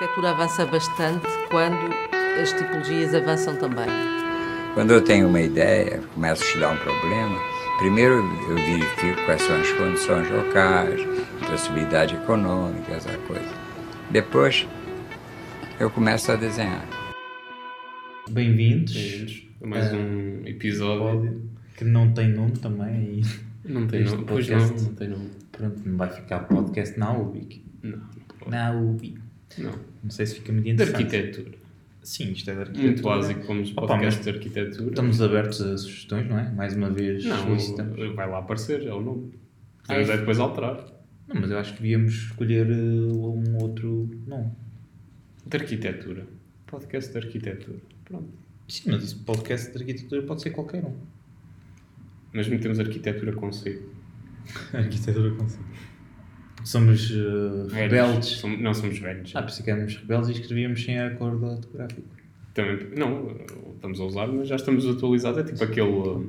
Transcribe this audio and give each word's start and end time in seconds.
arquitetura 0.00 0.30
avança 0.30 0.64
bastante 0.64 1.26
quando 1.50 1.76
as 2.40 2.50
tipologias 2.54 3.14
avançam 3.14 3.54
também. 3.56 3.86
Quando 4.72 4.92
eu 4.92 5.02
tenho 5.04 5.28
uma 5.28 5.40
ideia, 5.40 6.00
começo 6.14 6.42
a 6.42 6.46
estudar 6.46 6.72
um 6.72 6.76
problema, 6.78 7.38
primeiro 7.78 8.14
eu 8.48 8.54
verifico 8.56 9.22
quais 9.26 9.42
são 9.42 9.60
as 9.60 9.70
condições 9.72 10.30
locais, 10.30 11.00
possibilidade 11.46 12.14
econômica, 12.14 12.92
essa 12.92 13.14
coisa. 13.18 13.52
Depois 14.10 14.66
eu 15.78 15.90
começo 15.90 16.32
a 16.32 16.36
desenhar. 16.36 16.86
Bem-vindos. 18.30 19.46
A 19.62 19.66
mais 19.66 19.92
Ah, 19.92 19.96
um 19.96 20.46
episódio. 20.46 21.50
Que 21.76 21.84
não 21.84 22.10
tem 22.14 22.28
nome 22.28 22.52
também 22.52 23.20
e 23.20 23.70
Não 23.70 23.86
tem 23.86 24.04
nome. 24.04 24.24
Pois 24.26 24.48
não, 24.48 24.66
não 24.66 24.94
tem 24.94 25.08
nome. 25.08 25.30
pronto, 25.52 25.82
não 25.84 25.98
vai 25.98 26.08
ficar 26.08 26.40
podcast 26.40 26.98
na 26.98 27.12
UBI. 27.12 27.62
Não. 27.82 28.00
Na 28.46 28.72
UBI. 28.72 29.29
Não. 29.58 29.72
Não 30.02 30.10
sei 30.10 30.26
se 30.26 30.36
fica 30.36 30.52
muito 30.52 30.64
De 30.64 30.70
interessante. 30.72 31.16
arquitetura. 31.16 31.58
Sim, 32.02 32.32
isto 32.32 32.50
é 32.50 32.54
de 32.54 32.60
arquitetura. 32.60 32.86
Muito 32.92 33.02
básico, 33.02 33.40
como 33.46 33.60
os 33.60 33.72
podcasts 33.72 34.24
de 34.24 34.30
arquitetura. 34.30 34.88
Estamos 34.88 35.20
abertos 35.20 35.60
a 35.60 35.76
sugestões, 35.76 36.28
não 36.28 36.38
é? 36.38 36.50
Mais 36.50 36.74
uma 36.74 36.88
vez 36.90 37.24
Não, 37.24 37.36
solicitamos. 37.36 38.14
vai 38.14 38.28
lá 38.30 38.38
aparecer, 38.38 38.86
é 38.86 38.92
o 38.92 39.00
nome. 39.02 39.32
Ah, 39.82 39.86
Podemos 39.88 40.08
é? 40.08 40.12
é 40.12 40.16
depois 40.18 40.38
alterar. 40.38 40.86
Não, 41.28 41.40
mas 41.40 41.50
eu 41.50 41.58
acho 41.58 41.74
que 41.74 41.82
devíamos 41.82 42.12
escolher 42.14 42.66
uh, 42.70 43.26
um 43.34 43.58
outro 43.60 44.08
nome. 44.26 44.50
De 45.46 45.56
arquitetura. 45.56 46.26
Podcast 46.66 47.12
de 47.12 47.18
arquitetura. 47.18 47.78
Pronto. 48.04 48.28
Sim, 48.68 48.90
mas 48.92 49.04
esse 49.04 49.16
podcast 49.16 49.70
de 49.72 49.78
arquitetura 49.78 50.22
pode 50.22 50.42
ser 50.42 50.50
qualquer 50.50 50.84
um. 50.84 50.94
Mas 52.32 52.48
metemos 52.48 52.78
arquitetura 52.80 53.32
consigo. 53.32 53.90
arquitetura 54.72 55.30
consigo. 55.32 55.64
Somos 56.64 57.10
uh, 57.10 57.66
rebeldes. 57.70 58.42
Não 58.60 58.74
somos 58.74 58.98
velhos. 58.98 59.32
Ah, 59.34 59.42
pensei 59.42 59.64
que 59.64 59.70
éramos 59.70 59.96
rebeldes 59.96 60.28
e 60.30 60.32
escrevíamos 60.40 60.82
sem 60.84 60.98
acordo 60.98 61.46
ortográfico. 61.46 62.02
Também, 62.54 62.88
não, 62.96 63.34
estamos 63.74 64.00
a 64.00 64.04
usar, 64.04 64.26
mas 64.28 64.48
já 64.48 64.56
estamos 64.56 64.86
atualizados. 64.86 65.38
É 65.40 65.44
tipo 65.44 65.62
aquele 65.64 65.88
uh, 65.88 66.28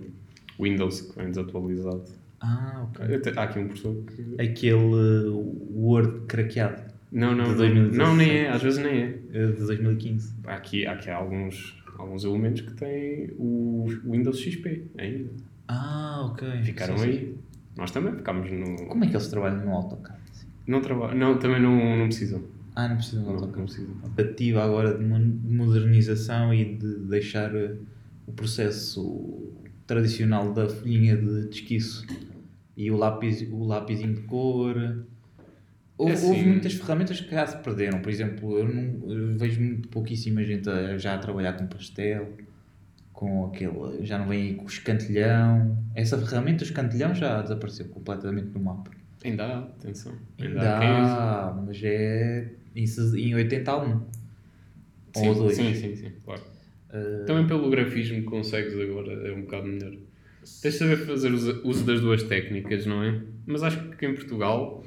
Windows 0.59 1.01
que 1.01 1.17
vem 1.17 1.27
desatualizado. 1.29 2.03
Ah, 2.39 2.87
ok. 2.89 3.15
Até- 3.15 3.39
Há 3.39 3.43
aqui 3.43 3.59
um 3.59 3.67
professor 3.67 3.95
que. 4.05 4.41
Aquele 4.41 4.75
uh, 4.75 5.67
Word 5.75 6.21
craqueado 6.27 6.81
Não, 7.11 7.35
não, 7.35 7.49
não, 7.49 7.55
2017. 7.57 7.97
não, 7.97 8.15
nem 8.15 8.29
é, 8.37 8.49
às 8.49 8.61
vezes 8.61 8.83
nem 8.83 9.01
é. 9.03 9.05
uh, 9.45 9.53
de 9.53 9.59
2015. 9.65 10.35
Há 10.45 10.53
aqui, 10.55 10.85
há 10.85 10.93
aqui 10.93 11.09
alguns, 11.09 11.75
alguns 11.97 12.23
elementos 12.23 12.61
que 12.61 12.73
têm 12.73 13.31
o 13.37 13.85
Windows 14.05 14.39
XP 14.39 14.87
ainda. 14.97 15.29
Ah, 15.67 16.29
ok. 16.31 16.47
Ficaram 16.63 16.97
Sim, 16.97 17.03
sim. 17.03 17.09
aí. 17.09 17.35
Nós 17.77 17.91
também 17.91 18.13
ficámos 18.15 18.51
no. 18.51 18.87
Como 18.87 19.03
é 19.03 19.07
que 19.07 19.13
eles 19.15 19.27
trabalham 19.27 19.63
no 19.65 19.71
AutoCAD? 19.71 20.19
Não, 20.67 20.81
traba... 20.81 21.13
não 21.13 21.37
também 21.39 21.61
não, 21.61 21.97
não 21.97 22.07
precisam. 22.07 22.43
Ah, 22.75 22.87
não 22.87 22.95
precisam 22.97 23.23
de 23.23 23.27
Não, 23.29 23.35
AutoCAD. 23.35 23.57
não 23.57 23.65
precisam. 23.65 23.95
A 24.03 24.09
tentativa 24.09 24.63
agora 24.63 24.97
de 24.97 25.03
modernização 25.03 26.53
e 26.53 26.75
de 26.75 26.95
deixar 27.07 27.53
uh, 27.53 27.77
o 28.25 28.31
processo 28.31 29.51
tradicional 29.85 30.53
da 30.53 30.69
folhinha 30.69 31.17
de 31.17 31.47
desquiço 31.49 32.05
e 32.77 32.89
o 32.89 32.95
lápis, 32.97 33.41
o 33.51 33.63
lápisinho 33.65 34.13
de 34.13 34.21
cor. 34.21 35.05
Houve, 35.97 36.11
É 36.11 36.15
assim- 36.15 36.27
houve 36.27 36.45
muitas 36.45 36.73
ferramentas 36.73 37.19
que 37.19 37.29
já 37.31 37.45
se 37.45 37.57
perderam. 37.57 37.99
Por 38.01 38.09
exemplo, 38.09 38.57
eu, 38.57 38.67
não, 38.73 39.11
eu 39.11 39.37
vejo 39.37 39.59
muito 39.61 39.89
pouquíssima 39.89 40.43
gente 40.43 40.69
a, 40.69 40.97
já 40.97 41.15
a 41.15 41.17
trabalhar 41.17 41.53
com 41.53 41.67
pastel, 41.67 42.29
com 43.11 43.45
aquele. 43.47 44.05
Já 44.05 44.17
não 44.17 44.27
vem 44.27 44.41
aí 44.43 44.55
com 44.55 44.63
o 44.63 44.67
escantilhão. 44.67 45.77
Essa 45.93 46.17
ferramenta, 46.17 46.63
o 46.63 46.65
escantilhão, 46.67 47.13
já 47.13 47.41
desapareceu 47.41 47.85
completamente 47.89 48.47
do 48.47 48.59
mapa. 48.59 48.89
Ainda 49.23 49.45
há, 49.45 49.59
atenção. 49.59 50.13
Ainda, 50.39 50.61
Ainda 50.61 50.77
há 50.77 51.49
há, 51.49 51.53
mas 51.53 51.79
é 51.83 52.51
em, 52.75 52.85
em 53.17 53.35
80 53.35 53.71
a 53.71 53.83
1. 53.83 54.01
Sim, 55.13 55.27
Ou 55.27 55.35
dois. 55.35 55.55
Sim, 55.55 55.73
sim, 55.75 55.95
sim, 55.95 56.11
claro. 56.23 56.41
Uh, 56.89 57.25
Também 57.25 57.47
pelo 57.47 57.69
grafismo 57.69 58.17
que 58.17 58.23
consegues 58.23 58.73
agora 58.79 59.11
é 59.27 59.31
um 59.31 59.41
bocado 59.41 59.67
melhor. 59.67 59.93
Tens 60.61 60.73
de 60.73 60.79
saber 60.79 60.97
fazer 60.97 61.31
uso 61.31 61.61
uso 61.63 61.85
das 61.85 62.01
duas 62.01 62.23
técnicas, 62.23 62.85
não 62.85 63.03
é? 63.03 63.21
Mas 63.45 63.61
acho 63.63 63.89
que 63.89 64.05
em 64.05 64.13
Portugal 64.13 64.83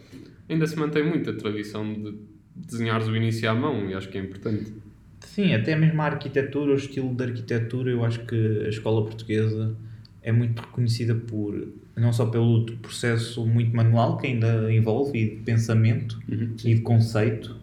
ainda 0.48 0.66
se 0.66 0.76
mantém 0.76 1.04
muito 1.04 1.30
a 1.30 1.34
tradição 1.34 1.92
de 1.92 2.18
desenhares 2.54 3.06
o 3.08 3.16
início 3.16 3.48
à 3.48 3.54
mão 3.54 3.88
e 3.88 3.94
acho 3.94 4.08
que 4.08 4.18
é 4.18 4.20
importante. 4.20 4.72
Sim, 5.20 5.54
até 5.54 5.74
mesmo 5.74 6.00
a 6.02 6.06
arquitetura, 6.06 6.72
o 6.72 6.76
estilo 6.76 7.14
de 7.14 7.24
arquitetura, 7.24 7.90
eu 7.90 8.04
acho 8.04 8.24
que 8.26 8.64
a 8.66 8.68
escola 8.68 9.04
portuguesa 9.04 9.76
é 10.24 10.32
muito 10.32 10.60
reconhecida 10.60 11.14
por, 11.14 11.68
não 11.96 12.12
só 12.12 12.26
pelo 12.26 12.64
processo 12.82 13.46
muito 13.46 13.76
manual 13.76 14.16
que 14.16 14.26
ainda 14.26 14.72
envolve 14.72 15.16
e 15.18 15.36
de 15.36 15.42
pensamento 15.42 16.18
Uhum. 16.28 16.56
e 16.64 16.74
de 16.74 16.80
conceito, 16.80 17.56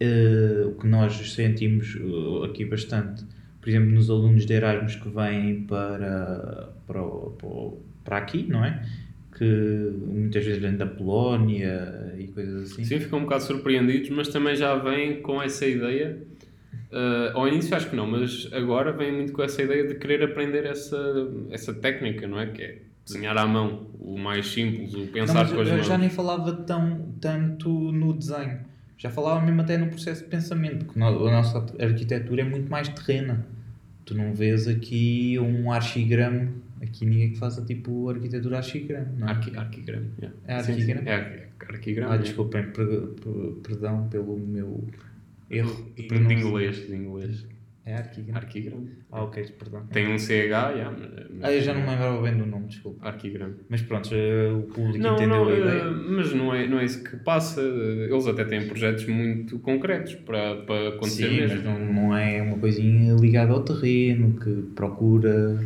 eh, 0.00 0.64
o 0.66 0.72
que 0.72 0.86
nós 0.86 1.14
sentimos 1.32 1.96
eh, 1.96 2.46
aqui 2.46 2.64
bastante, 2.64 3.24
por 3.60 3.68
exemplo, 3.68 3.90
nos 3.90 4.10
alunos 4.10 4.44
de 4.46 4.52
Erasmus 4.52 4.96
que 4.96 5.08
vêm 5.08 5.62
para, 5.62 6.70
para, 6.86 7.02
para 8.04 8.16
aqui, 8.16 8.46
não 8.48 8.64
é? 8.64 8.82
Que 9.36 9.92
muitas 10.06 10.44
vezes 10.44 10.60
vêm 10.60 10.76
da 10.76 10.86
Polónia 10.86 12.14
e 12.18 12.26
coisas 12.28 12.72
assim. 12.72 12.84
Sim, 12.84 12.98
ficam 13.00 13.20
um 13.20 13.22
bocado 13.22 13.44
surpreendidos, 13.44 14.10
mas 14.10 14.28
também 14.28 14.56
já 14.56 14.74
vêm 14.76 15.22
com 15.22 15.40
essa 15.42 15.66
ideia. 15.66 16.18
Ah, 16.92 17.30
ao 17.34 17.46
início 17.48 17.76
acho 17.76 17.88
que 17.90 17.96
não, 17.96 18.06
mas 18.06 18.48
agora 18.52 18.92
vêm 18.92 19.12
muito 19.12 19.32
com 19.32 19.42
essa 19.42 19.62
ideia 19.62 19.86
de 19.86 19.94
querer 19.96 20.22
aprender 20.22 20.64
essa, 20.66 20.96
essa 21.50 21.72
técnica, 21.74 22.26
não 22.26 22.38
é? 22.40 22.46
Que 22.46 22.62
é 22.62 22.78
desenhar 23.04 23.36
à 23.36 23.46
mão, 23.46 23.86
o 23.98 24.16
mais 24.18 24.46
simples, 24.48 24.94
o 24.94 24.98
Não, 25.00 25.06
pensar 25.08 25.34
mas 25.34 25.52
com 25.52 25.60
as 25.60 25.68
eu 25.68 25.74
mãos. 25.74 25.86
já 25.86 25.98
nem 25.98 26.08
falava 26.10 26.52
tão, 26.52 27.12
tanto 27.20 27.68
no 27.92 28.12
desenho. 28.12 28.60
Já 28.96 29.08
falava 29.10 29.40
mesmo 29.44 29.60
até 29.62 29.78
no 29.78 29.86
processo 29.88 30.22
de 30.24 30.28
pensamento, 30.28 30.84
porque 30.84 31.00
a 31.00 31.10
nossa 31.10 31.58
arquitetura 31.82 32.42
é 32.42 32.44
muito 32.44 32.70
mais 32.70 32.86
terrena. 32.88 33.46
Tu 34.04 34.14
não 34.14 34.34
vês 34.34 34.68
aqui 34.68 35.38
um 35.40 35.72
archigrama, 35.72 36.48
aqui 36.82 37.06
ninguém 37.06 37.30
que 37.30 37.38
faça 37.38 37.64
tipo 37.64 38.10
arquitetura 38.10 38.58
archigrama, 38.58 39.08
não 39.18 39.26
é? 39.26 39.30
Arqui, 39.30 39.56
arquigrama. 39.56 40.06
yeah. 40.20 40.36
É 40.46 40.58
Sim, 40.62 40.66
sim, 40.66 40.72
arquigrama? 40.92 41.08
É 41.08 41.14
arqui- 41.14 41.42
arquigrama. 41.72 42.14
Ah, 42.14 42.16
desculpem, 42.18 42.62
per- 42.72 42.86
per- 42.86 43.52
perdão 43.62 44.06
pelo 44.08 44.36
meu 44.38 44.84
erro 45.50 45.92
de 45.96 46.34
inglês, 46.34 46.86
de 46.86 46.94
inglês. 46.94 47.46
É 47.84 47.94
arquigrama? 47.94 48.38
Arquigrama. 48.38 48.86
Ah, 49.10 49.22
ok, 49.24 49.42
perdão. 49.58 49.86
Tem 49.86 50.06
um 50.06 50.18
CH, 50.18 50.70
yeah, 50.70 50.90
mas- 50.96 51.42
Ah, 51.42 51.50
eu 51.52 51.60
já 51.62 51.72
não 51.74 51.80
me 51.80 51.88
lembrava 51.88 52.22
bem 52.22 52.36
do 52.36 52.46
nome, 52.46 52.66
desculpa. 52.66 53.08
Arquigrama. 53.08 53.54
Mas 53.68 53.80
pronto, 53.82 54.10
eh, 54.14 54.52
o 54.52 54.62
público 54.64 54.98
Não, 54.98 55.14
entendeu 55.14 55.28
não, 55.44 55.48
a 55.48 55.52
eh, 55.52 55.58
ideia. 55.58 55.90
mas 55.90 56.32
não 56.34 56.54
é, 56.54 56.68
não 56.68 56.78
é 56.78 56.84
isso 56.84 57.02
que 57.02 57.16
passa. 57.16 57.60
Eles 57.62 58.26
até 58.26 58.44
têm 58.44 58.68
projetos 58.68 59.06
muito 59.06 59.58
concretos 59.58 60.14
para, 60.14 60.56
para 60.56 60.88
acontecer 60.90 61.30
Sim, 61.30 61.36
mesmo. 61.38 61.56
mas 61.56 61.64
não, 61.64 61.92
não 61.92 62.16
é 62.16 62.40
uma 62.42 62.58
coisinha 62.58 63.14
ligada 63.14 63.52
ao 63.52 63.64
terreno 63.64 64.38
que 64.38 64.52
procura. 64.76 65.58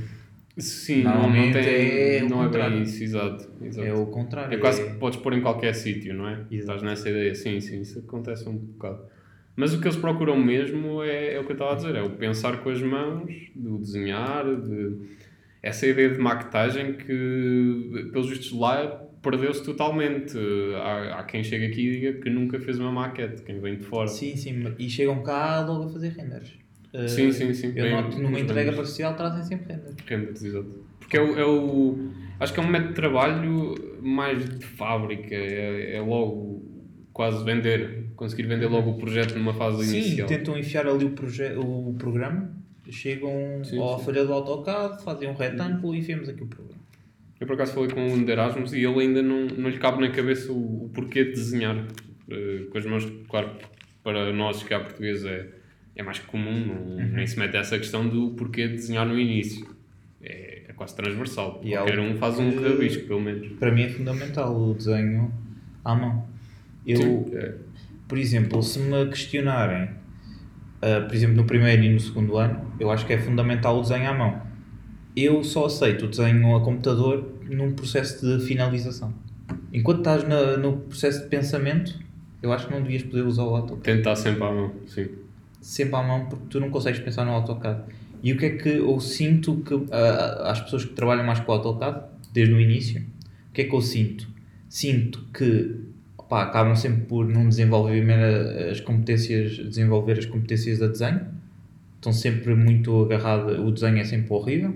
Sim, 0.57 1.03
não, 1.03 1.11
não, 1.15 1.21
Normalmente 1.23 1.53
tem, 1.55 1.65
é 1.65 2.21
não 2.23 2.43
é 2.43 2.47
contrário. 2.47 2.75
bem 2.75 2.83
isso, 2.85 3.03
exato. 3.03 3.49
exato. 3.61 3.87
É 3.89 3.93
o 3.93 4.07
contrário. 4.07 4.55
É 4.55 4.59
quase 4.59 4.83
é- 4.83 4.87
que 4.87 4.99
podes 4.99 5.19
pôr 5.19 5.35
em 5.35 5.41
qualquer 5.43 5.75
sítio, 5.75 6.15
não 6.15 6.29
é? 6.29 6.35
Exato. 6.49 6.55
Estás 6.79 6.83
nessa 6.85 7.11
ideia, 7.11 7.35
sim, 7.35 7.61
sim, 7.61 7.81
isso 7.81 7.99
acontece 7.99 8.49
um 8.49 8.57
bocado. 8.57 9.13
Mas 9.57 9.73
o 9.73 9.81
que 9.81 9.87
eles 9.87 9.97
procuram 9.97 10.37
mesmo 10.37 11.03
é, 11.03 11.35
é 11.35 11.41
o 11.41 11.45
que 11.45 11.51
eu 11.53 11.55
estava 11.55 11.73
a 11.73 11.77
dizer, 11.77 11.95
é 11.95 12.03
o 12.03 12.11
pensar 12.11 12.59
com 12.63 12.71
as 12.71 12.83
mãos, 12.83 13.31
do 13.55 13.79
desenhar, 13.79 14.45
de 14.45 14.97
essa 15.63 15.87
ideia 15.87 16.11
de 16.11 16.19
maquetagem 16.19 16.95
que, 16.95 18.09
pelos 18.13 18.29
vistos 18.29 18.53
lá, 18.59 18.87
perdeu-se 19.23 19.63
totalmente. 19.65 20.37
Há, 20.77 21.21
há 21.21 21.23
quem 21.25 21.43
chega 21.45 21.67
aqui 21.67 21.89
e 21.89 21.93
diga 21.93 22.13
que 22.21 22.29
nunca 22.29 22.59
fez 22.61 22.79
uma 22.79 22.91
maquete, 22.93 23.43
quem 23.43 23.61
vem 23.61 23.77
de 23.77 23.85
fora. 23.85 24.09
Sim, 24.09 24.37
sim, 24.37 24.63
e 24.79 24.91
chegam 24.91 25.23
cá 25.23 25.65
logo 25.65 25.85
a 25.85 25.93
fazer 25.93 26.09
renders. 26.11 26.59
Uh, 26.93 27.09
Sim, 27.09 27.33
sim, 27.33 27.53
sim, 27.55 27.73
Eu 27.75 27.85
bem- 27.85 27.91
noto 27.93 28.17
numa 28.21 28.39
entrega 28.39 28.71
renders. 28.71 28.77
parcial 28.77 29.17
trazem 29.17 29.43
sempre 29.43 29.73
renders. 29.73 29.97
Renders, 30.07 30.45
exato. 30.45 30.85
Porque 31.01 31.17
é 31.17 31.21
o, 31.23 31.39
é 31.39 31.45
o- 31.45 32.11
Acho 32.39 32.53
que 32.55 32.61
é 32.61 32.63
um 32.63 32.67
método 32.69 32.89
de 32.91 32.95
trabalho 32.95 33.75
mais 34.03 34.59
de 34.59 34.65
fábrica, 34.67 35.35
é, 35.35 35.97
é 35.97 36.01
logo 36.01 36.63
quase 37.15 37.43
vender, 37.45 38.07
conseguir 38.17 38.43
vender 38.47 38.67
logo 38.67 38.91
o 38.91 38.99
projeto 38.99 39.35
numa 39.39 39.55
fase 39.55 39.87
Sim, 39.87 39.97
inicial. 39.99 40.27
tentam 40.29 40.59
enfiar 40.59 40.87
ali 40.87 41.05
o, 41.07 41.11
proje- 41.13 41.55
o 41.57 41.95
programa, 41.99 42.51
chegam 42.91 43.31
Sim, 43.65 43.81
à 43.83 43.97
sim. 43.99 44.05
folha 44.05 44.25
do 44.27 44.33
AutoCAD, 44.35 45.03
fazem 45.03 45.29
um 45.31 45.35
retângulo 45.35 45.95
e 45.95 46.01
enfiamos 46.01 46.29
aqui 46.29 46.43
o 46.43 46.47
programa. 46.47 46.75
Eu 47.41 47.47
por 47.47 47.55
acaso 47.55 47.73
falei 47.73 47.91
com 47.91 48.05
um 48.05 48.23
de 48.25 48.31
Erasmus 48.31 48.73
e 48.75 48.85
ele 48.85 49.01
ainda 49.01 49.23
não, 49.23 49.47
não 49.47 49.71
lhe 49.71 49.79
cabe 49.79 50.01
na 50.01 50.11
cabeça 50.11 50.53
o, 50.53 50.85
o 50.87 50.91
porquê 50.93 51.25
de 51.25 51.31
desenhar 51.31 51.77
eh, 52.31 52.65
com 52.71 52.79
as 52.79 52.85
mãos. 52.87 53.07
Claro, 53.29 53.51
para 54.03 54.33
nós 54.33 54.63
que 54.63 54.75
há 54.75 54.81
português 54.81 55.25
é, 55.25 55.47
é 55.97 56.03
mais 56.03 56.19
comum, 56.19 56.67
não, 56.67 56.75
Uhum. 56.97 57.09
nem 57.13 57.27
se 57.27 57.39
mete 57.39 57.57
essa 57.57 57.79
questão 57.79 58.09
do 58.09 58.31
porquê 58.31 58.67
de 58.69 58.75
desenhar 58.75 59.07
no 59.07 59.19
início. 59.19 59.67
É, 60.23 60.63
é 60.69 60.73
quase 60.73 60.97
transversal. 60.97 61.61
E 61.63 61.75
há 61.75 61.79
Qualquer 61.83 62.01
um 62.01 62.17
faz 62.17 62.39
um 62.39 62.51
rabisco, 62.61 63.07
pelo 63.07 63.21
menos. 63.21 63.49
Para 63.59 63.71
mim 63.71 63.83
é 63.83 63.89
fundamental 63.89 64.57
o 64.57 64.75
desenho 64.75 65.31
à 65.85 65.95
mão. 65.95 66.27
Eu, 66.87 67.31
é. 67.33 67.55
por 68.09 68.19
exemplo, 68.19 68.63
se 68.63 68.79
me 68.79 69.07
questionarem, 69.07 69.89
ah, 70.83 71.01
por 71.07 71.15
exemplo, 71.15 71.37
no 71.37 71.45
primeiro 71.45 71.83
e 71.83 71.93
no 71.93 72.01
segundo 72.01 72.37
ano, 72.37 72.73
eu 72.79 72.91
acho 72.91 73.07
que 73.07 73.13
é 73.13 73.19
fundamental 73.19 73.79
o 73.79 73.83
desenho 73.83 74.09
à 74.11 74.15
mão. 74.15 74.43
Eu 75.17 75.43
só 75.45 75.67
aceito 75.67 76.07
o 76.07 76.09
desenho 76.09 76.57
a 76.57 76.61
computador 76.61 77.33
num 77.49 77.73
processo 77.73 78.21
de 78.39 78.45
finalização. 78.45 79.15
Enquanto 79.73 79.99
estás 79.99 80.27
na- 80.27 80.57
no 80.57 80.79
processo 80.79 81.23
de 81.23 81.29
pensamento, 81.29 82.03
Eu 82.43 82.53
acho 82.53 82.67
que 82.67 82.75
não 82.75 82.83
devias 82.83 83.03
poder 83.03 83.23
usar 83.23 83.43
o 83.45 83.55
AutoCAD. 83.57 83.81
Tenta 83.83 83.99
estar 84.01 84.17
sempre 84.17 84.45
à 84.45 84.53
mão, 84.53 84.71
sim. 84.87 85.09
sempre 85.63 85.97
à 85.97 86.03
mão 86.03 86.27
porque 86.27 86.45
tu 86.51 86.61
não 86.61 86.69
consegues 86.69 87.01
pensar 87.01 87.25
no 87.25 87.31
AutoCAD. 87.31 87.85
E 88.23 88.35
o 88.35 88.37
que 88.37 88.45
é 88.45 88.51
que 88.51 88.69
eu 88.69 89.01
sinto 89.01 89.57
que 89.67 89.73
ah, 89.91 90.51
as 90.51 90.61
pessoas 90.61 90.85
que 90.85 90.93
trabalham 90.93 91.25
mais 91.25 91.41
com 91.41 91.51
o 91.51 91.55
AutoCAD, 91.55 92.03
desde 92.35 92.53
o 92.53 92.61
início, 92.61 93.01
o 93.49 93.53
que 93.55 93.63
é 93.63 93.65
que 93.65 93.75
eu 93.75 93.81
sinto? 93.81 94.29
Sinto 94.69 95.25
que 95.33 95.75
acabam 96.31 96.75
sempre 96.75 97.03
por 97.03 97.27
não 97.27 97.49
desenvolver 97.49 98.71
as 98.71 98.81
competências, 98.81 99.57
desenvolver 99.57 100.19
as 100.19 100.27
competências 100.27 100.79
da 100.79 100.89
desenho, 100.89 101.27
estão 101.97 102.13
sempre 102.13 102.55
muito 102.55 103.05
agarrados, 103.05 103.59
o 103.59 103.71
desenho 103.71 103.99
é 103.99 104.05
sempre 104.05 104.33
horrível, 104.33 104.75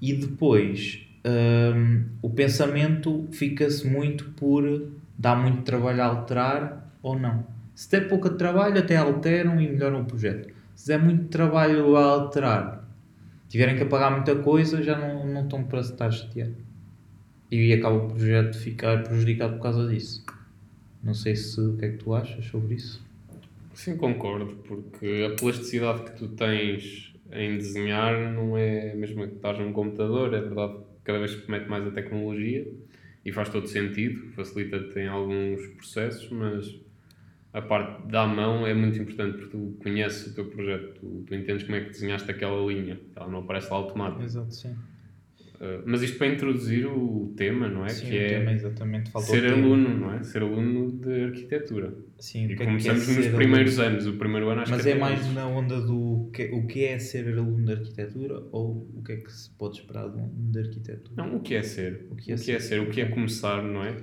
e 0.00 0.12
depois 0.12 1.06
hum, 1.24 2.04
o 2.22 2.30
pensamento 2.30 3.26
fica-se 3.32 3.86
muito 3.86 4.24
por 4.36 4.88
dar 5.16 5.36
muito 5.36 5.62
trabalho 5.62 6.02
a 6.02 6.06
alterar 6.06 6.92
ou 7.02 7.18
não. 7.18 7.44
Se 7.74 7.90
der 7.90 8.08
pouco 8.08 8.30
trabalho, 8.30 8.78
até 8.78 8.96
alteram 8.96 9.60
e 9.60 9.68
melhoram 9.68 10.02
o 10.02 10.04
projeto. 10.04 10.52
Se 10.74 10.88
der 10.88 10.98
muito 10.98 11.24
trabalho 11.26 11.96
a 11.96 12.04
alterar, 12.04 12.88
tiverem 13.48 13.76
que 13.76 13.82
apagar 13.82 14.12
muita 14.12 14.36
coisa, 14.36 14.82
já 14.82 14.96
não, 14.96 15.26
não 15.26 15.42
estão 15.42 15.64
para 15.64 15.82
se 15.82 15.92
estar 15.92 16.06
a 16.06 16.10
chatear. 16.10 16.50
E 17.50 17.72
acaba 17.72 17.96
o 17.96 18.08
projeto 18.08 18.58
ficar 18.58 19.02
prejudicado 19.02 19.54
por 19.54 19.62
causa 19.62 19.88
disso. 19.88 20.24
Não 21.02 21.14
sei 21.14 21.36
se 21.36 21.60
o 21.60 21.76
que 21.76 21.84
é 21.84 21.90
que 21.90 21.98
tu 21.98 22.14
achas 22.14 22.44
sobre 22.44 22.74
isso. 22.74 23.06
Sim, 23.74 23.96
concordo, 23.96 24.56
porque 24.66 25.28
a 25.30 25.36
plasticidade 25.36 26.02
que 26.02 26.18
tu 26.18 26.28
tens 26.28 27.14
em 27.30 27.56
desenhar 27.56 28.32
não 28.32 28.56
é 28.56 28.92
a 28.92 28.96
mesma 28.96 29.26
que 29.26 29.36
estás 29.36 29.58
num 29.58 29.72
computador, 29.72 30.34
é 30.34 30.40
verdade 30.40 30.74
que 30.78 31.04
cada 31.04 31.18
vez 31.18 31.32
se 31.32 31.50
mete 31.50 31.68
mais 31.68 31.86
a 31.86 31.90
tecnologia 31.90 32.66
e 33.24 33.32
faz 33.32 33.48
todo 33.50 33.66
sentido, 33.68 34.32
facilita-te 34.32 34.98
em 34.98 35.08
alguns 35.08 35.64
processos, 35.76 36.28
mas 36.30 36.74
a 37.52 37.62
parte 37.62 38.06
da 38.08 38.26
mão 38.26 38.66
é 38.66 38.74
muito 38.74 38.98
importante 38.98 39.38
porque 39.38 39.56
tu 39.56 39.76
conheces 39.82 40.32
o 40.32 40.34
teu 40.34 40.46
projeto, 40.46 41.00
tu, 41.00 41.24
tu 41.26 41.34
entendes 41.34 41.64
como 41.64 41.76
é 41.76 41.80
que 41.80 41.90
desenhaste 41.90 42.30
aquela 42.30 42.66
linha, 42.66 43.00
ela 43.14 43.28
não 43.28 43.40
aparece 43.40 43.70
lá 43.70 43.76
automático. 43.76 44.22
Exato, 44.22 44.52
sim. 44.52 44.76
Uh, 45.60 45.82
mas 45.84 46.02
isto 46.02 46.16
para 46.18 46.28
introduzir 46.28 46.86
o 46.86 47.34
tema, 47.36 47.68
não 47.68 47.84
é? 47.84 47.88
Sim, 47.88 48.06
que 48.06 48.12
o 48.16 48.20
é 48.20 48.28
tema 48.28 48.52
exatamente 48.52 49.10
faltou 49.10 49.34
ser 49.34 49.44
o 49.50 49.54
aluno, 49.54 49.88
não 49.98 50.14
é? 50.14 50.22
Ser 50.22 50.42
aluno 50.42 50.92
de 50.92 51.24
arquitetura. 51.24 51.92
Sim, 52.16 52.46
o 52.46 52.50
E 52.52 52.54
que 52.54 52.54
é 52.54 52.56
que 52.58 52.64
começamos 52.66 53.08
é 53.08 53.12
nos 53.16 53.26
primeiros 53.34 53.78
aluno? 53.80 53.94
anos. 53.94 54.06
O 54.06 54.12
primeiro 54.18 54.48
ano 54.50 54.60
acho 54.60 54.70
Mas 54.70 54.82
que 54.82 54.88
é 54.88 54.92
até 54.92 55.00
mais 55.00 55.34
na 55.34 55.48
onda 55.48 55.80
do 55.80 56.30
que, 56.32 56.44
o 56.52 56.64
que 56.66 56.84
é 56.84 56.98
ser 57.00 57.26
aluno 57.36 57.64
de 57.66 57.72
arquitetura 57.72 58.40
ou 58.52 58.88
o 58.94 59.02
que 59.02 59.12
é 59.12 59.16
que 59.16 59.32
se 59.32 59.50
pode 59.50 59.78
esperar 59.80 60.08
de 60.08 60.16
um 60.16 60.24
aluno 60.24 60.52
de 60.52 60.58
arquitetura? 60.60 61.12
Não, 61.16 61.36
o 61.36 61.40
que 61.40 61.54
é 61.56 61.62
ser? 61.64 62.06
O 62.08 62.12
O 62.12 62.16
que 62.16 62.24
que 62.26 62.30
é 62.30 62.34
é, 62.34 62.36
ser? 62.36 62.60
ser? 62.60 62.80
O 62.80 62.90
que 62.90 63.00
é 63.00 63.06
começar, 63.08 63.60
não 63.60 63.82
é? 63.82 63.96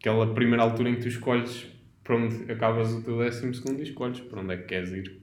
Aquela 0.00 0.34
primeira 0.34 0.62
altura 0.62 0.88
em 0.88 0.94
que 0.94 1.02
tu 1.02 1.08
escolhes 1.08 1.66
para 2.02 2.16
onde 2.16 2.50
acabas 2.50 2.92
o 2.94 3.02
teu 3.02 3.18
décimo 3.18 3.54
segundo 3.54 3.80
e 3.80 3.82
escolhes 3.82 4.20
para 4.20 4.40
onde 4.40 4.54
é 4.54 4.56
que 4.56 4.64
queres 4.64 4.90
ir. 4.90 5.20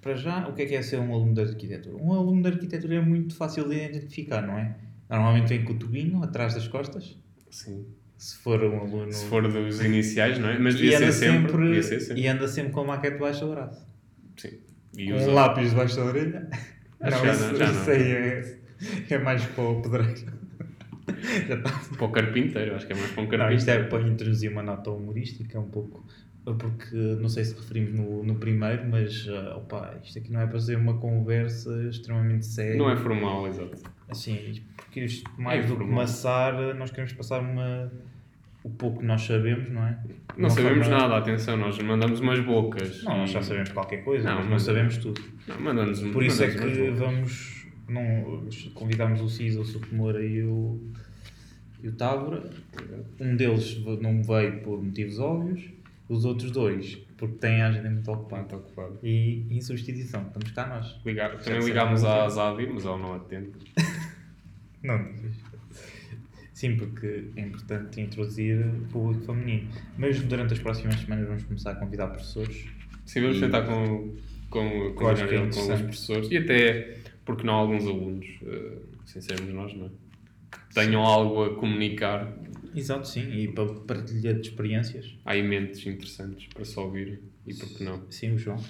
Para 0.00 0.14
já, 0.16 0.48
o 0.48 0.52
que 0.54 0.62
é 0.62 0.66
que 0.66 0.74
é 0.74 0.82
ser 0.82 0.98
um 0.98 1.12
aluno 1.14 1.34
de 1.34 1.40
arquitetura? 1.40 1.96
Um 1.96 2.12
aluno 2.12 2.42
de 2.42 2.48
arquitetura 2.48 2.96
é 2.96 3.00
muito 3.00 3.34
fácil 3.36 3.68
de 3.68 3.76
identificar, 3.76 4.42
não 4.44 4.58
é? 4.58 4.76
Normalmente 5.08 5.48
vem 5.48 5.64
com 5.64 5.72
o 5.72 5.78
tubinho 5.78 6.22
atrás 6.22 6.54
das 6.54 6.66
costas, 6.68 7.16
Sim. 7.50 7.84
se 8.16 8.36
for 8.38 8.62
um 8.64 8.80
aluno... 8.80 9.12
Se 9.12 9.26
for 9.26 9.46
dos 9.50 9.80
iniciais, 9.82 10.38
não 10.38 10.48
é? 10.48 10.58
Mas 10.58 10.76
devia 10.76 10.98
ser 10.98 11.12
sempre. 11.12 11.50
sempre, 11.52 11.64
Devia 11.66 11.82
ser 11.82 12.00
sempre. 12.00 12.22
e 12.22 12.26
anda 12.28 12.48
sempre 12.48 12.72
com 12.72 12.80
a 12.80 12.84
maquete 12.84 13.14
debaixo 13.14 13.40
do 13.44 13.50
braço. 13.52 13.86
Sim. 14.36 14.58
E 14.96 15.08
Com 15.10 15.16
usa- 15.16 15.30
um 15.30 15.34
lápis 15.34 15.70
debaixo 15.70 15.96
da 15.96 16.04
orelha. 16.04 16.48
Acho 17.00 17.18
não, 17.18 17.24
já 17.26 17.32
isso, 17.32 17.44
não, 17.48 17.56
já 17.56 17.64
isso 17.66 17.74
não. 17.90 17.92
aí 17.94 18.02
é, 18.12 18.58
é 19.10 19.18
mais 19.18 19.44
para 19.44 19.64
o 19.64 19.82
pedreiro. 19.82 20.14
Está 21.06 21.56
Para 21.96 22.04
o 22.06 22.10
carpinteiro, 22.10 22.74
acho 22.76 22.86
que 22.86 22.92
é 22.92 22.96
mais 22.96 23.10
para 23.10 23.20
um 23.20 23.24
Não, 23.24 23.30
carpinteiro. 23.30 23.58
isto 23.58 23.68
é 23.70 23.82
para 23.84 24.08
introduzir 24.08 24.50
uma 24.50 24.62
nota 24.62 24.90
humorística, 24.90 25.60
um 25.60 25.68
pouco, 25.68 26.04
porque 26.44 26.94
não 26.94 27.28
sei 27.28 27.42
se 27.44 27.54
referimos 27.54 27.92
no, 27.94 28.22
no 28.22 28.34
primeiro, 28.34 28.86
mas 28.90 29.26
ah, 29.30 29.56
opa, 29.56 29.98
isto 30.04 30.18
aqui 30.18 30.30
não 30.30 30.40
é 30.42 30.46
para 30.46 30.60
ser 30.60 30.76
uma 30.76 30.98
conversa 30.98 31.70
extremamente 31.88 32.44
séria. 32.44 32.76
Não 32.76 32.90
é 32.90 32.96
formal, 32.96 33.46
exato. 33.48 33.78
Assim, 34.08 34.60
porque 34.76 35.00
isto, 35.04 35.30
mais 35.40 35.64
É 35.64 35.68
do 35.68 35.78
que 35.78 35.84
maçar, 35.84 36.74
nós 36.74 36.90
queremos 36.90 37.14
passar 37.14 37.40
uma, 37.40 37.90
o 38.62 38.68
pouco 38.68 39.00
que 39.00 39.06
nós 39.06 39.22
sabemos, 39.22 39.70
não 39.70 39.86
é? 39.86 39.98
Não 40.36 40.48
uma 40.48 40.50
sabemos 40.50 40.86
forma- 40.86 41.00
nada, 41.02 41.16
atenção, 41.16 41.56
nós 41.56 41.78
mandamos 41.78 42.20
umas 42.20 42.40
bocas. 42.40 43.02
Não, 43.04 43.18
nós 43.18 43.30
já 43.30 43.42
sabemos 43.42 43.70
qualquer 43.70 44.04
coisa, 44.04 44.28
Não, 44.28 44.36
mas 44.40 44.50
não 44.50 44.58
sabemos 44.58 44.98
tudo. 44.98 45.20
Não, 45.48 45.58
mandamos 45.60 46.00
Por 46.00 46.22
isso 46.22 46.42
é 46.44 46.48
mandamos 46.48 46.76
que 46.76 46.90
vamos. 46.90 47.64
Não, 47.88 48.48
convidámos 48.74 49.20
o 49.20 49.28
Cisa, 49.28 49.60
o 49.60 49.64
Sotomora 49.64 50.24
e 50.24 50.42
o, 50.42 50.80
e 51.82 51.88
o 51.88 51.92
Távora. 51.92 52.48
Um 53.20 53.36
deles 53.36 53.78
não 54.00 54.22
veio 54.22 54.60
por 54.62 54.82
motivos 54.82 55.18
óbvios, 55.18 55.70
os 56.08 56.24
outros 56.24 56.50
dois 56.50 56.96
porque 57.16 57.36
têm 57.36 57.62
a 57.62 57.68
agenda 57.68 57.90
muito 57.90 58.10
ocupada. 58.10 58.42
está 58.42 58.56
ocupado. 58.56 58.98
E 59.02 59.46
em 59.50 59.60
substituição, 59.60 60.22
estamos 60.26 60.50
cá 60.50 60.66
nós. 60.66 61.00
Ligar, 61.06 61.38
também 61.38 61.60
ligámos 61.64 62.04
à. 62.04 62.28
Zadi, 62.28 62.66
mas 62.66 62.84
ela 62.84 62.98
não 62.98 63.14
atende. 63.14 63.50
Não 64.82 65.02
digas. 65.02 65.34
Sim, 66.52 66.76
porque 66.76 67.30
é 67.36 67.40
importante 67.40 68.00
introduzir 68.00 68.58
o 68.66 68.86
público 68.92 69.24
feminino. 69.24 69.68
Mas 69.96 70.20
durante 70.22 70.52
as 70.52 70.58
próximas 70.60 71.00
semanas 71.00 71.26
vamos 71.26 71.42
começar 71.44 71.70
a 71.72 71.74
convidar 71.76 72.08
professores. 72.08 72.66
Sim, 73.06 73.22
vamos 73.22 73.38
E- 73.38 73.40
tentar 73.40 73.62
com, 73.62 74.14
com, 74.50 74.92
com, 74.94 75.10
é 75.10 75.26
com 75.26 75.48
os 75.48 75.80
professores 75.80 76.30
e 76.30 76.36
até, 76.36 76.98
porque 77.24 77.44
não 77.44 77.54
alguns 77.54 77.84
alunos, 77.86 78.26
eh, 78.46 78.76
sem 79.06 79.22
sermos 79.22 79.52
nós, 79.54 79.74
não 79.74 79.86
é? 79.86 79.90
Tenham 80.74 81.02
algo 81.02 81.44
a 81.44 81.54
comunicar. 81.56 82.30
Exato, 82.74 83.06
sim, 83.08 83.30
e 83.32 83.48
para 83.52 83.66
partilha 83.80 84.34
de 84.34 84.48
experiências. 84.48 85.16
Há 85.24 85.34
mentes 85.36 85.86
interessantes 85.86 86.46
para 86.52 86.64
se 86.64 86.78
ouvir 86.78 87.20
e 87.46 87.54
por 87.54 87.68
que 87.68 87.84
não? 87.84 88.02
Sim, 88.10 88.32
o 88.34 88.38
João. 88.38 88.62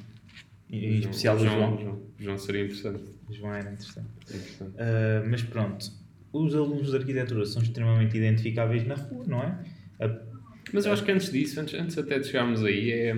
E, 0.70 0.76
O 0.76 0.78
em 0.78 0.96
João- 0.98 1.10
especial 1.10 1.36
o 1.36 1.38
João. 1.38 1.78
João. 1.80 2.02
João 2.18 2.38
seria 2.38 2.62
interessante. 2.64 3.02
O 3.28 3.32
João 3.32 3.54
era 3.54 3.70
interessante. 3.72 4.08
interessante. 4.28 4.70
Uh, 4.72 5.28
mas 5.30 5.42
pronto, 5.42 5.86
os 6.32 6.54
alunos 6.54 6.90
de 6.90 6.96
arquitetura 6.96 7.44
são 7.46 7.62
extremamente 7.62 8.16
identificáveis 8.16 8.86
na 8.86 8.94
rua, 8.96 9.24
não 9.26 9.42
é? 9.42 9.64
A- 10.00 10.20
Mas 10.72 10.86
eu 10.86 10.92
acho 10.92 11.04
que 11.04 11.12
antes 11.12 11.30
disso, 11.30 11.60
antes, 11.60 11.78
antes 11.78 11.96
até 11.96 12.18
de 12.18 12.26
chegarmos 12.26 12.64
aí, 12.64 12.90
é 12.90 13.14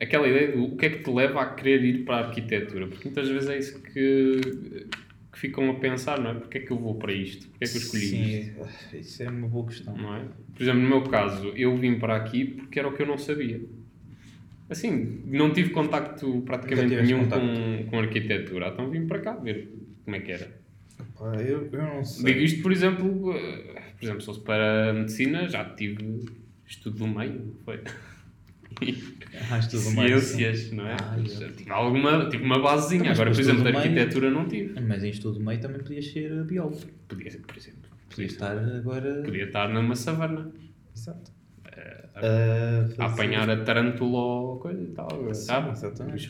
aquela 0.00 0.28
ideia 0.28 0.52
do 0.52 0.64
o 0.64 0.76
que 0.76 0.86
é 0.86 0.90
que 0.90 1.02
te 1.02 1.10
leva 1.10 1.40
a 1.42 1.54
querer 1.54 1.82
ir 1.82 2.04
para 2.04 2.16
a 2.16 2.28
arquitetura. 2.28 2.86
Porque 2.86 3.04
muitas 3.08 3.28
vezes 3.28 3.48
é 3.48 3.58
isso 3.58 3.82
que, 3.82 4.86
que 5.36 5.40
ficam 5.40 5.70
a 5.70 5.74
pensar, 5.74 6.18
não 6.18 6.30
é? 6.30 6.34
Porque 6.34 6.56
é 6.58 6.60
que 6.62 6.70
eu 6.70 6.78
vou 6.78 6.94
para 6.94 7.12
isto? 7.12 7.46
Porque 7.48 7.64
é 7.66 7.68
que 7.68 7.76
eu 7.76 7.80
escolhi 7.80 8.04
isto? 8.40 8.64
Sim, 8.90 8.98
isso 8.98 9.22
é 9.22 9.28
uma 9.28 9.46
boa 9.46 9.66
questão. 9.66 9.94
não 9.94 10.16
é? 10.16 10.24
Por 10.54 10.62
exemplo, 10.62 10.80
no 10.80 10.88
meu 10.88 11.02
caso, 11.02 11.48
eu 11.48 11.76
vim 11.76 11.98
para 11.98 12.16
aqui 12.16 12.46
porque 12.46 12.78
era 12.78 12.88
o 12.88 12.94
que 12.94 13.02
eu 13.02 13.06
não 13.06 13.18
sabia. 13.18 13.60
Assim, 14.70 15.22
não 15.26 15.52
tive 15.52 15.70
contacto 15.70 16.40
praticamente 16.40 16.96
nenhum 16.96 17.24
contacto. 17.24 17.46
com, 17.46 17.90
com 17.90 17.98
arquitetura, 18.00 18.68
então 18.68 18.90
vim 18.90 19.06
para 19.06 19.18
cá 19.20 19.34
ver 19.34 19.70
como 20.04 20.16
é 20.16 20.20
que 20.20 20.32
era. 20.32 20.58
Pá, 21.18 21.36
eu, 21.36 21.68
eu 21.70 21.82
não 21.82 22.02
sei. 22.02 22.32
Digo 22.32 22.44
isto, 22.44 22.62
por 22.62 22.72
exemplo, 22.72 23.36
eh, 23.36 23.82
por 23.98 24.04
exemplo, 24.04 24.20
se 24.22 24.26
fosse 24.26 24.40
para 24.40 24.94
medicina, 24.94 25.48
já 25.48 25.64
tive 25.66 26.24
estudo 26.66 26.96
do 26.96 27.06
meio, 27.06 27.44
não 27.44 27.54
foi? 27.62 27.80
Estudo 29.60 29.84
do 29.84 29.90
meio, 29.92 30.18
sim. 30.20 30.36
Ciências, 30.36 30.72
não 30.72 30.86
é? 30.86 30.94
Ah, 30.94 31.16
tive 31.56 31.70
alguma, 31.70 32.28
tive 32.28 32.42
uma 32.44 32.58
basezinha. 32.60 33.12
Agora, 33.12 33.30
por 33.30 33.40
exemplo, 33.40 33.64
meio- 33.64 33.76
arquitetura 33.78 34.30
não 34.30 34.48
tive. 34.48 34.80
Mas 34.80 35.02
em 35.04 35.10
estudo 35.10 35.38
do 35.38 35.44
meio 35.44 35.60
também 35.60 35.78
podias 35.78 36.06
ser 36.10 36.44
biólogo. 36.44 36.80
Podia 37.08 37.30
ser, 37.30 37.38
por 37.40 37.56
exemplo. 37.56 37.90
Podias 38.10 38.32
estar 38.32 38.58
agora. 38.58 39.22
Podia 39.24 39.44
estar 39.44 39.68
numa 39.68 39.94
savana. 39.96 40.50
Exato. 40.94 41.30
a- 41.64 42.06
A, 42.98 43.04
a 43.04 43.06
apanhar 43.12 43.48
a 43.50 43.62
tarântula 43.62 44.18
ou 44.18 44.58
coisa 44.58 44.82
e 44.82 44.86
tal. 44.86 45.10
Sim, 45.34 45.44
sabe? 45.46 45.70
exatamente. 45.70 46.22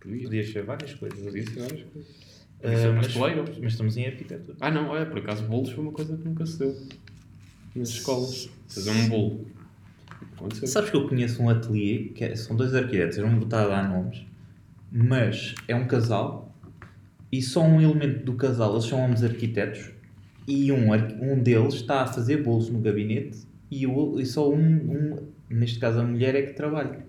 Podia. 0.00 0.22
Podias 0.24 0.50
ser 0.52 0.62
várias 0.64 0.94
coisas. 0.94 1.18
Podia 1.20 1.42
ser 1.44 1.60
várias 1.60 1.82
coisas. 1.84 2.16
Podia 2.60 2.76
ser 2.78 2.92
mas, 2.92 3.58
mas 3.58 3.72
estamos 3.72 3.96
em 3.96 4.06
arquitetura. 4.06 4.56
Ah, 4.60 4.70
não, 4.70 4.88
olha, 4.88 5.06
por 5.06 5.18
acaso, 5.18 5.44
bolos 5.44 5.70
foi 5.70 5.82
uma 5.84 5.92
coisa 5.92 6.16
que 6.16 6.24
nunca 6.24 6.44
se 6.46 6.58
deu. 6.58 6.76
Nas 7.74 7.88
escolas. 7.90 8.48
Fazer 8.68 8.90
um 8.90 9.08
bolo. 9.08 9.46
Aconteceu. 10.36 10.66
Sabes 10.68 10.90
que 10.90 10.96
eu 10.96 11.08
conheço 11.08 11.42
um 11.42 11.48
ateliê, 11.48 12.10
que 12.14 12.24
é- 12.24 12.34
são 12.36 12.56
dois 12.56 12.74
arquitetos, 12.74 13.18
eu 13.18 13.26
não 13.26 13.34
vou 13.36 13.44
estar 13.44 13.64
a 13.64 13.68
dar 13.68 13.88
nomes, 13.88 14.24
mas 14.90 15.54
é 15.66 15.74
um 15.74 15.86
casal 15.86 16.54
e 17.32 17.42
só 17.42 17.62
um 17.62 17.80
elemento 17.80 18.24
do 18.24 18.34
casal, 18.34 18.72
eles 18.72 18.84
são 18.84 19.04
ambos 19.04 19.22
arquitetos 19.24 19.90
e 20.46 20.70
um, 20.70 20.92
um 20.92 21.38
deles 21.42 21.74
está 21.74 22.02
a 22.02 22.06
fazer 22.06 22.42
bolos 22.42 22.68
no 22.70 22.78
gabinete 22.80 23.38
e, 23.70 23.86
o, 23.86 24.20
e 24.20 24.26
só 24.26 24.48
um, 24.50 24.56
um, 24.58 25.16
neste 25.50 25.78
caso 25.78 26.00
a 26.00 26.04
mulher 26.04 26.34
é 26.34 26.42
que 26.42 26.52
trabalha 26.52 27.04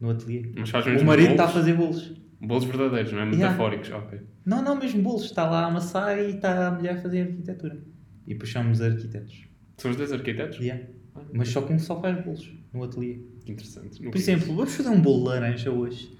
no 0.00 0.10
ateliê. 0.10 0.50
Mas 0.56 0.70
faz 0.70 0.86
O 0.86 0.90
mesmo 0.90 1.06
marido 1.06 1.28
bolos? 1.28 1.40
está 1.40 1.44
a 1.50 1.52
fazer 1.54 1.72
bolos. 1.74 2.12
Bolos 2.42 2.64
verdadeiros, 2.64 3.12
não 3.12 3.20
é? 3.20 3.24
Yeah. 3.26 3.38
Metafóricos. 3.50 3.90
Ok. 3.90 4.20
Não, 4.46 4.62
não, 4.62 4.76
mesmo 4.78 5.02
bolos, 5.02 5.24
está 5.24 5.48
lá 5.48 5.64
a 5.64 5.66
amassar 5.66 6.18
e 6.18 6.30
está 6.36 6.68
a 6.68 6.70
mulher 6.70 6.96
a 6.96 7.00
fazer 7.00 7.20
arquitetura. 7.22 7.78
E 8.26 8.32
depois 8.32 8.48
chamamos 8.50 8.80
arquitetos. 8.80 9.44
São 9.76 9.90
os 9.90 9.96
dois 9.96 10.12
arquitetos? 10.12 10.58
Yeah. 10.58 10.84
Mas 11.32 11.48
só 11.48 11.62
que 11.62 11.78
só 11.78 12.00
faz 12.00 12.22
bolos 12.24 12.52
no 12.72 12.84
ateliê. 12.84 13.18
Interessante. 13.46 14.02
Por 14.02 14.16
exemplo, 14.16 14.54
vamos 14.54 14.74
fazer 14.74 14.88
um 14.90 15.00
bolo 15.00 15.24
de 15.24 15.28
laranja 15.28 15.70
hoje. 15.70 16.16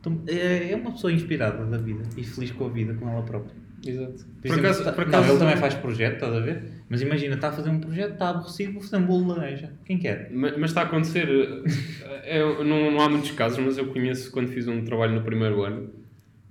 Então, 0.00 0.20
É 0.26 0.72
é 0.72 0.76
uma 0.76 0.92
pessoa 0.92 1.12
inspirada 1.12 1.64
da 1.64 1.78
vida 1.78 2.02
e 2.16 2.22
feliz 2.24 2.50
com 2.50 2.66
a 2.66 2.68
vida, 2.68 2.92
com 2.94 3.08
ela 3.08 3.22
própria. 3.22 3.54
Exato. 3.86 4.24
Por 4.40 4.46
exemplo, 4.50 4.84
tá- 4.84 5.04
Não, 5.06 5.28
ele 5.28 5.38
também 5.38 5.56
faz 5.56 5.74
projeto, 5.74 6.14
estás 6.14 6.34
a 6.34 6.40
ver? 6.40 6.62
Mas 6.88 7.02
imagina, 7.02 7.34
está 7.34 7.48
a 7.48 7.52
fazer 7.52 7.68
um 7.70 7.80
projeto, 7.80 8.12
está 8.14 8.30
aborrecido, 8.30 8.72
vou 8.72 8.82
fazer 8.82 8.96
um 8.96 9.06
bolo 9.06 9.22
de 9.24 9.28
laranja. 9.38 9.72
Quem 9.84 9.98
quer? 9.98 10.30
Ma- 10.32 10.52
Mas 10.58 10.70
está 10.70 10.82
a 10.82 10.84
acontecer, 10.84 11.28
eh, 12.24 12.38
é, 12.38 12.64
não, 12.64 12.90
não 12.90 13.00
há 13.00 13.08
muitos 13.08 13.30
casos, 13.32 13.58
mas 13.58 13.76
eu 13.78 13.86
conheço 13.88 14.30
quando 14.30 14.48
fiz 14.48 14.66
um 14.68 14.82
trabalho 14.84 15.14
no 15.14 15.22
primeiro 15.22 15.62
ano 15.62 15.90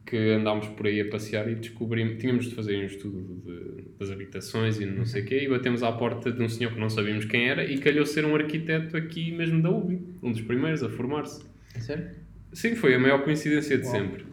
que 0.06 0.18
andámos 0.34 0.68
por 0.70 0.86
aí 0.88 1.00
a 1.02 1.10
passear 1.10 1.50
e 1.50 1.56
descobrimos, 1.56 2.18
tínhamos 2.20 2.46
de 2.50 2.56
fazer 2.56 2.78
um 2.78 2.86
estudo 2.86 3.42
de- 3.46 3.84
das 4.00 4.12
habitações 4.12 4.80
e 4.80 4.86
não 4.86 5.06
sei 5.06 5.22
o 5.22 5.26
quê, 5.26 5.44
e 5.44 5.48
batemos 5.48 5.82
à 5.82 5.92
porta 5.92 6.32
de 6.32 6.42
um 6.44 6.50
senhor 6.50 6.74
que 6.74 6.80
não 6.80 6.90
sabíamos 6.90 7.26
quem 7.26 7.48
era 7.50 7.64
e 7.66 7.78
calhou 7.78 8.06
ser 8.06 8.26
um 8.26 8.36
arquiteto 8.36 8.98
aqui 8.98 9.32
mesmo 9.32 9.62
da 9.62 9.70
UBI, 9.70 10.02
um 10.22 10.32
dos 10.32 10.42
primeiros 10.42 10.84
a 10.84 10.90
formar-se. 10.90 11.44
É 11.76 11.80
sério? 11.80 12.06
Sim, 12.52 12.76
foi 12.76 12.94
a 12.96 13.00
maior 13.00 13.24
coincidência 13.24 13.78
de 13.78 13.86
Uau. 13.86 13.92
sempre. 13.96 14.26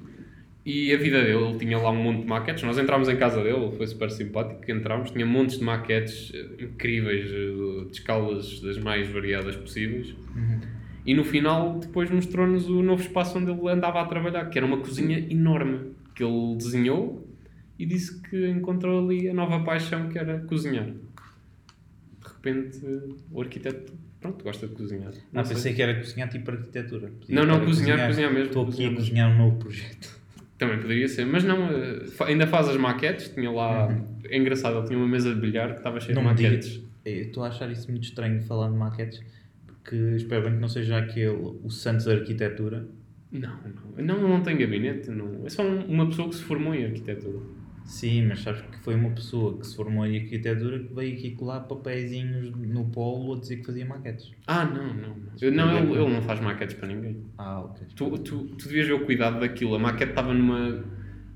E 0.66 0.92
a 0.92 0.96
vida 0.98 1.22
dele, 1.22 1.42
ele 1.42 1.58
tinha 1.58 1.78
lá 1.78 1.90
um 1.90 2.02
monte 2.02 2.20
de 2.22 2.26
maquetes. 2.26 2.62
Nós 2.64 2.76
entrámos 2.76 3.08
em 3.08 3.16
casa 3.16 3.42
dele, 3.42 3.56
ele 3.64 3.76
foi 3.76 3.86
super 3.86 4.10
simpático. 4.10 4.70
Entramos, 4.70 5.10
tinha 5.10 5.24
montes 5.24 5.58
de 5.58 5.64
maquetes 5.64 6.30
eh, 6.34 6.64
incríveis, 6.64 7.30
eh, 7.30 7.84
de 7.86 7.92
escalas 7.92 8.60
das 8.60 8.76
mais 8.76 9.08
variadas 9.08 9.56
possíveis. 9.56 10.14
E 11.10 11.14
no 11.14 11.24
final, 11.24 11.80
depois 11.80 12.08
mostrou-nos 12.08 12.68
o 12.68 12.84
novo 12.84 13.02
espaço 13.02 13.36
onde 13.36 13.50
ele 13.50 13.68
andava 13.68 14.00
a 14.00 14.04
trabalhar, 14.04 14.44
que 14.48 14.56
era 14.56 14.64
uma 14.64 14.78
cozinha 14.78 15.18
enorme, 15.28 15.90
que 16.14 16.22
ele 16.22 16.54
desenhou 16.56 17.26
e 17.76 17.84
disse 17.84 18.20
que 18.22 18.48
encontrou 18.48 19.04
ali 19.04 19.28
a 19.28 19.34
nova 19.34 19.58
paixão 19.64 20.08
que 20.08 20.16
era 20.16 20.38
cozinhar. 20.40 20.86
De 20.86 22.28
repente, 22.28 22.78
o 23.32 23.40
arquiteto, 23.40 23.92
pronto, 24.20 24.44
gosta 24.44 24.68
de 24.68 24.74
cozinhar. 24.76 25.12
Não, 25.32 25.44
sei. 25.44 25.56
pensei 25.56 25.74
que 25.74 25.82
era 25.82 25.94
cozinhar 25.96 26.28
tipo 26.28 26.48
arquitetura. 26.48 27.08
Podia 27.18 27.34
Não, 27.34 27.44
não, 27.44 27.56
era 27.56 27.64
cozinhar, 27.64 28.06
cozinhar 28.06 28.32
mesmo, 28.32 28.46
Estou 28.46 28.62
aqui 28.62 28.70
cozinhar 28.72 28.92
a 28.92 28.96
cozinhar 28.96 29.30
um 29.32 29.38
novo 29.38 29.56
projeto. 29.56 30.20
Também 30.58 30.78
poderia 30.78 31.08
ser, 31.08 31.24
mas 31.26 31.42
não, 31.42 31.70
eh, 31.70 32.04
ainda 32.26 32.46
faz 32.46 32.68
as 32.68 32.76
maquetes, 32.76 33.30
tinha 33.30 33.50
lá, 33.50 33.88
é 34.26 34.36
engraçado, 34.38 34.78
ele 34.78 34.86
tinha 34.86 34.98
uma 34.98 35.08
mesa 35.08 35.34
de 35.34 35.40
bilhar 35.40 35.70
que 35.72 35.78
estava 35.78 35.98
cheia 35.98 36.16
Uhum. 36.16 36.22
Não 36.24 36.34
de 36.36 36.42
maquetes. 36.44 36.68
digas. 36.74 36.84
Eu 37.04 37.22
Estou 37.22 37.42
a 37.42 37.48
achar 37.48 37.68
isso 37.72 37.90
muito 37.90 38.04
estranho 38.04 38.40
falar 38.42 38.68
de 38.70 38.76
maquetes, 38.76 39.20
porque 39.82 39.96
espero 40.16 40.42
bem 40.44 40.54
que 40.54 40.60
não 40.60 40.68
seja 40.68 40.98
aquele, 40.98 41.28
o 41.30 41.70
Santos 41.70 42.04
da 42.06 42.12
Arquitetura. 42.12 42.86
Não, 43.32 43.50
não, 43.96 44.18
não, 44.18 44.28
não 44.28 44.42
tem 44.42 44.56
gabinete, 44.56 45.10
não. 45.10 45.46
é 45.46 45.48
só 45.50 45.62
um- 45.62 45.84
uma 45.86 46.06
pessoa 46.08 46.28
que 46.28 46.34
se 46.36 46.42
formou 46.42 46.74
em 46.74 46.84
arquitetura. 46.84 47.38
Sim, 47.84 48.26
mas 48.26 48.40
sabes 48.40 48.60
que 48.62 48.78
foi 48.84 48.94
uma 48.94 49.10
pessoa 49.10 49.58
que 49.58 49.66
se 49.66 49.74
formou 49.74 50.04
em 50.06 50.18
arquitetura 50.20 50.78
que 50.78 50.92
veio 50.94 51.14
aqui 51.16 51.30
colar 51.32 51.60
papeizinhos 51.60 52.54
no 52.56 52.84
polo 52.86 53.34
a 53.34 53.40
dizer 53.40 53.56
que 53.56 53.66
fazia 53.66 53.84
maquetes. 53.86 54.30
Ah, 54.46 54.64
não, 54.64 54.86
não, 54.88 54.94
não. 55.08 55.16
Eu- 55.40 55.50
não 55.52 55.76
ele, 55.76 55.92
ele 55.92 56.12
não 56.14 56.22
faz 56.22 56.40
maquetes 56.40 56.76
para 56.76 56.88
ninguém. 56.88 57.16
Ah, 57.38 57.60
ok. 57.60 57.86
Tu, 57.96 58.18
tu, 58.18 58.38
tu 58.48 58.64
devias 58.68 58.86
ver 58.86 58.92
o 58.94 59.04
cuidado 59.06 59.40
daquilo, 59.40 59.74
a 59.74 59.78
maquete 59.78 60.10
estava 60.10 60.32
numa, 60.34 60.84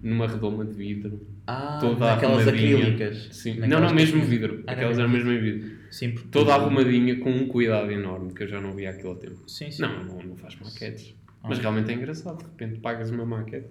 numa 0.05 0.27
redoma 0.29 0.65
de 0.65 0.73
vidro. 0.75 1.27
Ah, 1.47 1.79
toda 1.81 2.13
arrumadinha. 2.13 2.77
acrílicas. 2.77 3.29
Sim. 3.33 3.55
Naquelas 3.59 3.71
Não, 3.71 3.81
não, 3.81 3.89
que- 3.89 3.95
mesmo 3.95 4.23
vidro. 4.25 4.63
Ah, 4.67 4.73
Aquelas 4.73 4.99
era 4.99 5.03
eram 5.09 5.13
mesmo 5.13 5.33
em 5.33 5.41
vidro. 5.41 5.71
Sim, 5.91 6.11
porque 6.13 6.29
Toda 6.29 6.55
arrumadinha, 6.55 7.19
com 7.21 7.31
um 7.31 7.47
cuidado 7.49 7.91
enorme, 7.91 8.33
que 8.33 8.43
eu 8.43 8.49
já 8.49 8.61
não 8.61 8.73
via 8.73 8.91
aquilo 8.91 9.13
há 9.13 9.17
tempo. 9.17 9.49
Sim, 9.49 9.71
sim. 9.71 9.83
Não, 9.83 10.05
não, 10.05 10.23
não 10.23 10.37
faz 10.37 10.57
maquetes. 10.61 11.15
Ah. 11.43 11.49
Mas 11.49 11.59
realmente 11.59 11.91
é 11.91 11.95
engraçado, 11.95 12.39
de 12.39 12.45
repente 12.45 12.81
pagas 12.81 13.11
uma 13.11 13.25
maquete. 13.25 13.67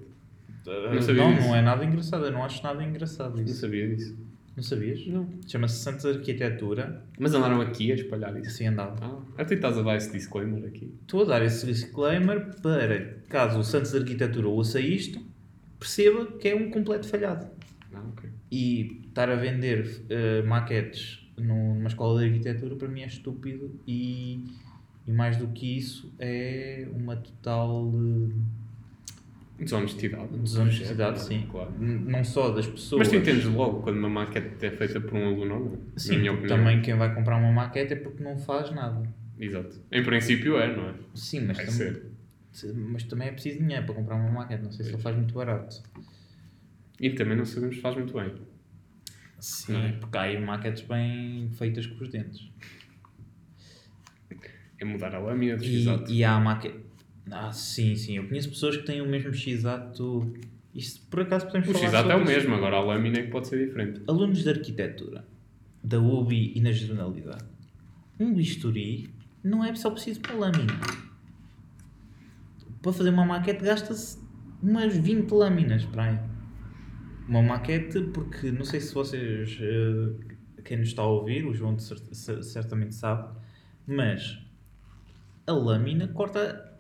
não, 0.65 0.93
não 0.95 1.01
sabia 1.01 1.23
não, 1.23 1.35
disso. 1.35 1.47
não 1.47 1.55
é 1.55 1.61
nada 1.61 1.85
engraçado. 1.85 2.25
Eu 2.25 2.31
não 2.31 2.43
acho 2.43 2.63
nada 2.63 2.83
engraçado 2.83 3.35
Não 3.35 3.43
isso. 3.43 3.61
sabia 3.61 3.87
disso. 3.95 4.15
Não 4.55 4.61
sabias? 4.61 5.05
Não. 5.07 5.27
Chama-se 5.47 5.79
Santos 5.81 6.05
Arquitetura. 6.05 7.01
Mas 7.19 7.33
andaram 7.33 7.59
aqui 7.59 7.91
a 7.91 7.95
espalhar 7.95 8.37
isso. 8.37 8.49
Assim 8.49 8.67
andava. 8.67 8.95
Ah, 9.01 9.19
ah, 9.39 9.45
tu 9.45 9.55
estás 9.55 9.75
a 9.79 9.81
dar 9.81 9.95
esse 9.97 10.11
disclaimer 10.11 10.63
aqui. 10.65 10.93
Estou 11.01 11.23
a 11.23 11.25
dar 11.25 11.41
esse 11.43 11.65
disclaimer 11.65 12.51
para, 12.61 13.17
caso 13.27 13.57
o 13.59 13.63
Santos 13.63 13.95
Arquitetura 13.95 14.47
ouça 14.47 14.79
isto, 14.79 15.19
perceba 15.83 16.25
que 16.39 16.47
é 16.47 16.55
um 16.55 16.69
completo 16.71 17.05
falhado. 17.07 17.45
Ah, 17.93 18.01
ok. 18.07 18.29
E 18.49 19.01
estar 19.07 19.29
a 19.29 19.35
vender 19.35 20.01
eh, 20.09 20.41
maquetes 20.43 21.19
numa 21.37 21.87
escola 21.87 22.19
de 22.21 22.27
arquitetura 22.27 22.75
para 22.75 22.87
mim 22.87 23.01
é 23.01 23.07
estúpido 23.07 23.69
e, 23.87 24.45
e 25.05 25.11
mais 25.11 25.35
do 25.37 25.47
que 25.47 25.77
isso 25.77 26.11
é 26.17 26.87
uma 26.93 27.15
total 27.17 27.91
eh, 29.59 29.63
Desonestidade. 29.63 30.27
desonestidade, 30.37 31.21
sim. 31.21 31.47
Claro. 31.51 31.71
Não 31.79 32.23
só 32.23 32.49
das 32.51 32.65
pessoas. 32.67 32.99
Mas 32.99 33.09
tu 33.09 33.15
entendes 33.15 33.45
logo 33.45 33.81
quando 33.81 33.97
uma 33.97 34.09
maquete 34.09 34.65
é 34.65 34.71
feita 34.71 34.99
por 34.99 35.13
um 35.13 35.27
aluno 35.27 35.53
ou 35.55 35.59
não? 35.69 35.77
Sim, 35.95 36.23
também 36.47 36.81
quem 36.81 36.95
vai 36.95 37.13
comprar 37.13 37.37
uma 37.37 37.51
maquete 37.51 37.93
é 37.93 37.95
porque 37.97 38.23
não 38.23 38.37
faz 38.37 38.71
nada. 38.71 39.03
Exato. 39.39 39.79
Em 39.91 40.03
princípio 40.03 40.57
é, 40.57 40.75
não 40.75 40.89
é? 40.89 40.93
Sim, 41.13 41.41
mas, 41.47 41.57
Vai 41.57 41.65
tam- 41.65 41.73
ser. 41.73 42.03
Mas 42.74 43.03
também 43.03 43.27
é 43.29 43.31
preciso 43.31 43.60
dinheiro 43.60 43.86
para 43.86 43.95
comprar 43.95 44.15
uma 44.15 44.29
maquete. 44.31 44.63
Não 44.63 44.72
sei 44.72 44.86
se 44.86 44.91
ele 44.93 45.01
faz 45.01 45.15
muito 45.15 45.33
barato. 45.33 45.81
E 47.00 47.10
também 47.12 47.36
não 47.38 47.45
sabemos 47.45 47.75
se 47.75 47.81
faz 47.81 47.95
muito 47.95 48.13
bem. 48.13 48.33
Sim, 49.39 49.75
é? 49.75 49.91
porque 49.93 50.17
há 50.17 50.22
aí 50.22 50.39
maquetes 50.39 50.83
bem 50.83 51.50
feitas 51.51 51.86
com 51.86 52.01
os 52.03 52.10
dentes. 52.10 52.50
É 54.79 54.86
mudar 54.86 55.13
a 55.15 55.19
lâmina 55.19 55.57
do 55.57 55.63
Exato. 55.63 56.12
e 56.12 56.24
há 56.24 56.39
maquete. 56.39 56.79
Ah, 57.31 57.51
sim, 57.51 57.95
sim. 57.95 58.17
Eu 58.17 58.27
conheço 58.27 58.50
pessoas 58.50 58.77
que 58.77 58.83
têm 58.83 59.01
o 59.01 59.07
mesmo 59.07 59.33
X-Ato. 59.33 60.33
Isto 60.74 61.05
por 61.07 61.22
acaso 61.22 61.45
podemos 61.45 61.69
O 61.69 61.74
falar 61.74 61.86
X-Ato 61.86 62.10
é 62.12 62.15
o 62.15 62.19
sobre 62.19 62.31
isso. 62.33 62.41
mesmo, 62.41 62.55
agora 62.55 62.77
a 62.77 62.81
lâmina 62.81 63.19
é 63.19 63.24
que 63.24 63.31
pode 63.31 63.48
ser 63.48 63.65
diferente. 63.65 64.01
Alunos 64.07 64.43
de 64.43 64.50
arquitetura, 64.50 65.25
da 65.83 66.00
UBI 66.00 66.53
e 66.55 66.62
na 66.62 66.72
generalidade, 66.72 67.45
um 68.19 68.33
bisturi 68.33 69.10
não 69.43 69.63
é 69.63 69.74
só 69.75 69.91
preciso 69.91 70.19
para 70.22 70.36
lâmina. 70.36 70.74
Para 72.83 72.91
fazer 72.91 73.09
uma 73.11 73.25
maquete 73.25 73.63
gasta-se 73.63 74.19
umas 74.61 74.95
20 74.95 75.31
lâminas 75.31 75.85
para 75.85 76.03
aí. 76.03 76.19
Uma 77.29 77.41
maquete, 77.41 78.01
porque 78.13 78.51
não 78.51 78.65
sei 78.65 78.81
se 78.81 78.93
vocês, 78.93 79.57
eh, 79.61 80.61
quem 80.65 80.77
nos 80.77 80.89
está 80.89 81.01
a 81.01 81.07
ouvir, 81.07 81.45
o 81.45 81.53
João 81.53 81.77
certamente 81.79 82.93
sabe, 82.93 83.33
mas 83.87 84.37
a 85.47 85.53
lâmina 85.53 86.09
corta 86.09 86.77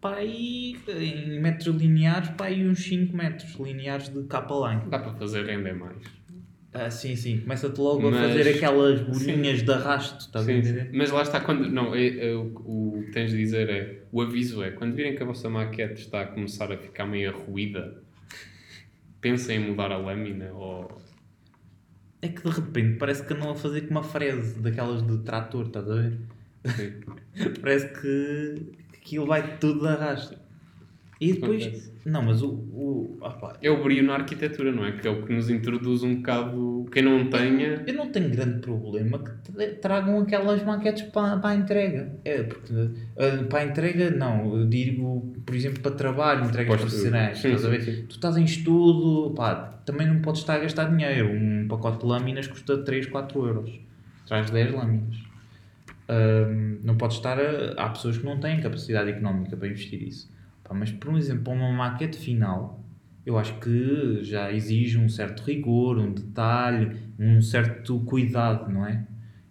para 0.00 0.16
aí 0.16 0.76
em 0.88 1.38
metros 1.38 1.76
lineares, 1.76 2.30
para 2.30 2.46
aí 2.46 2.66
uns 2.66 2.82
5 2.82 3.14
metros 3.14 3.54
lineares 3.56 4.08
de 4.08 4.24
capa 4.24 4.54
line. 4.70 4.90
Dá 4.90 4.98
para 4.98 5.12
fazer 5.12 5.44
render 5.44 5.74
mais. 5.74 6.02
Ah, 6.74 6.90
sim, 6.90 7.14
sim. 7.16 7.40
Começa-te 7.40 7.78
logo 7.78 8.10
Mas- 8.10 8.14
a 8.16 8.28
fazer 8.28 8.56
aquelas 8.56 9.00
bolinhas 9.02 9.62
de 9.62 9.70
arrasto, 9.70 10.20
estás 10.20 10.48
a 10.48 10.52
Sim, 10.52 10.58
entender? 10.58 10.86
sim. 10.90 10.96
Mas 10.96 11.10
lá 11.10 11.20
está, 11.22 11.38
quando. 11.40 11.68
Não, 11.68 11.94
é, 11.94 12.06
é, 12.30 12.34
o, 12.34 12.46
o 12.46 13.02
que 13.06 13.10
tens 13.12 13.30
de 13.30 13.36
dizer 13.36 13.68
é. 13.68 14.02
O 14.10 14.22
aviso 14.22 14.62
é: 14.62 14.70
quando 14.70 14.94
virem 14.94 15.14
que 15.14 15.22
a 15.22 15.26
vossa 15.26 15.50
maquete 15.50 16.00
está 16.00 16.22
a 16.22 16.26
começar 16.26 16.72
a 16.72 16.78
ficar 16.78 17.04
meio 17.04 17.30
arruída, 17.30 18.02
pensem 19.20 19.58
em 19.60 19.68
mudar 19.70 19.92
a 19.92 19.98
lâmina 19.98 20.50
ou. 20.52 21.00
É 22.22 22.28
que 22.28 22.42
de 22.42 22.48
repente 22.50 22.98
parece 22.98 23.24
que 23.24 23.34
andam 23.34 23.50
a 23.50 23.54
fazer 23.56 23.82
com 23.82 23.90
uma 23.90 24.02
frese 24.02 24.58
daquelas 24.60 25.02
de 25.06 25.18
trator, 25.18 25.66
estás 25.66 25.90
a 25.90 25.94
ver? 25.94 26.18
Sim. 26.76 26.92
Parece 27.60 27.88
que 28.00 28.72
aquilo 28.96 29.26
vai 29.26 29.58
tudo 29.58 29.80
de 29.80 29.88
arrasto. 29.88 30.38
E 31.24 31.32
depois. 31.34 31.62
Acontece. 31.62 31.92
Não, 32.04 32.20
mas 32.22 32.42
o. 32.42 32.48
o 32.50 33.18
pá, 33.20 33.56
É 33.62 33.70
o 33.70 33.80
brilho 33.82 34.04
na 34.06 34.14
arquitetura, 34.14 34.72
não 34.72 34.84
é? 34.84 34.90
Que 34.92 35.06
é 35.06 35.10
o 35.10 35.22
que 35.24 35.32
nos 35.32 35.48
introduz 35.48 36.02
um 36.02 36.16
bocado. 36.16 36.86
Quem 36.92 37.02
não 37.02 37.30
tenha. 37.30 37.84
Eu 37.86 37.94
não 37.94 38.10
tenho 38.10 38.28
grande 38.28 38.58
problema 38.58 39.20
que 39.20 39.52
tra- 39.52 39.74
tragam 39.80 40.18
aquelas 40.20 40.64
maquetes 40.64 41.04
para, 41.04 41.36
para 41.38 41.50
a 41.50 41.54
entrega. 41.54 42.18
É, 42.24 42.42
porque 42.42 42.72
ah, 43.16 43.44
para 43.48 43.60
a 43.60 43.64
entrega, 43.64 44.10
não. 44.10 44.56
Eu 44.58 44.66
digo, 44.66 45.32
por 45.46 45.54
exemplo, 45.54 45.80
para 45.80 45.92
trabalho, 45.92 46.44
entregas 46.46 46.80
profissionais. 46.80 47.38
sim, 47.38 47.48
estás 47.48 47.64
a 47.64 47.68
ver? 47.68 47.82
sim. 47.82 48.04
Tu 48.08 48.16
estás 48.16 48.36
em 48.36 48.44
estudo, 48.44 49.32
pá, 49.34 49.54
também 49.86 50.06
não 50.08 50.20
podes 50.20 50.40
estar 50.40 50.56
a 50.56 50.58
gastar 50.58 50.84
dinheiro. 50.90 51.28
Um 51.30 51.66
pacote 51.68 52.00
de 52.00 52.06
lâminas 52.06 52.48
custa 52.48 52.78
3, 52.78 53.06
4 53.06 53.46
euros. 53.46 53.80
Traz 54.26 54.50
10 54.50 54.72
lâminas. 54.72 55.16
Ahm, 56.08 56.78
não 56.82 56.96
podes 56.96 57.16
estar 57.18 57.38
a... 57.38 57.74
Há 57.76 57.90
pessoas 57.90 58.18
que 58.18 58.24
não 58.24 58.38
têm 58.40 58.60
capacidade 58.60 59.10
económica 59.10 59.56
para 59.56 59.68
investir 59.68 60.02
isso. 60.02 60.31
Pá, 60.72 60.78
mas, 60.78 60.90
por 60.90 61.14
exemplo, 61.16 61.44
para 61.44 61.52
uma 61.52 61.70
maquete 61.70 62.16
final, 62.16 62.82
eu 63.26 63.38
acho 63.38 63.60
que 63.60 64.24
já 64.24 64.50
exige 64.50 64.96
um 64.98 65.06
certo 65.06 65.42
rigor, 65.42 65.98
um 65.98 66.14
detalhe, 66.14 66.96
um 67.18 67.42
certo 67.42 68.00
cuidado, 68.00 68.72
não 68.72 68.86
é? 68.86 69.06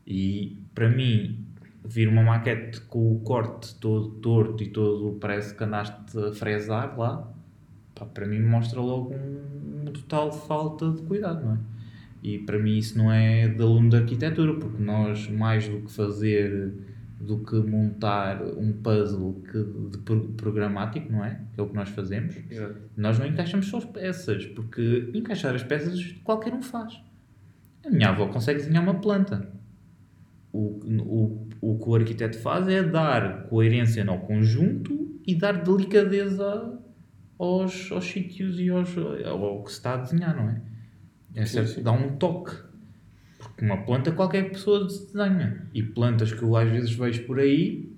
E 0.05 0.57
para 0.73 0.89
mim, 0.89 1.45
vir 1.85 2.07
uma 2.07 2.23
maquete 2.23 2.81
com 2.81 3.15
o 3.15 3.19
corte 3.19 3.75
todo 3.75 4.09
torto 4.15 4.63
e 4.63 4.69
todo 4.69 5.17
parece 5.19 5.53
que 5.53 5.63
andaste 5.63 6.17
a 6.17 6.33
fresar 6.33 6.97
lá, 6.97 7.31
pá, 7.93 8.05
para 8.05 8.25
mim 8.25 8.39
mostra 8.39 8.81
logo 8.81 9.13
um, 9.13 9.83
um 9.87 9.91
total 9.91 10.31
falta 10.31 10.89
de 10.89 11.03
cuidado, 11.03 11.45
não 11.45 11.53
é? 11.53 11.57
E 12.23 12.39
para 12.39 12.57
mim 12.57 12.77
isso 12.77 12.97
não 12.97 13.11
é 13.11 13.47
de 13.47 13.61
aluno 13.61 13.89
de 13.89 13.95
arquitetura, 13.97 14.55
porque 14.55 14.81
nós, 14.81 15.27
mais 15.29 15.67
do 15.67 15.81
que 15.81 15.91
fazer, 15.91 16.73
do 17.25 17.39
que 17.43 17.55
montar 17.55 18.41
um 18.43 18.73
puzzle 18.73 19.41
que, 19.51 19.63
de 19.91 19.97
pro- 19.99 20.29
programático, 20.33 21.11
não 21.11 21.23
é? 21.23 21.39
Que 21.53 21.59
é 21.59 21.63
o 21.63 21.67
que 21.67 21.75
nós 21.75 21.89
fazemos, 21.89 22.35
Exato. 22.49 22.75
nós 22.97 23.17
não 23.19 23.25
encaixamos 23.25 23.67
só 23.67 23.77
as 23.77 23.85
peças, 23.85 24.45
porque 24.47 25.09
encaixar 25.13 25.53
as 25.55 25.63
peças 25.63 26.01
qualquer 26.23 26.53
um 26.53 26.61
faz. 26.61 26.99
A 27.85 27.89
minha 27.89 28.09
avó 28.09 28.27
consegue 28.27 28.59
desenhar 28.59 28.83
uma 28.83 28.99
planta. 28.99 29.49
O, 30.53 30.79
o, 30.99 31.47
o 31.61 31.79
que 31.79 31.89
o 31.89 31.95
arquiteto 31.95 32.37
faz 32.39 32.67
é 32.67 32.83
dar 32.83 33.43
coerência 33.47 34.03
ao 34.05 34.19
conjunto 34.19 35.19
e 35.25 35.33
dar 35.35 35.63
delicadeza 35.63 36.77
aos, 37.39 37.91
aos 37.91 38.05
sítios 38.05 38.59
e 38.59 38.69
aos, 38.69 38.89
ao 39.25 39.63
que 39.63 39.71
se 39.71 39.77
está 39.77 39.93
a 39.93 39.97
desenhar, 39.97 40.35
não 40.35 40.49
é? 40.49 40.61
é 41.35 41.45
Sim, 41.45 41.53
certo, 41.53 41.69
sim. 41.69 41.83
dá 41.83 41.91
um 41.91 42.17
toque. 42.17 42.51
Porque 43.61 43.65
uma 43.65 43.77
planta 43.83 44.11
qualquer 44.11 44.49
pessoa 44.49 44.85
desenha. 44.85 45.67
E 45.73 45.83
plantas 45.83 46.33
que 46.33 46.41
eu 46.41 46.55
às 46.55 46.69
vezes 46.69 46.91
vejo 46.95 47.23
por 47.25 47.39
aí, 47.39 47.91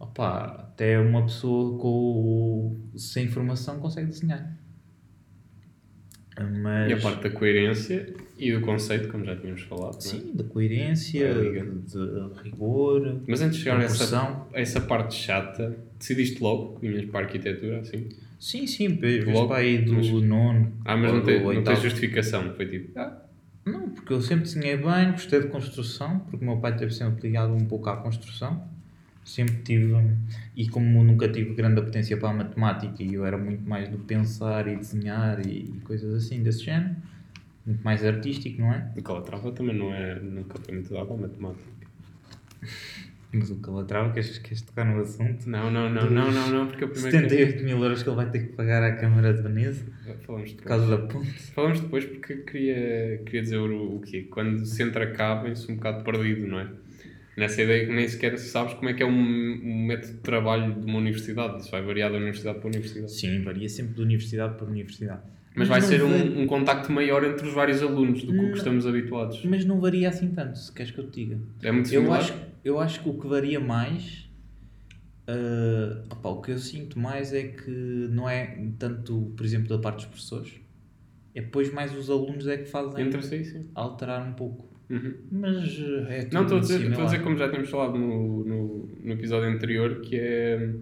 opá, 0.00 0.46
até 0.72 0.98
uma 0.98 1.22
pessoa 1.24 1.78
com, 1.78 2.76
sem 2.96 3.28
formação 3.28 3.78
consegue 3.80 4.06
desenhar. 4.08 4.56
Mas, 6.62 6.90
E 6.90 6.94
a 6.94 6.96
parte 7.00 7.22
da 7.22 7.30
coerência 7.30 8.12
e 8.38 8.50
do 8.52 8.60
conceito, 8.62 9.08
como 9.08 9.24
já 9.24 9.36
tínhamos 9.36 9.62
falado. 9.62 9.96
é? 9.98 10.00
sim, 10.00 10.32
da 10.34 10.42
coerência, 10.42 11.22
É, 11.26 11.34
de, 11.52 12.42
rigor, 12.42 13.20
Mas 13.28 13.40
antes 13.40 13.58
de 13.58 13.62
chegar 13.64 13.78
a 13.80 13.84
essa, 13.84 14.46
a 14.52 14.60
essa 14.60 14.80
parte 14.80 15.14
chata, 15.14 15.76
decidiste 15.96 16.42
logo 16.42 16.80
que 16.80 16.88
vinhas 16.88 17.04
para 17.10 17.20
a 17.20 17.22
arquitetura, 17.24 17.80
assim? 17.80 18.08
Sim, 18.40 18.66
sim, 18.66 18.88
vejo 18.88 19.30
Logo, 19.30 19.48
para 19.48 19.58
aí 19.58 19.78
do 19.84 19.92
mas- 19.94 20.10
nono. 20.10 20.72
Ah, 20.84 20.96
mas 20.96 21.12
não 21.12 21.22
tem, 21.22 21.38
não 21.40 21.46
oitavo. 21.46 21.80
justificação. 21.80 22.52
Foi 22.56 22.66
tipo, 22.66 22.98
ah, 22.98 23.23
Não, 23.64 23.88
porque 23.88 24.12
eu 24.12 24.20
sempre 24.20 24.44
desenhei 24.44 24.76
bem, 24.76 25.12
gostei 25.12 25.40
de 25.40 25.48
construção, 25.48 26.18
porque 26.20 26.44
o 26.44 26.48
meu 26.48 26.58
pai 26.58 26.76
teve 26.76 26.92
sempre 26.92 27.22
ligado 27.22 27.54
um 27.54 27.64
pouco 27.64 27.88
à 27.88 27.96
construção. 27.96 28.62
Sempre 29.24 29.56
tive, 29.62 29.94
e 30.54 30.68
como 30.68 31.02
nunca 31.02 31.26
tive 31.26 31.54
grande 31.54 31.80
apetência 31.80 32.14
para 32.14 32.28
a 32.28 32.34
matemática 32.34 33.02
e 33.02 33.14
eu 33.14 33.24
era 33.24 33.38
muito 33.38 33.66
mais 33.66 33.88
do 33.88 33.96
pensar 33.96 34.68
e 34.68 34.76
desenhar 34.76 35.46
e, 35.46 35.60
e 35.60 35.80
coisas 35.82 36.22
assim 36.22 36.42
desse 36.42 36.62
género, 36.62 36.94
muito 37.64 37.82
mais 37.82 38.04
artístico, 38.04 38.60
não 38.60 38.70
é? 38.70 38.92
o 38.94 39.02
Calatrava 39.02 39.50
também 39.52 39.78
não 39.78 39.94
é, 39.94 40.20
nunca 40.20 40.58
foi 40.58 40.74
muito 40.74 40.92
dado 40.92 41.14
à 41.14 41.16
matemática. 41.16 41.64
Mas 43.34 43.50
o 43.50 43.56
Calatrava, 43.56 44.12
queres, 44.12 44.38
queres 44.38 44.62
tocar 44.62 44.84
no 44.84 45.00
assunto? 45.00 45.48
Não, 45.48 45.70
não, 45.70 45.90
não, 45.90 46.08
não, 46.08 46.30
não, 46.30 46.50
não, 46.50 46.66
porque 46.68 46.84
a 46.84 46.88
primeira 46.88 47.20
78 47.22 47.64
mil 47.64 47.82
euros 47.82 48.02
que 48.02 48.08
ele 48.08 48.16
vai 48.16 48.30
ter 48.30 48.38
que 48.46 48.52
pagar 48.54 48.82
à 48.82 48.92
Câmara 48.96 49.34
de 49.34 49.42
Veneza 49.42 49.84
Falamos 50.26 50.52
por 50.52 50.56
depois. 50.56 50.60
causa 50.64 50.86
da 50.86 50.98
ponte. 50.98 51.30
Falamos 51.52 51.80
depois 51.80 52.04
porque 52.04 52.36
queria, 52.36 53.18
queria 53.26 53.42
dizer 53.42 53.58
o, 53.58 53.96
o 53.96 54.00
quê? 54.00 54.26
Quando 54.30 54.64
se 54.64 54.82
entra 54.82 55.06
cá, 55.10 55.34
vem-se 55.42 55.70
um 55.70 55.74
bocado 55.76 56.04
perdido, 56.04 56.46
não 56.46 56.60
é? 56.60 56.68
Nessa 57.36 57.62
ideia 57.62 57.86
que 57.86 57.92
nem 57.92 58.06
sequer 58.06 58.38
sabes 58.38 58.74
como 58.74 58.88
é 58.88 58.94
que 58.94 59.02
é 59.02 59.06
um, 59.06 59.10
um 59.10 59.86
método 59.86 60.12
de 60.12 60.18
trabalho 60.20 60.72
de 60.72 60.86
uma 60.86 60.98
universidade. 60.98 61.60
Isso 61.62 61.70
vai 61.72 61.82
variar 61.82 62.10
da 62.12 62.16
universidade 62.18 62.60
para 62.60 62.68
universidade. 62.68 63.10
Sim, 63.10 63.42
varia 63.42 63.68
sempre 63.68 63.94
de 63.94 64.02
universidade 64.02 64.54
para 64.56 64.66
universidade. 64.68 65.22
Mas 65.56 65.66
vai 65.68 65.80
não 65.80 65.86
ser 65.88 66.02
um, 66.04 66.42
um 66.42 66.46
contacto 66.46 66.92
maior 66.92 67.24
entre 67.24 67.46
os 67.46 67.52
vários 67.54 67.82
alunos 67.82 68.22
do 68.22 68.32
que 68.32 68.38
o 68.38 68.42
Não. 68.42 68.50
que 68.52 68.58
estamos 68.58 68.86
habituados. 68.86 69.44
Mas 69.44 69.64
não 69.64 69.80
varia 69.80 70.08
assim 70.08 70.28
tanto, 70.28 70.56
se 70.58 70.72
queres 70.72 70.92
que 70.92 70.98
eu 70.98 71.10
te 71.10 71.24
diga. 71.24 71.38
É 71.62 71.72
muito 71.72 71.86
Eu 71.92 72.00
similar. 72.02 72.20
acho, 72.20 72.34
eu 72.64 72.80
acho 72.80 73.02
que 73.02 73.08
o 73.08 73.18
que 73.20 73.26
varia 73.28 73.60
mais, 73.60 74.28
ah, 75.26 76.04
opá, 76.12 76.28
o 76.30 76.40
que 76.42 76.52
eu 76.52 76.58
sinto 76.58 76.98
mais 76.98 77.32
é 77.32 77.44
que 77.48 77.70
não 77.70 78.28
é 78.28 78.56
tanto, 78.78 79.32
por 79.36 79.44
exemplo, 79.44 79.68
da 79.68 79.78
parte 79.78 79.98
dos 79.98 80.06
professores, 80.06 80.60
é 81.34 81.42
depois 81.42 81.72
mais 81.72 81.96
os 81.96 82.10
alunos 82.10 82.46
é 82.46 82.58
que 82.58 82.66
fazem 82.66 83.06
Entre 83.06 83.22
si, 83.22 83.44
sim. 83.44 83.66
alterar 83.74 84.26
um 84.28 84.32
pouco. 84.34 84.68
Uhum. 84.90 85.14
Mas 85.32 85.78
ah, 86.08 86.12
é 86.12 86.22
tudo 86.24 86.34
Não, 86.34 86.42
estou 86.42 86.58
a, 86.58 86.60
dizer, 86.60 86.80
estou 86.88 87.02
a 87.02 87.06
dizer 87.06 87.22
como 87.22 87.36
já 87.36 87.48
tínhamos 87.48 87.70
falado 87.70 87.98
no, 87.98 88.44
no, 88.44 88.88
no 89.02 89.12
episódio 89.12 89.48
anterior, 89.48 90.00
que 90.02 90.16
é. 90.18 90.74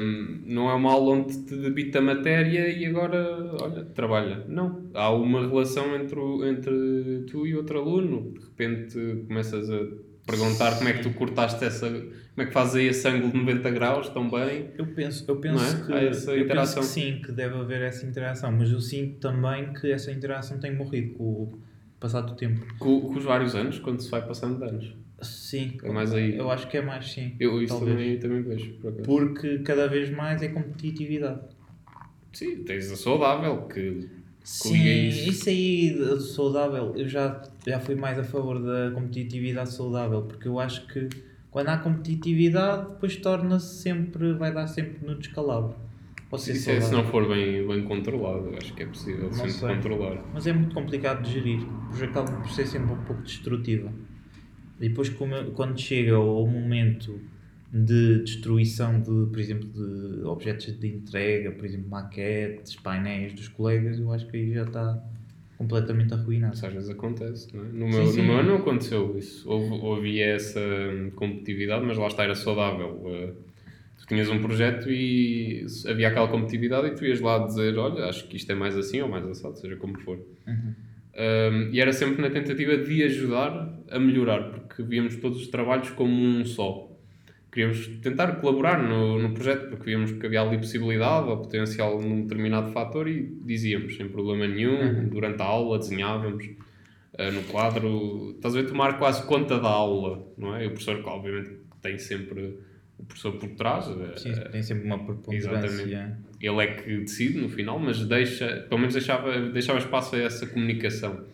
hum, 0.00 0.42
não 0.46 0.70
é 0.70 0.74
uma 0.74 0.92
aula 0.92 1.16
onde 1.16 1.44
te 1.44 1.56
debita 1.56 1.98
a 1.98 2.02
matéria 2.02 2.68
e 2.70 2.86
agora, 2.86 3.52
olha, 3.60 3.84
trabalha. 3.86 4.44
Não. 4.48 4.88
Há 4.94 5.10
uma 5.12 5.46
relação 5.46 5.94
entre, 5.96 6.18
o- 6.18 6.44
entre 6.46 7.24
tu 7.28 7.46
e 7.46 7.54
outro 7.56 7.78
aluno. 7.80 8.32
De 8.32 8.40
repente 8.44 9.24
começas 9.26 9.68
a 9.70 9.80
perguntar 10.28 10.76
como 10.76 10.88
é 10.88 10.92
que 10.92 11.02
tu 11.02 11.10
cortaste 11.14 11.64
essa. 11.64 11.88
como 11.88 12.12
é 12.36 12.46
que 12.46 12.52
fazes 12.52 12.74
aí 12.76 12.86
esse 12.88 13.08
ângulo 13.08 13.32
de 13.32 13.38
90 13.38 13.70
graus 13.70 14.08
tão 14.10 14.30
bem. 14.30 14.70
Eu 14.76 14.86
penso, 14.86 15.24
eu 15.26 15.36
penso, 15.36 15.64
é? 15.64 15.86
que, 15.86 16.40
eu 16.40 16.46
penso 16.46 16.80
que 16.80 16.84
sim, 16.84 17.22
que 17.24 17.32
deve 17.32 17.56
haver 17.56 17.80
essa 17.82 18.06
interação, 18.06 18.52
mas 18.52 18.70
eu 18.70 18.80
sinto 18.80 19.18
também 19.18 19.72
que 19.72 19.90
essa 19.90 20.12
interação 20.12 20.58
tem 20.58 20.74
morrido 20.74 21.14
com 21.14 21.24
o 21.24 21.58
passar 21.98 22.20
do 22.20 22.34
tempo. 22.36 22.64
Com, 22.78 23.00
com 23.00 23.14
os 23.18 23.24
vários 23.24 23.54
anos, 23.54 23.78
quando 23.78 24.00
se 24.00 24.10
vai 24.10 24.24
passando 24.24 24.58
de 24.58 24.64
anos. 24.64 24.94
Sim, 25.20 25.78
É 25.82 25.90
mais 25.90 26.12
aí. 26.12 26.36
eu 26.36 26.48
acho 26.48 26.68
que 26.68 26.76
é 26.76 26.82
mais 26.82 27.10
sim. 27.10 27.34
Eu 27.40 27.60
isso 27.60 27.74
talvez. 27.74 27.96
também, 27.96 28.18
também 28.18 28.42
vejo, 28.42 28.74
por. 28.74 28.92
Porque 29.02 29.58
cada 29.60 29.88
vez 29.88 30.10
mais 30.10 30.42
é 30.42 30.48
competitividade. 30.48 31.40
Sim, 32.32 32.62
tens 32.62 32.92
a 32.92 32.96
saudável, 32.96 33.62
que 33.62 34.08
Sim, 34.48 35.08
isso. 35.08 35.28
isso 35.28 35.48
aí 35.50 36.20
saudável, 36.20 36.94
eu 36.96 37.06
já, 37.06 37.42
já 37.66 37.78
fui 37.78 37.94
mais 37.94 38.18
a 38.18 38.24
favor 38.24 38.58
da 38.58 38.90
competitividade 38.92 39.70
saudável, 39.70 40.22
porque 40.22 40.48
eu 40.48 40.58
acho 40.58 40.86
que 40.86 41.06
quando 41.50 41.68
há 41.68 41.76
competitividade, 41.76 42.88
depois 42.88 43.16
torna-se 43.16 43.82
sempre, 43.82 44.32
vai 44.32 44.52
dar 44.52 44.66
sempre 44.66 45.06
no 45.06 45.16
descalabro. 45.16 45.76
Isso 46.32 46.70
é, 46.70 46.80
se 46.80 46.92
não 46.92 47.04
for 47.04 47.28
bem, 47.28 47.66
bem 47.66 47.84
controlado, 47.84 48.54
acho 48.56 48.72
que 48.74 48.82
é 48.82 48.86
possível 48.86 49.26
Não 49.26 49.32
sempre 49.32 49.52
sei. 49.52 49.68
controlar. 49.76 50.24
Mas 50.32 50.46
é 50.46 50.52
muito 50.52 50.74
complicado 50.74 51.22
de 51.22 51.32
gerir, 51.32 51.60
pois 51.88 52.02
acaba 52.02 52.32
por 52.32 52.50
ser 52.50 52.66
sempre 52.66 52.92
um 52.92 53.04
pouco 53.04 53.22
destrutiva. 53.22 53.92
E 54.80 54.88
depois, 54.88 55.10
quando 55.10 55.78
chega 55.78 56.14
ao 56.14 56.46
momento 56.46 57.20
de 57.72 58.22
destruição 58.22 59.00
de, 59.00 59.30
por 59.30 59.38
exemplo, 59.38 59.68
de 59.68 60.22
objetos 60.24 60.66
de 60.78 60.88
entrega, 60.88 61.50
por 61.52 61.66
exemplo, 61.66 61.88
maquetes, 61.88 62.76
painéis 62.76 63.34
dos 63.34 63.48
colegas, 63.48 63.98
eu 63.98 64.10
acho 64.12 64.26
que 64.26 64.36
aí 64.36 64.54
já 64.54 64.64
está 64.64 65.02
completamente 65.58 66.14
arruinado. 66.14 66.54
Isso 66.54 66.66
às 66.66 66.72
vezes 66.72 66.88
acontece, 66.88 67.54
não 67.54 67.64
é? 67.64 67.68
No 67.68 67.92
Sim, 67.92 67.98
meu, 67.98 68.06
sim. 68.06 68.22
no 68.22 68.34
meu 68.34 68.42
não 68.42 68.56
aconteceu 68.56 69.18
isso. 69.18 69.48
Houve, 69.50 70.00
havia 70.00 70.26
essa 70.26 70.60
competitividade, 71.16 71.84
mas 71.84 71.98
lá 71.98 72.06
está, 72.06 72.24
era 72.24 72.34
saudável. 72.34 73.02
Uh, 73.04 73.34
tu 73.98 74.06
tinhas 74.06 74.30
um 74.30 74.40
projeto 74.40 74.90
e 74.90 75.66
havia 75.86 76.08
aquela 76.08 76.28
competitividade 76.28 76.86
e 76.86 76.90
tu 76.94 77.04
ias 77.04 77.20
lá 77.20 77.44
dizer, 77.44 77.76
olha, 77.76 78.04
acho 78.04 78.26
que 78.28 78.36
isto 78.36 78.50
é 78.50 78.54
mais 78.54 78.76
assim 78.76 79.00
ou 79.02 79.08
mais 79.08 79.26
assado, 79.26 79.58
seja 79.58 79.76
como 79.76 79.98
for. 79.98 80.18
Uhum. 80.46 80.74
Um, 81.18 81.70
e 81.72 81.80
era 81.80 81.92
sempre 81.92 82.22
na 82.22 82.30
tentativa 82.30 82.76
de 82.78 83.02
ajudar 83.02 83.76
a 83.90 83.98
melhorar, 83.98 84.50
porque 84.50 84.84
víamos 84.84 85.16
todos 85.16 85.40
os 85.40 85.48
trabalhos 85.48 85.90
como 85.90 86.14
um 86.14 86.44
só. 86.44 86.87
Queríamos 87.50 87.86
tentar 88.02 88.32
colaborar 88.40 88.82
no, 88.82 89.18
no 89.18 89.32
projeto, 89.32 89.68
porque 89.70 89.84
víamos 89.86 90.12
que 90.12 90.26
havia 90.26 90.42
ali 90.42 90.58
possibilidade 90.58 91.28
ou 91.28 91.38
potencial 91.38 92.00
num 92.00 92.22
determinado 92.22 92.70
fator 92.72 93.08
e 93.08 93.22
dizíamos, 93.44 93.96
sem 93.96 94.08
problema 94.08 94.46
nenhum, 94.46 94.78
Uhum. 94.78 95.08
durante 95.08 95.40
a 95.40 95.46
aula 95.46 95.78
desenhávamos 95.78 96.44
uh, 96.44 97.32
no 97.32 97.42
quadro, 97.44 98.32
estás 98.36 98.54
a 98.54 98.60
ver, 98.60 98.68
tomar 98.68 98.98
quase 98.98 99.26
conta 99.26 99.58
da 99.58 99.68
aula, 99.68 100.26
não 100.36 100.54
é? 100.54 100.64
E 100.64 100.66
o 100.66 100.70
professor, 100.70 101.02
que 101.02 101.08
obviamente 101.08 101.50
tem 101.80 101.98
sempre 101.98 102.58
o 102.98 103.04
professor 103.04 103.32
por 103.38 103.48
trás, 103.50 103.88
uh, 103.88 104.18
Sim, 104.18 104.32
tem 104.52 104.62
sempre 104.62 104.84
uma 104.84 104.98
preponderância. 104.98 106.18
ele 106.40 106.60
é 106.62 106.66
que 106.66 106.98
decide 106.98 107.38
no 107.40 107.48
final, 107.48 107.78
mas 107.78 108.04
deixa, 108.04 108.66
pelo 108.68 108.78
menos 108.80 108.92
deixava, 108.94 109.40
deixava 109.50 109.78
espaço 109.78 110.14
a 110.16 110.18
essa 110.18 110.46
comunicação 110.46 111.24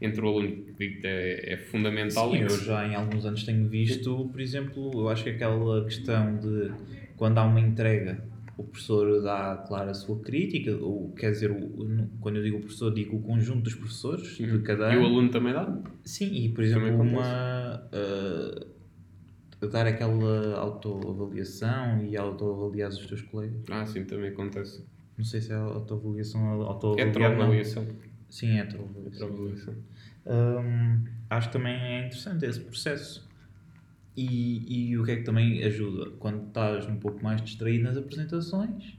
entre 0.00 0.20
o 0.20 0.28
aluno, 0.28 0.56
que 0.76 1.00
é, 1.04 1.54
é 1.54 1.56
fundamental. 1.56 2.30
Sim, 2.30 2.42
eu 2.42 2.48
já 2.48 2.86
em 2.86 2.94
alguns 2.94 3.24
anos 3.24 3.44
tenho 3.44 3.68
visto, 3.68 4.28
por 4.30 4.40
exemplo, 4.40 4.90
eu 4.94 5.08
acho 5.08 5.24
que 5.24 5.30
aquela 5.30 5.84
questão 5.84 6.36
de 6.36 6.72
quando 7.16 7.38
há 7.38 7.44
uma 7.44 7.60
entrega, 7.60 8.22
o 8.58 8.64
professor 8.64 9.22
dá, 9.22 9.64
claro, 9.66 9.90
a 9.90 9.94
sua 9.94 10.18
crítica, 10.20 10.76
ou 10.76 11.12
quer 11.12 11.30
dizer, 11.30 11.50
o, 11.50 12.08
quando 12.20 12.36
eu 12.36 12.42
digo 12.42 12.58
o 12.58 12.60
professor, 12.60 12.92
digo 12.92 13.16
o 13.16 13.22
conjunto 13.22 13.62
dos 13.62 13.74
professores 13.74 14.36
de 14.36 14.58
cada 14.60 14.92
E 14.92 14.98
o 14.98 15.04
aluno 15.04 15.30
também 15.30 15.52
dá? 15.52 15.78
Sim, 16.04 16.32
e 16.32 16.48
por 16.50 16.62
exemplo, 16.62 16.88
Também 16.88 17.12
uma. 17.12 17.22
ah, 17.92 18.66
dar 19.70 19.86
aquela 19.86 20.58
autoavaliação 20.58 22.04
e 22.04 22.16
autoavaliar 22.16 22.90
os 22.90 23.06
teus 23.06 23.22
colegas. 23.22 23.62
Ah, 23.70 23.84
sim, 23.86 24.04
também 24.04 24.28
acontece. 24.28 24.84
Não 25.16 25.24
sei 25.24 25.40
se 25.40 25.52
é 25.52 25.54
autoavaliação 25.54 26.58
ou 26.58 26.66
autoavaliar. 26.66 27.06
não. 27.14 27.24
Heteroavaliação. 27.24 27.86
Sim, 28.28 28.58
é 28.58 28.60
heteroavaliação. 28.60 29.28
Heteroavaliação. 29.28 29.74
Hum, 30.26 31.04
acho 31.30 31.48
que 31.48 31.52
também 31.52 31.74
é 31.74 32.06
interessante 32.06 32.44
esse 32.44 32.60
processo. 32.60 33.26
E, 34.16 34.90
e 34.90 34.98
o 34.98 35.04
que 35.04 35.10
é 35.10 35.16
que 35.16 35.22
também 35.24 35.62
ajuda? 35.62 36.10
Quando 36.18 36.46
estás 36.48 36.86
um 36.86 36.96
pouco 36.96 37.22
mais 37.22 37.42
distraído 37.42 37.84
nas 37.84 37.96
apresentações, 37.98 38.96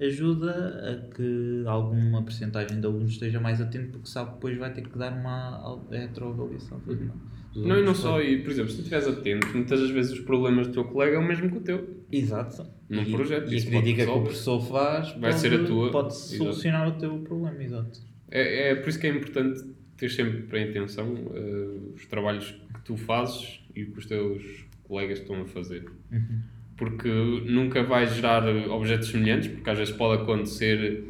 ajuda 0.00 0.90
a 0.92 1.14
que 1.14 1.64
alguma 1.66 2.22
percentagem 2.22 2.80
de 2.80 2.86
alunos 2.86 3.12
esteja 3.12 3.40
mais 3.40 3.60
atento 3.60 3.92
porque 3.92 4.08
sabe 4.08 4.30
que 4.30 4.34
depois 4.36 4.58
vai 4.58 4.72
ter 4.72 4.82
que 4.82 4.98
dar 4.98 5.12
uma 5.12 5.80
retroavaliação. 5.90 6.78
dos 6.80 7.66
Não, 7.66 7.78
e 7.78 7.82
não 7.82 7.94
só, 7.94 8.20
e 8.20 8.42
por 8.42 8.50
exemplo, 8.50 8.70
se 8.70 8.76
tu 8.76 8.82
estiveres 8.82 9.08
atento, 9.08 9.46
muitas 9.48 9.80
das 9.80 9.90
vezes 9.90 10.12
os 10.12 10.20
problemas 10.20 10.66
do 10.66 10.72
teu 10.74 10.84
colega 10.84 11.16
é 11.16 11.18
o 11.18 11.26
mesmo 11.26 11.50
que 11.50 11.56
o 11.56 11.60
teu. 11.60 12.04
Exato. 12.10 12.66
Num 12.90 13.02
e, 13.02 13.10
projeto, 13.10 13.50
E 13.50 13.56
a 13.56 13.64
crítica 13.64 14.04
que 14.04 14.10
o 14.10 14.22
professor 14.22 14.60
faz 14.60 15.12
Vai 15.12 15.30
pode, 15.30 15.38
ser 15.38 15.60
a 15.60 15.64
tua. 15.64 15.90
pode 15.90 16.08
Exato. 16.08 16.36
solucionar 16.36 16.88
o 16.88 16.92
teu 16.98 17.18
problema. 17.20 17.62
Exato. 17.62 18.11
É, 18.32 18.70
é 18.70 18.74
por 18.74 18.88
isso 18.88 18.98
que 18.98 19.06
é 19.06 19.10
importante 19.10 19.62
ter 19.96 20.10
sempre 20.10 20.58
em 20.58 20.70
atenção 20.70 21.14
eh, 21.34 21.94
os 21.94 22.06
trabalhos 22.06 22.50
que 22.74 22.80
tu 22.84 22.96
fazes 22.96 23.60
e 23.76 23.84
que 23.84 23.98
os 23.98 24.06
teus 24.06 24.66
colegas 24.84 25.20
estão 25.20 25.40
a 25.42 25.44
fazer. 25.44 25.84
Uhum. 26.10 26.40
Porque 26.76 27.08
nunca 27.08 27.82
vais 27.82 28.14
gerar 28.14 28.44
objetos 28.70 29.08
semelhantes, 29.08 29.48
porque 29.48 29.70
às 29.70 29.78
vezes 29.78 29.94
pode 29.94 30.22
acontecer 30.22 31.04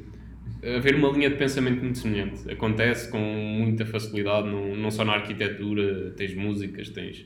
haver 0.63 0.95
uma 0.95 1.11
linha 1.11 1.31
de 1.31 1.37
pensamento 1.37 1.83
muito 1.83 1.99
semelhante. 1.99 2.51
Acontece 2.51 3.11
com 3.11 3.19
muita 3.19 3.87
facilidade, 3.87 4.49
não, 4.49 4.77
não 4.77 4.91
só 4.91 5.05
na 5.05 5.15
arquitetura, 5.15 6.11
tens 6.11 6.35
músicas, 6.35 6.89
tens, 6.91 7.25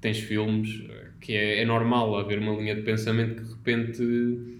tens 0.00 0.18
filmes, 0.18 0.84
que 1.20 1.32
é, 1.32 1.62
é 1.62 1.64
normal 1.64 2.18
haver 2.18 2.38
uma 2.38 2.52
linha 2.52 2.74
de 2.74 2.82
pensamento 2.82 3.36
que 3.36 3.42
de 3.42 3.54
repente 3.54 4.57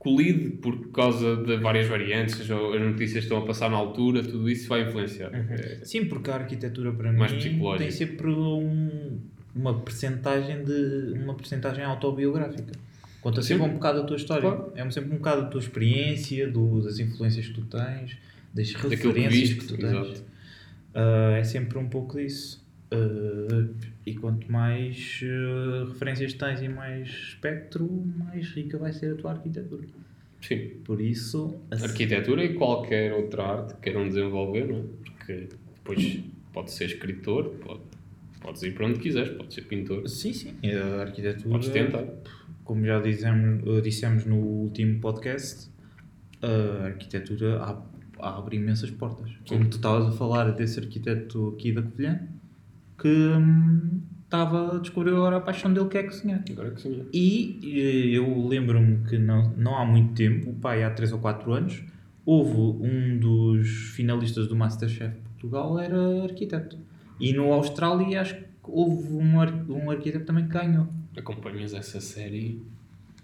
colide 0.00 0.48
por 0.62 0.90
causa 0.92 1.36
de 1.36 1.58
várias 1.58 1.86
variantes, 1.86 2.48
ou 2.48 2.72
as 2.72 2.80
notícias 2.80 3.22
estão 3.24 3.36
a 3.36 3.42
passar 3.46 3.70
na 3.70 3.76
altura, 3.76 4.22
tudo 4.22 4.48
isso 4.48 4.66
vai 4.66 4.88
influenciar. 4.88 5.30
É, 5.34 5.80
Sim, 5.84 6.06
porque 6.06 6.30
a 6.30 6.36
arquitetura 6.36 6.90
para 6.90 7.12
Mais 7.12 7.32
mim 7.32 7.60
tem 7.76 7.90
sempre 7.90 8.28
um- 8.30 9.18
uma 9.54 9.78
percentagem 9.78 10.64
de 10.64 11.12
uma 11.22 11.34
percentagem 11.34 11.84
autobiográfica. 11.84 12.72
Conta 13.20 13.42
sempre 13.42 13.64
Sim. 13.64 13.70
um 13.70 13.74
bocado 13.74 14.00
a 14.00 14.04
tua 14.04 14.16
história. 14.16 14.50
Claro. 14.50 14.72
É 14.74 14.90
sempre 14.90 15.10
um 15.12 15.18
bocado 15.18 15.42
a 15.42 15.44
tua 15.44 15.60
experiência, 15.60 16.50
do- 16.50 16.80
das 16.80 16.98
influências 16.98 17.46
que 17.48 17.52
tu 17.52 17.60
tens, 17.66 18.16
das 18.54 18.72
que 18.72 18.88
referências 18.88 19.32
que, 19.34 19.38
viste, 19.60 19.66
tu 19.66 19.76
tens. 19.76 20.24
Ah, 20.94 21.36
é 21.36 21.44
sempre 21.44 21.76
um 21.76 21.88
pouco 21.90 22.16
disso. 22.16 22.64
Ah, 22.92 23.68
e 24.06 24.14
quanto 24.14 24.50
mais 24.50 25.20
ah, 25.24 25.84
referências 25.88 26.32
tens 26.34 26.60
e 26.62 26.68
mais 26.68 27.08
espectro, 27.08 27.88
mais 28.16 28.48
rica 28.50 28.78
vai 28.78 28.92
ser 28.92 29.12
a 29.12 29.16
tua 29.16 29.32
arquitetura. 29.32 29.86
Sim. 30.40 30.70
Por 30.84 31.00
isso, 31.00 31.60
a- 31.70 31.76
Arquitetura 31.84 32.42
e 32.44 32.54
qualquer 32.54 33.12
outra 33.12 33.42
arte 33.44 33.74
que 33.74 33.80
queiram 33.82 34.08
desenvolver, 34.08 34.66
não 34.66 34.78
é? 34.78 34.82
Porque 35.04 35.48
depois 35.74 36.20
pode 36.52 36.70
ser 36.72 36.86
escritor, 36.86 37.50
pode, 37.64 37.80
podes 38.40 38.62
ir 38.62 38.74
para 38.74 38.86
onde 38.86 38.98
quiseres, 38.98 39.36
pode 39.36 39.52
ser 39.54 39.62
pintor, 39.62 40.08
sim, 40.08 40.32
sim, 40.32 40.54
a 40.64 41.02
arquitetura. 41.02 41.50
podes 41.50 41.68
tentar. 41.68 42.06
como 42.64 42.84
já 42.86 43.00
dizemos, 43.00 43.62
eh, 43.66 43.80
dissemos 43.82 44.24
no 44.24 44.36
último 44.36 44.98
podcast, 45.00 45.68
a 46.42 46.86
arquitetura 46.86 47.62
ab- 47.62 47.84
abre 48.18 48.56
imensas 48.56 48.90
portas. 48.90 49.30
Como 49.48 49.68
tu 49.68 49.76
estavas 49.76 50.06
a 50.08 50.12
falar 50.12 50.50
desse 50.52 50.80
arquiteto 50.80 51.48
aqui 51.54 51.70
da 51.72 51.82
Covilhã, 51.82 52.20
que 53.00 53.08
hum, 53.08 54.00
estava 54.24 54.76
a 54.76 54.78
descobrir 54.78 55.10
agora 55.12 55.36
a 55.36 55.40
paixão 55.40 55.72
dele 55.72 55.88
que 55.88 55.98
é 55.98 56.02
cozinhar. 56.02 56.44
Agora 56.50 56.70
que 56.70 56.80
sim. 56.80 57.06
E 57.12 58.12
eu 58.14 58.46
lembro-me 58.46 59.04
que 59.08 59.18
não, 59.18 59.50
não 59.56 59.76
há 59.76 59.84
muito 59.84 60.14
tempo, 60.14 60.52
pai, 60.54 60.84
há 60.84 60.90
3 60.90 61.12
ou 61.12 61.18
4 61.18 61.52
anos, 61.52 61.82
houve 62.24 62.56
um 62.56 63.18
dos 63.18 63.68
finalistas 63.94 64.46
do 64.46 64.54
Masterchef 64.54 65.16
Portugal 65.30 65.78
era 65.78 66.22
arquiteto. 66.24 66.78
E 67.18 67.32
no 67.32 67.52
Austrália 67.52 68.20
acho 68.20 68.34
que 68.36 68.44
houve 68.66 69.12
um, 69.14 69.40
ar- 69.40 69.64
um 69.70 69.90
arquiteto 69.90 70.24
também 70.26 70.44
que 70.46 70.52
ganhou. 70.52 70.86
Acompanhas 71.16 71.72
essa 71.74 72.00
série. 72.00 72.62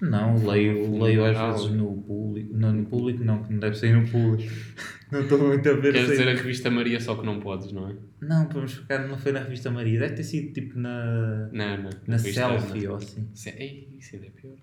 Não, 0.00 0.34
leio, 0.46 1.02
leio 1.02 1.24
às 1.24 1.36
Ah, 1.36 1.52
vezes 1.52 1.70
no 1.70 2.02
público. 2.02 2.54
Não, 2.54 2.72
no 2.72 2.84
público 2.86 3.24
não, 3.24 3.42
que 3.42 3.52
não 3.52 3.58
deve 3.60 3.76
sair 3.76 3.92
no 3.94 4.06
público. 4.08 4.52
Não 5.12 5.20
estou 5.20 5.38
muito 5.38 5.68
a 5.68 5.72
ver 5.74 5.92
Queres 5.92 6.08
sair. 6.08 6.16
dizer 6.18 6.28
a 6.30 6.34
revista 6.34 6.68
Maria, 6.68 6.98
só 7.00 7.14
que 7.14 7.24
não 7.24 7.38
podes, 7.38 7.70
não 7.70 7.88
é? 7.88 7.94
Não, 8.20 8.48
vamos 8.48 8.74
ficar, 8.74 9.06
não 9.06 9.16
foi 9.16 9.30
na 9.30 9.38
revista 9.38 9.70
Maria. 9.70 10.00
Deve 10.00 10.14
ter 10.14 10.24
sido 10.24 10.52
tipo 10.52 10.76
na, 10.80 11.48
Não, 11.52 11.82
não. 11.84 11.90
na 12.08 12.18
selfie 12.18 12.82
não. 12.82 12.90
ou 12.90 12.96
assim. 12.96 13.28
Se- 13.32 13.50
Ei, 13.50 13.88
isso 13.96 14.16
ainda 14.16 14.26
é 14.26 14.30
pior. 14.30 14.56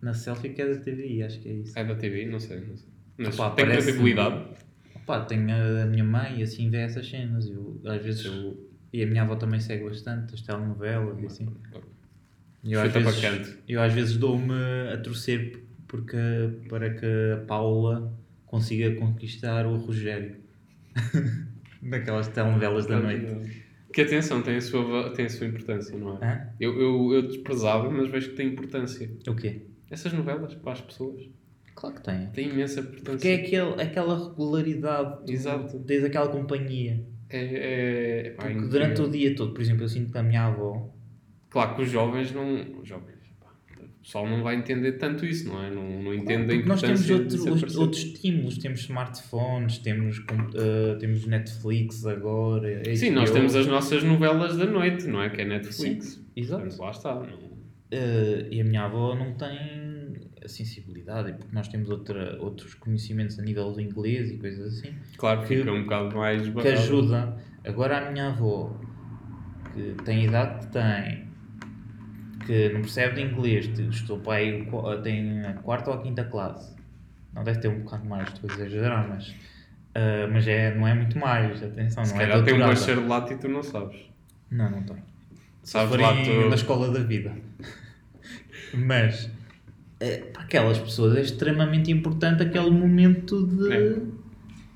Na 0.00 0.14
selfie 0.14 0.50
que 0.50 0.62
é 0.62 0.68
da 0.72 0.80
TVI, 0.80 1.24
acho 1.24 1.40
que 1.40 1.48
é 1.48 1.52
isso. 1.54 1.76
É 1.76 1.84
da 1.84 1.96
TV? 1.96 2.24
Não 2.26 2.38
sei, 2.38 2.60
não 2.60 2.76
sei. 2.76 2.88
Mas 3.18 3.34
Opa, 3.36 3.50
tem 3.50 3.66
parece- 3.66 3.86
credibilidade. 3.88 4.44
Pá, 5.04 5.24
tenho 5.24 5.48
a, 5.52 5.86
minha 5.86 6.04
mãe 6.04 6.38
e 6.38 6.42
assim 6.44 6.70
vê 6.70 6.76
essas 6.78 7.08
cenas. 7.10 7.50
Eu, 7.50 7.80
às 7.84 8.00
vezes, 8.00 8.24
Eu- 8.26 8.56
e 8.92 9.02
a 9.02 9.06
minha 9.08 9.22
avó 9.22 9.34
também 9.34 9.58
segue 9.58 9.82
bastante 9.82 10.34
as 10.34 10.40
telenovelas 10.42 11.20
e 11.20 11.26
assim. 11.26 11.48
E 11.74 11.78
eu, 12.64 12.80
às 12.80 12.92
vezes, 12.92 13.20
canto. 13.20 13.58
eu 13.68 13.80
às 13.82 13.92
vezes 13.92 14.16
dou-me 14.16 14.54
a 14.92 14.96
torcer 14.98 15.64
porque, 15.86 16.16
para 16.68 16.90
que 16.94 17.06
a 17.34 17.44
Paula 17.46 18.12
consiga 18.46 18.94
conquistar 18.96 19.66
o 19.66 19.76
Rogério. 19.76 20.36
Naquelas 21.82 22.28
telenovelas 22.28 22.86
da 22.86 22.98
noite. 22.98 23.64
Que 23.92 24.00
atenção, 24.02 24.42
tem 24.42 24.56
a 24.56 24.60
sua, 24.60 25.12
tem 25.12 25.26
a 25.26 25.28
sua 25.28 25.46
importância, 25.46 25.96
não 25.96 26.18
é? 26.20 26.26
Hã? 26.26 26.48
Eu, 26.58 26.80
eu, 26.80 27.12
eu 27.14 27.22
desprezava, 27.28 27.88
mas 27.90 28.08
vejo 28.10 28.30
que 28.30 28.36
tem 28.36 28.48
importância. 28.48 29.08
O 29.28 29.34
quê? 29.36 29.62
Essas 29.90 30.12
novelas, 30.12 30.54
para 30.54 30.72
as 30.72 30.80
pessoas, 30.80 31.28
Claro 31.74 31.96
que 31.96 32.02
tem. 32.02 32.26
têm 32.28 32.48
imensa 32.50 32.80
importância. 32.80 33.12
Porque 33.12 33.28
é 33.28 33.34
aquele, 33.34 33.82
aquela 33.82 34.28
regularidade. 34.28 35.26
tu 35.26 35.32
Exato. 35.32 35.78
Tens 35.80 36.04
aquela 36.04 36.28
companhia. 36.28 37.04
É, 37.28 38.26
é, 38.26 38.30
pá, 38.30 38.44
Porque 38.44 38.68
durante 38.68 39.00
o 39.02 39.10
dia 39.10 39.34
todo, 39.34 39.52
por 39.52 39.60
exemplo, 39.60 39.82
eu 39.84 39.88
sinto 39.88 40.12
que 40.12 40.18
a 40.18 40.22
minha 40.22 40.46
avó. 40.46 40.93
Claro 41.54 41.74
que 41.76 41.82
os 41.82 41.90
jovens 41.90 42.32
não. 42.32 42.80
Os 42.80 42.88
jovens, 42.88 43.14
pá, 43.40 43.46
o 43.80 44.02
pessoal 44.02 44.28
não 44.28 44.42
vai 44.42 44.56
entender 44.56 44.92
tanto 44.98 45.24
isso, 45.24 45.48
não 45.48 45.62
é? 45.64 45.70
Não, 45.70 46.02
não 46.02 46.12
entende 46.12 46.42
a 46.52 46.54
Porque 46.56 46.68
nós 46.68 46.82
importância 46.82 47.16
temos 47.18 47.46
outro- 47.46 47.80
outros 47.80 48.02
estímulos, 48.02 48.58
temos 48.58 48.80
smartphones, 48.80 49.78
temos, 49.78 50.20
eh, 50.54 50.96
temos 50.98 51.26
Netflix 51.26 52.04
agora. 52.04 52.82
Sim, 52.96 53.10
nós 53.10 53.30
HBO. 53.30 53.36
temos 53.38 53.54
as 53.56 53.66
nossas 53.68 54.02
novelas 54.02 54.56
da 54.56 54.66
noite, 54.66 55.06
não 55.06 55.22
é? 55.22 55.30
Que 55.30 55.40
é 55.42 55.44
Netflix. 55.46 56.06
Sim, 56.06 56.24
exato. 56.36 56.62
Portanto, 56.62 56.80
lá 56.82 56.90
está. 56.90 57.14
Não... 57.14 57.54
Eh, 57.90 58.48
e 58.50 58.60
a 58.60 58.64
minha 58.64 58.82
avó 58.82 59.14
não 59.14 59.34
tem 59.34 60.12
a 60.44 60.48
sensibilidade, 60.48 61.32
porque 61.34 61.54
nós 61.54 61.68
temos 61.68 61.88
outra, 61.88 62.36
outros 62.40 62.74
conhecimentos 62.74 63.38
a 63.38 63.42
nível 63.42 63.72
do 63.72 63.80
inglês 63.80 64.30
e 64.30 64.36
coisas 64.36 64.78
assim, 64.78 64.92
Claro 65.16 65.40
que 65.42 65.46
Que- 65.48 65.56
fica 65.58 65.72
um 65.72 65.84
bocado 65.84 66.16
mais 66.16 66.42
que 66.42 66.50
barrado. 66.50 66.72
ajuda. 66.74 67.36
Agora 67.64 68.08
a 68.08 68.10
minha 68.10 68.26
avó, 68.28 68.78
que 69.72 69.94
tem 70.04 70.18
a 70.18 70.24
idade 70.24 70.66
que 70.66 70.72
tem, 70.72 71.23
que 72.46 72.68
não 72.70 72.80
percebe 72.82 73.16
de 73.16 73.22
inglês, 73.22 73.66
estou 73.90 74.18
para 74.18 74.34
aí, 74.34 74.64
qu- 74.66 74.96
tem 75.02 75.44
a 75.44 75.54
quarta 75.54 75.90
ou 75.90 75.96
a 75.96 76.02
quinta 76.02 76.24
classe, 76.24 76.74
não 77.34 77.42
deve 77.44 77.58
ter 77.60 77.68
um 77.68 77.80
bocado 77.80 78.04
mais, 78.06 78.28
estou 78.32 78.50
a 78.50 78.54
exagerar, 78.54 79.08
mas, 79.08 79.34
eh, 79.94 80.26
mas 80.26 80.46
é, 80.46 80.74
não 80.74 80.86
é 80.86 80.94
muito 80.94 81.18
mais, 81.18 81.62
atenção, 81.62 82.04
Se 82.04 82.12
não 82.14 82.20
é 82.20 82.26
calhar 82.26 82.44
tem 82.44 82.54
um 82.54 82.58
doutorada. 82.58 82.80
bacharelato 82.80 83.32
e 83.32 83.36
tu 83.36 83.48
não 83.48 83.62
sabes. 83.62 83.96
Não, 84.50 84.70
não 84.70 84.82
tem. 84.82 84.96
Sabes 85.62 85.98
lá 85.98 86.12
tu... 86.22 86.48
na 86.48 86.54
escola 86.54 86.90
da 86.92 87.00
vida. 87.00 87.32
Mas 88.74 89.30
eh, 90.00 90.18
para 90.32 90.42
aquelas 90.42 90.78
pessoas 90.78 91.16
é 91.16 91.20
extremamente 91.20 91.90
importante 91.90 92.42
aquele 92.42 92.70
momento 92.70 93.46
de. 93.46 93.72
É. 93.72 93.96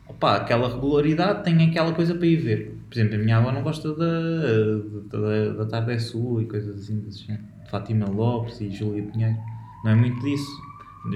Opa, 0.07 0.37
aquela 0.37 0.69
regularidade, 0.73 1.45
tem 1.45 1.69
aquela 1.69 1.93
coisa 1.93 2.15
para 2.15 2.27
ir 2.27 2.37
ver. 2.37 2.75
Por 2.89 2.97
exemplo, 2.99 3.17
a 3.17 3.19
minha 3.19 3.37
avó 3.37 3.53
não 3.53 3.63
gosta 3.63 3.95
da, 3.95 5.19
da, 5.19 5.53
da 5.59 5.67
Tarde 5.67 5.93
é 5.93 5.99
Sua 5.99 6.43
e 6.43 6.47
coisas 6.47 6.77
assim 6.83 6.99
desse 7.01 7.27
género. 7.27 7.45
Fátima 7.71 8.07
Lopes 8.09 8.61
e 8.61 8.71
Júlia 8.71 9.03
Pinheiro. 9.05 9.37
Não 9.85 9.91
é 9.93 9.95
muito 9.95 10.21
disso. 10.21 10.51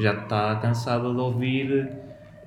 Já 0.00 0.12
está 0.14 0.56
cansada 0.56 1.12
de 1.12 1.18
ouvir 1.20 1.88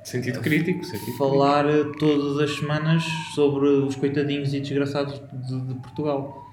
Sentido 0.04 0.40
crítico, 0.40 0.84
sentido 0.84 1.18
falar 1.18 1.66
eh, 1.68 1.84
todas 2.00 2.38
as 2.40 2.56
semanas 2.58 3.04
sobre 3.34 3.68
os 3.68 3.96
coitadinhos 3.96 4.54
e 4.54 4.60
desgraçados 4.60 5.20
de, 5.48 5.62
de 5.68 5.74
Portugal. 5.82 6.46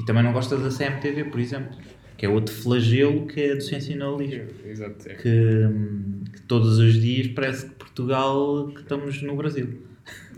E 0.00 0.04
também 0.04 0.22
não 0.22 0.32
gosta 0.32 0.56
da 0.56 0.68
CMTV, 0.70 1.24
por 1.24 1.40
exemplo, 1.40 1.76
que 2.16 2.24
é 2.24 2.28
outro 2.28 2.54
flagelo 2.54 3.26
que 3.26 3.40
é 3.40 3.52
a 3.52 3.54
do 3.56 3.60
sensacionalismo. 3.60 4.44
crítico. 4.46 4.68
Exato. 4.68 5.08
é. 5.08 5.14
Que, 5.14 6.30
que 6.32 6.42
todos 6.42 6.78
os 6.78 6.94
dias 6.94 7.26
parece 7.28 7.66
que 7.68 7.74
Portugal, 7.74 8.68
que 8.72 8.80
estamos 8.82 9.20
no 9.22 9.34
Brasil. 9.36 9.82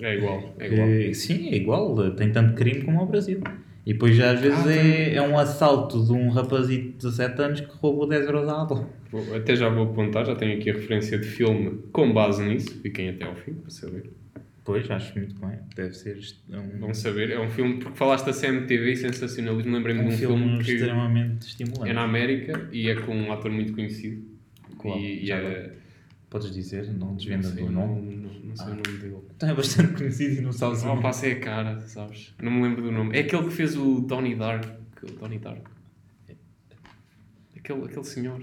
É 0.01 0.17
igual. 0.17 0.55
É 0.59 0.69
Que- 0.69 0.75
igual. 0.75 1.15
sim, 1.15 1.49
é 1.51 1.57
igual, 1.57 2.11
tem 2.13 2.33
tanto 2.33 2.55
crime 2.55 2.83
como 2.85 3.03
o 3.03 3.07
Brasil. 3.07 3.43
E 3.87 3.93
depois 3.93 4.17
já 4.17 4.33
às 4.33 4.41
vezes 4.41 4.67
Ah, 4.67 4.73
é, 4.75 5.15
é 5.15 5.23
um 5.23 5.39
assalto 5.39 6.05
de 6.05 6.13
um 6.13 6.29
rapazito 6.29 6.89
de 6.89 6.97
17 7.07 7.41
anos 7.43 7.61
que 7.61 7.69
roubou 7.77 8.07
10 8.09 8.27
euros 8.27 8.49
à 8.49 8.63
Apple. 8.63 8.85
Até 9.37 9.55
já 9.55 9.69
vou 9.69 9.85
apontar, 9.85 10.27
já 10.27 10.35
tenho 10.35 10.57
aqui 10.59 10.69
a 10.71 10.73
referência 10.75 11.17
de 11.19 11.27
filme 11.27 11.79
com 11.93 12.13
base 12.13 12.43
nisso. 12.43 12.81
Fiquem 12.83 13.09
até 13.11 13.25
ao 13.25 13.37
fim 13.37 13.55
para 13.55 13.71
saber. 13.71 14.11
Pois, 14.65 14.91
acho 14.91 15.17
muito 15.17 15.37
bem. 15.41 15.61
Deve 15.77 15.95
ser 15.95 16.17
est- 16.19 16.41
um, 16.53 16.81
Vão 16.81 16.93
saber. 16.93 17.31
É 17.31 17.39
um 17.41 17.49
filme, 17.49 17.79
porque 17.79 17.97
falaste 17.97 18.27
da 18.27 18.33
CMTV 18.33 18.91
e 18.93 18.97
sensacionalismo, 18.97 19.73
lembrei-me 19.73 20.01
um 20.01 20.09
de 20.09 20.15
um 20.15 20.19
filme, 20.19 20.43
filme 20.49 20.65
que 20.65 20.73
extremamente 20.73 21.47
estimulante. 21.47 21.89
é 21.89 21.93
na 21.93 22.03
América 22.03 22.69
e 22.73 22.91
é 22.91 22.97
com 22.97 23.15
um 23.17 23.33
ator 23.33 23.53
muito 23.53 23.73
conhecido. 23.73 24.25
Qual? 24.77 24.99
E, 24.99 25.23
e 25.23 25.27
Já 25.27 25.37
é. 25.37 25.71
Podes 26.29 26.53
dizer, 26.53 26.93
não 26.93 27.15
desvendas 27.15 27.57
o 27.57 27.65
o 27.67 27.71
nome. 27.71 28.26
Ah. 28.61 28.67
o 28.67 28.69
nome 28.71 28.99
dele. 28.99 29.17
Então 29.37 29.49
é 29.49 29.55
bastante 29.55 29.93
conhecido 29.95 30.35
e 30.37 30.41
não 30.41 30.53
sabes 30.53 30.83
o 30.83 30.87
nome. 30.87 31.03
passei 31.03 31.33
a 31.33 31.41
cara, 31.41 31.81
sabes? 31.81 32.35
Não 32.43 32.51
me 32.51 32.63
lembro 32.63 32.83
do 32.83 32.93
nome. 32.93 33.17
É 33.17 33.21
aquele 33.21 33.45
que 33.45 33.51
fez 33.55 33.77
o 33.77 34.01
Donnie 34.01 34.35
Dark. 34.35 34.65
O 35.03 35.07
Donnie 35.19 35.39
Dark. 35.39 35.67
Aquele, 37.57 37.85
aquele 37.85 38.05
senhor 38.05 38.43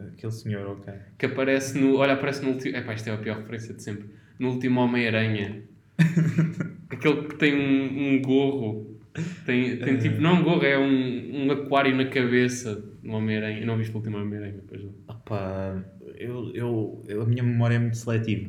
Aquele 0.00 0.32
senhor, 0.32 0.66
ok. 0.68 0.92
que 1.18 1.26
aparece 1.26 1.76
no. 1.78 1.96
Olha, 1.96 2.12
aparece 2.14 2.42
no 2.44 2.50
último. 2.52 2.76
Epá, 2.76 2.94
isto 2.94 3.08
é 3.08 3.12
a 3.12 3.16
pior 3.18 3.38
referência 3.38 3.74
de 3.74 3.82
sempre. 3.82 4.08
No 4.38 4.50
último 4.52 4.80
Homem-Aranha. 4.80 5.62
aquele 6.88 7.22
que 7.24 7.34
tem 7.36 7.54
um, 7.54 8.14
um 8.14 8.22
gorro. 8.22 8.96
Tem, 9.44 9.76
tem 9.78 9.98
tipo. 9.98 10.20
Não 10.20 10.34
um 10.40 10.42
gorro, 10.44 10.64
é 10.64 10.78
um, 10.78 11.46
um 11.46 11.50
aquário 11.50 11.96
na 11.96 12.06
cabeça 12.06 12.84
no 13.02 13.14
Homem-Aranha. 13.14 13.58
Eu 13.60 13.66
não 13.66 13.76
viste 13.76 13.92
o 13.92 13.96
último 13.96 14.18
Homem-Aranha, 14.18 14.60
pois 14.68 14.84
não. 14.84 14.94
Opa, 15.08 15.84
eu, 16.16 16.50
eu, 16.54 17.04
eu- 17.08 17.22
a 17.22 17.26
minha 17.26 17.42
memória 17.42 17.74
é 17.74 17.78
muito 17.80 17.96
seletiva. 17.96 18.48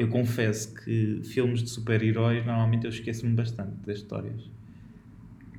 Eu 0.00 0.08
confesso 0.08 0.74
que 0.74 1.20
filmes 1.24 1.62
de 1.62 1.68
super-heróis 1.70 2.44
normalmente 2.46 2.84
eu 2.84 2.90
esqueço-me 2.90 3.34
bastante 3.34 3.72
das 3.86 3.98
histórias. 3.98 4.48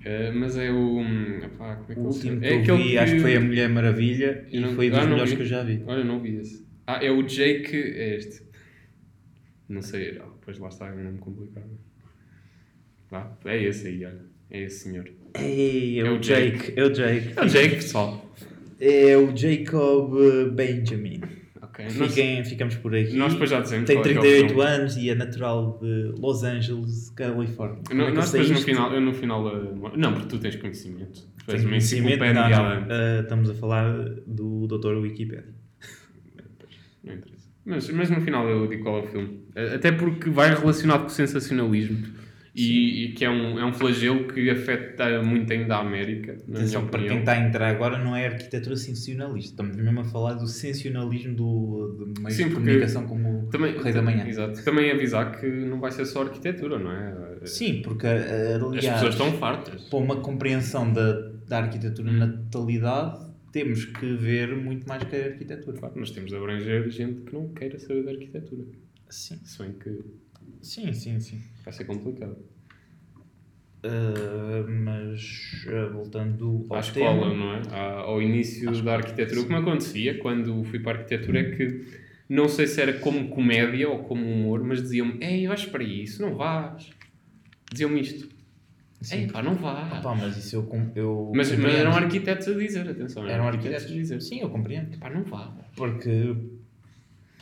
Eh, 0.03 0.31
mas 0.31 0.57
é 0.57 0.71
o. 0.71 0.97
hum, 0.99 1.39
como 1.57 1.69
é 1.71 1.75
que 1.93 1.99
O 1.99 2.03
último 2.05 2.39
que 2.39 2.45
É 2.47 2.55
eu 2.71 2.77
vi 2.77 2.97
acho 2.97 3.13
que 3.15 3.19
foi 3.19 3.35
A 3.35 3.39
Mulher 3.41 3.69
Maravilha 3.69 4.47
e 4.51 4.55
Eu 4.55 4.61
não- 4.63 4.73
foi 4.73 4.89
dos 4.89 4.97
Ah, 4.97 5.05
melhores 5.05 5.29
vi. 5.29 5.35
que 5.35 5.41
eu 5.43 5.45
já 5.45 5.63
vi. 5.63 5.83
Olha, 5.85 6.03
não 6.03 6.19
vi 6.19 6.37
esse. 6.37 6.65
Ah, 6.87 6.99
é 7.05 7.11
o 7.11 7.21
Jake. 7.21 7.75
É 7.75 8.15
este. 8.15 8.41
Não 9.69 9.81
sei. 9.83 10.17
Ah, 10.19 10.25
Depois 10.39 10.57
lá 10.57 10.69
está, 10.69 10.87
é 10.87 10.91
um 10.93 11.03
nome 11.03 11.19
complicado. 11.19 11.69
Ah, 13.11 13.31
é 13.45 13.61
esse 13.63 13.87
aí, 13.89 14.03
olha. 14.05 14.25
É 14.49 14.63
esse 14.63 14.85
senhor. 14.89 15.07
Ei, 15.39 15.99
é, 15.99 16.01
É 16.07 16.09
o 16.09 16.15
o 16.15 16.19
Jake, 16.19 16.73
é 16.75 16.83
o 16.83 16.89
Jake. 16.91 17.33
É 17.37 17.41
o 17.43 17.47
Jake, 17.47 17.75
pessoal. 17.75 18.33
É 18.79 19.15
o 19.17 19.37
Jacob 19.37 20.15
eh, 20.19 20.49
Benjamin. 20.49 21.21
Ok. 21.71 21.85
Nós, 21.97 22.09
Fiquem, 22.13 22.43
ficamos 22.43 22.75
por 22.75 22.93
aqui. 22.95 23.15
nós 23.15 23.31
depois 23.33 23.49
já 23.49 23.61
dizemos 23.61 23.87
Tem 23.87 23.95
qual 23.97 24.05
é 24.05 24.09
que 24.11 24.17
é 24.17 24.21
38 24.21 24.61
anos 24.61 24.97
e 24.97 25.09
é 25.09 25.15
natural 25.15 25.79
de 25.81 26.13
Los 26.19 26.43
Angeles, 26.43 27.09
Califórnia. 27.11 27.81
Não, 27.93 28.07
é 28.07 28.11
nós 28.11 28.29
depois 28.31 28.51
no 28.51 28.57
final, 28.57 28.93
eu 28.93 28.99
no 29.01 29.13
final 29.13 29.43
da- 29.43 29.91
Não, 29.97 30.13
porque 30.13 30.27
tu 30.27 30.37
tens 30.37 30.55
conhecimento. 30.57 31.21
Tu 31.45 31.51
és 31.51 31.61
uma 31.63 31.69
conhecimento? 31.69 32.23
enciclopédia. 32.23 32.85
Ah, 32.89 33.21
estamos 33.21 33.49
a 33.49 33.53
falar 33.55 33.97
do 34.27 34.67
Dr. 34.67 34.95
Wikipedia. 34.97 35.45
Não 37.03 37.13
interessa. 37.13 37.49
Mas, 37.65 37.89
mas 37.89 38.09
no 38.09 38.21
final 38.21 38.47
eu 38.49 38.67
digo 38.67 38.83
qual 38.83 38.97
é 38.97 39.01
o 39.01 39.07
filme. 39.07 39.39
Eh, 39.55 39.75
Até 39.75 39.91
porque 39.91 40.29
vai 40.29 40.53
relacionado 40.53 41.01
com 41.01 41.07
o 41.07 41.09
sensacionalismo. 41.09 42.05
E, 42.53 43.05
e 43.05 43.11
que 43.13 43.23
é 43.23 43.29
um, 43.29 43.57
é 43.57 43.65
um 43.65 43.71
flagelo 43.71 44.27
que 44.27 44.49
afeta 44.49 45.23
muito 45.23 45.53
ainda 45.53 45.77
a 45.77 45.79
América. 45.79 46.33
Atenção, 46.33 46.85
para 46.87 47.01
quem 47.01 47.19
está 47.19 47.31
a 47.31 47.39
entrar 47.47 47.69
agora 47.69 47.97
não 47.97 48.13
é 48.13 48.27
arquitetura 48.27 48.75
sensacionalista. 48.75 49.51
Estamos 49.63 49.77
mesmo 49.77 50.01
a 50.01 50.03
falar 50.03 50.33
do 50.33 50.45
sensacionalismo 50.47 51.33
do, 51.33 51.95
do 52.13 52.21
meio 52.21 52.35
Sim, 52.35 52.49
de 52.49 52.55
comunicação 52.55 53.07
como 53.07 53.47
Também, 53.49 53.75
o 53.77 53.81
Rei 53.81 53.93
da 53.93 54.01
Manhã. 54.01 54.27
Exato. 54.27 54.61
Também 54.65 54.91
avisar 54.91 55.39
que 55.39 55.47
não 55.47 55.79
vai 55.79 55.91
ser 55.91 56.05
só 56.05 56.23
arquitetura, 56.23 56.77
não 56.77 56.91
é? 56.91 57.45
Sim, 57.45 57.81
porque 57.83 58.05
As 58.05 58.61
aliás, 58.61 58.85
pessoas 58.95 59.13
estão 59.13 59.31
fartas. 59.33 59.83
para 59.85 59.99
uma 59.99 60.17
compreensão 60.17 60.91
da, 60.91 61.13
da 61.47 61.59
arquitetura 61.59 62.11
Hum. 62.11 62.17
na 62.17 62.27
totalidade, 62.27 63.31
temos 63.53 63.85
que 63.85 64.13
ver 64.17 64.55
muito 64.57 64.85
mais 64.89 65.03
que 65.05 65.15
a 65.15 65.25
arquitetura. 65.25 65.77
Claro, 65.77 65.97
nós 65.97 66.11
temos 66.11 66.29
de 66.31 66.35
abranger 66.35 66.89
gente 66.89 67.21
que 67.21 67.33
não 67.33 67.47
queira 67.53 67.79
saber 67.79 68.03
da 68.03 68.11
arquitetura. 68.11 68.65
Sim, 69.09 69.39
Se 69.43 69.57
bem 69.63 69.71
que 69.73 69.99
sim, 70.61 70.91
sim. 70.93 71.19
sim. 71.19 71.41
Vai 71.63 71.73
ser 71.73 71.85
complicado. 71.85 72.37
Ah, 73.83 74.63
mas 74.69 75.65
ah, 75.67 75.89
voltando 75.91 76.67
ao 76.69 76.77
à 76.77 76.81
tema, 76.81 77.09
escola, 77.11 77.33
não 77.33 77.53
é? 77.53 77.61
À- 77.71 77.99
ao 78.01 78.21
início 78.21 78.81
da 78.83 78.93
arquitetura. 78.95 79.41
O 79.41 79.43
que 79.45 79.49
me 79.49 79.57
acontecia 79.59 80.17
quando 80.19 80.63
fui 80.65 80.79
para 80.79 80.97
a 80.97 81.01
arquitetura 81.01 81.39
é 81.39 81.55
que 81.55 81.85
não 82.29 82.47
sei 82.47 82.67
se 82.67 82.79
era 82.79 82.93
como 82.99 83.29
comédia 83.29 83.89
ou 83.89 84.03
como 84.03 84.23
humor, 84.23 84.63
mas 84.63 84.81
diziam-me: 84.83 85.17
Ei, 85.23 85.47
vais 85.47 85.65
para 85.65 85.83
isso, 85.83 86.21
não 86.21 86.35
vais. 86.35 86.91
Diziam-me 87.71 88.01
isto: 88.01 88.25
Ei, 88.25 89.21
Sim. 89.21 89.27
pá, 89.29 89.41
não 89.41 89.55
vais. 89.55 90.03
Pá, 90.03 90.13
mas 90.13 90.37
isso 90.37 90.55
eu, 90.57 90.91
eu 90.95 91.31
Mas, 91.35 91.51
mas 91.57 91.73
eram 91.73 91.91
arquitetos 91.93 92.47
a 92.49 92.53
dizer, 92.53 92.87
atenção, 92.87 93.27
Eram 93.27 93.45
a 93.45 93.47
arquitetos. 93.47 93.87
dizer: 93.87 94.21
Sim, 94.21 94.41
eu 94.41 94.49
compreendo. 94.51 94.95
Pá, 94.99 95.09
não 95.09 95.23
vais. 95.23 95.49
Porque 95.75 96.35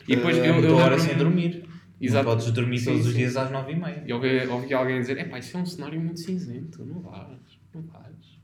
E 0.08 0.16
depois 0.16 0.40
ah, 0.40 0.46
eu, 0.48 0.56
eu 0.64 0.78
lembro-me- 0.78 1.00
sem 1.02 1.18
dormir. 1.18 1.66
Exato. 2.02 2.26
Não 2.28 2.32
podes 2.36 2.52
dormir 2.52 2.78
Sim, 2.80 2.86
todos 2.86 3.06
os 3.08 3.12
sim. 3.12 3.18
dias 3.20 3.36
às 3.38 3.52
nove 3.52 3.74
e 3.74 3.76
meia. 3.76 4.04
E 4.08 4.14
ouvi, 4.14 4.48
ouvi 4.48 4.74
alguém 4.74 5.00
dizer: 5.00 5.18
É 5.18 5.26
pá, 5.26 5.40
isso 5.40 5.58
é 5.58 5.60
um 5.62 5.66
cenário 5.66 6.00
muito 6.00 6.20
cinzento, 6.20 6.86
não 6.86 7.02
vais, 7.02 7.40
não 7.74 7.82
vais. 7.84 8.40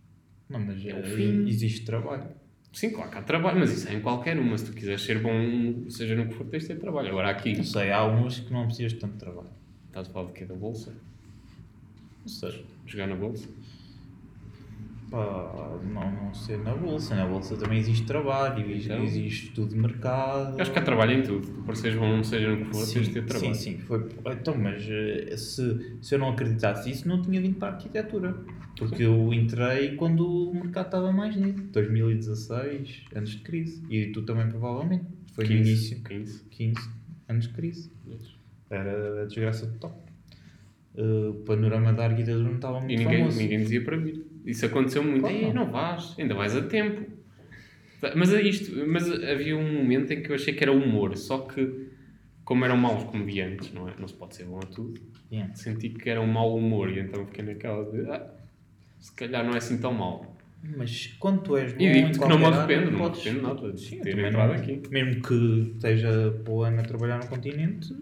Não, 0.49 0.59
mas 0.59 0.85
É 0.85 0.93
o 0.93 0.97
eh, 0.99 1.03
fim. 1.03 1.47
existe 1.47 1.85
trabalho. 1.85 2.27
Sim, 2.73 2.89
claro 2.89 3.09
que 3.09 3.17
há 3.17 3.21
trabalho, 3.21 3.57
mas 3.59 3.71
isso 3.71 3.87
é 3.87 3.93
em 3.93 4.01
qualquer 4.01 4.37
uma. 4.37 4.57
Se 4.57 4.65
tu 4.65 4.73
quiseres 4.73 5.01
ser 5.01 5.19
bom, 5.21 5.89
seja 5.89 6.13
no 6.15 6.27
que 6.27 6.33
for, 6.35 6.45
tens 6.47 6.63
de 6.63 6.67
ter 6.69 6.79
trabalho. 6.79 7.07
Agora 7.07 7.29
aqui, 7.29 7.55
Não 7.55 7.63
sei, 7.63 7.91
há 7.91 8.05
uns 8.05 8.39
que 8.41 8.51
não 8.51 8.65
precisas 8.67 8.91
de 8.93 8.99
tanto 8.99 9.15
trabalho. 9.17 9.49
estás 9.87 10.09
a 10.09 10.11
falar 10.11 10.27
de 10.27 10.33
quê? 10.33 10.43
Da 10.45 10.55
bolsa? 10.55 10.91
Não 12.21 12.27
sei. 12.27 12.65
Jogar 12.85 13.07
na 13.07 13.15
bolsa? 13.15 13.47
Pá, 15.09 15.77
não, 15.83 16.11
não 16.11 16.33
sei 16.33 16.57
na 16.57 16.73
bolsa. 16.75 17.15
Na 17.15 17.25
bolsa 17.27 17.55
também 17.55 17.77
existe 17.79 18.05
trabalho, 18.05 18.65
existe, 18.69 18.91
Então? 18.91 19.03
existe 19.03 19.45
estudo 19.47 19.69
de 19.69 19.77
mercado. 19.77 20.55
Eu 20.57 20.61
acho 20.61 20.71
que 20.71 20.79
há 20.79 20.81
trabalho 20.81 21.11
em 21.19 21.21
tudo. 21.23 21.47
Para 21.63 21.75
seres 21.75 21.97
bom, 21.97 22.23
seja 22.23 22.49
no 22.55 22.57
que 22.65 22.71
for, 22.71 22.85
tens 22.93 23.07
de 23.07 23.13
ter 23.13 23.21
sim, 23.21 23.27
trabalho. 23.27 23.55
sim, 23.55 23.77
foi. 23.77 24.09
Então, 24.27 24.57
mas 24.57 24.83
eh, 24.89 25.37
se, 25.37 25.97
se 26.01 26.15
eu 26.15 26.19
não 26.19 26.29
acreditasse 26.29 26.89
nisso, 26.89 27.07
não 27.07 27.21
tinha 27.21 27.39
vindo 27.39 27.55
para 27.57 27.69
a 27.69 27.71
arquitetura. 27.75 28.35
Porque 28.77 29.03
eu 29.03 29.33
entrei 29.33 29.95
quando 29.95 30.49
o 30.49 30.53
mercado 30.53 30.87
estava 30.87 31.11
mais 31.11 31.35
nisso. 31.35 31.63
2016, 31.71 33.03
antes 33.15 33.33
de 33.33 33.39
crise. 33.39 33.83
E 33.89 34.07
tu 34.07 34.23
também, 34.23 34.49
provavelmente. 34.49 35.05
Foi 35.33 35.43
no 35.45 35.49
15, 35.51 35.69
início. 35.69 36.03
15. 36.03 36.43
15, 36.49 36.89
anos 37.29 37.47
de 37.47 37.53
crise. 37.53 37.91
Era 38.69 39.21
a 39.23 39.25
desgraça 39.25 39.67
total. 39.67 40.03
Uh, 40.97 41.29
o 41.31 41.33
panorama 41.45 41.93
da 41.93 42.05
arquitetura 42.05 42.43
não 42.43 42.55
estava 42.55 42.79
muito 42.79 42.91
E 42.93 42.97
ninguém, 42.97 43.19
famoso. 43.19 43.37
ninguém 43.37 43.59
dizia 43.59 43.83
para 43.83 43.97
vir. 43.97 44.25
Isso 44.45 44.65
aconteceu 44.65 45.03
muito. 45.03 45.21
Claro 45.21 45.36
Ei, 45.36 45.47
não. 45.53 45.65
não 45.65 45.71
vais, 45.71 46.15
ainda 46.19 46.34
vais 46.36 46.55
a 46.55 46.62
tempo. 46.62 47.12
Mas 48.15 48.31
é 48.34 48.41
isto, 48.41 48.71
mas 48.88 49.10
havia 49.10 49.58
um 49.58 49.73
momento 49.73 50.12
em 50.13 50.21
que 50.21 50.29
eu 50.29 50.36
achei 50.36 50.53
que 50.53 50.63
era 50.63 50.71
humor, 50.71 51.17
só 51.17 51.39
que 51.39 51.89
como 52.43 52.63
eram 52.63 52.77
maus 52.77 53.03
comediantes, 53.05 53.73
não 53.73 53.89
é? 53.89 53.93
Não 53.99 54.08
se 54.08 54.13
pode 54.13 54.36
ser 54.36 54.43
bom 54.45 54.58
a 54.58 54.65
tudo. 54.67 55.01
Yeah. 55.31 55.53
Senti 55.55 55.89
que 55.89 56.08
era 56.10 56.21
um 56.21 56.27
mau 56.27 56.55
humor 56.55 56.91
e 56.91 56.99
então 56.99 57.25
fiquei 57.25 57.43
naquela 57.43 57.84
de 57.91 58.01
ah, 58.12 58.31
se 58.99 59.12
calhar 59.15 59.43
não 59.43 59.53
é 59.53 59.58
assim 59.58 59.79
tão 59.79 59.91
mal. 59.93 60.36
Mas 60.77 61.08
quando 61.19 61.41
tu 61.41 61.58
és 61.58 61.73
bom 61.73 61.81
E 61.81 61.91
digo-te 61.91 62.19
que 62.19 62.27
não 62.27 62.38
me 62.38 62.45
arrependo, 62.45 62.86
não 62.86 62.91
me 62.91 62.97
podes- 62.99 63.21
arrependo 63.25 63.47
nada 63.47 63.71
de 63.71 63.79
Sim, 63.81 64.01
ter 64.01 64.17
entrado 64.19 64.53
não. 64.53 64.55
aqui. 64.60 64.81
Mesmo 64.91 65.21
que 65.23 65.71
esteja 65.75 66.29
boa 66.43 66.69
a 66.69 66.84
trabalhar 66.84 67.17
no 67.19 67.27
continente, 67.27 67.95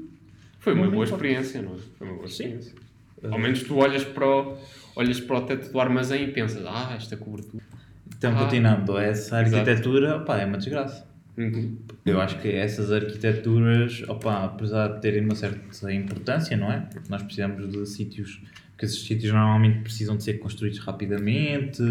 Foi 0.60 0.74
uma 0.74 0.86
me 0.86 0.92
boa 0.92 1.06
importa. 1.06 1.26
experiência, 1.26 1.62
não 1.62 1.76
é? 1.76 1.78
Foi 1.98 2.08
uma 2.08 2.16
boa 2.18 2.28
Sim. 2.28 2.44
experiência. 2.56 2.76
Ao 3.32 3.40
menos 3.40 3.64
tu 3.64 3.78
olhas 3.78 4.04
para 4.04 4.26
o, 4.28 4.58
olhas 4.96 5.20
para 5.20 5.38
o 5.38 5.42
teto 5.42 5.72
do 5.72 5.80
armazém 5.80 6.24
e 6.26 6.32
pensas, 6.32 6.64
ah, 6.66 6.94
esta 6.96 7.16
cobertura. 7.18 7.64
então 8.18 8.32
Ah. 8.38 8.44
continuando, 8.44 8.98
essa 8.98 9.42
Exato. 9.42 9.58
arquitetura, 9.70 10.18
opá, 10.18 10.40
é 10.40 10.46
uma 10.46 10.58
desgraça. 10.58 11.06
Uhum. 11.38 11.78
Eu 12.06 12.22
acho 12.22 12.40
que 12.40 12.48
essas 12.50 12.92
arquiteturas, 12.92 14.04
opá, 14.08 14.44
apesar 14.46 14.88
de 14.90 15.02
terem 15.02 15.24
uma 15.26 15.34
certa 15.36 15.92
importância, 15.92 16.56
não 16.56 16.72
é? 16.72 16.82
Porque 16.82 17.10
nós 17.10 17.24
precisamos 17.24 17.72
de 17.72 17.86
sítios, 17.88 18.40
porque 18.72 18.86
esses 18.86 19.02
sítios 19.04 19.34
normalmente 19.34 19.80
precisam 19.80 20.16
de 20.16 20.24
ser 20.24 20.34
construídos 20.36 20.78
rapidamente, 20.80 21.82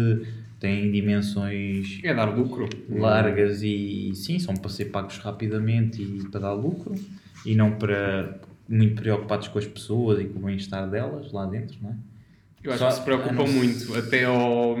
têm 0.61 0.89
dimensões 0.91 1.99
É 2.03 2.13
dar 2.13 2.25
lucro. 2.25 2.69
largas 2.89 3.61
e 3.63 4.11
sim, 4.15 4.39
são 4.39 4.55
para 4.55 4.69
ser 4.69 4.85
pagos 4.85 5.17
rapidamente 5.17 6.01
e 6.01 6.23
para 6.29 6.39
dar 6.39 6.53
lucro 6.53 6.95
e 7.45 7.53
não 7.53 7.71
para 7.73 8.39
muito 8.67 9.01
preocupados 9.01 9.47
com 9.47 9.59
as 9.59 9.65
pessoas 9.67 10.19
e 10.21 10.25
com 10.25 10.39
o 10.39 10.41
bem-estar 10.43 10.89
delas 10.89 11.31
lá 11.31 11.45
dentro, 11.45 11.77
não 11.81 11.89
é? 11.91 11.93
Eu 12.63 12.71
acho 12.71 12.79
Só- 12.79 12.87
que 12.89 12.93
se 12.95 13.01
preocupam 13.01 13.33
não- 13.33 13.47
muito. 13.47 13.93
Até, 13.95 14.23
ao, 14.23 14.77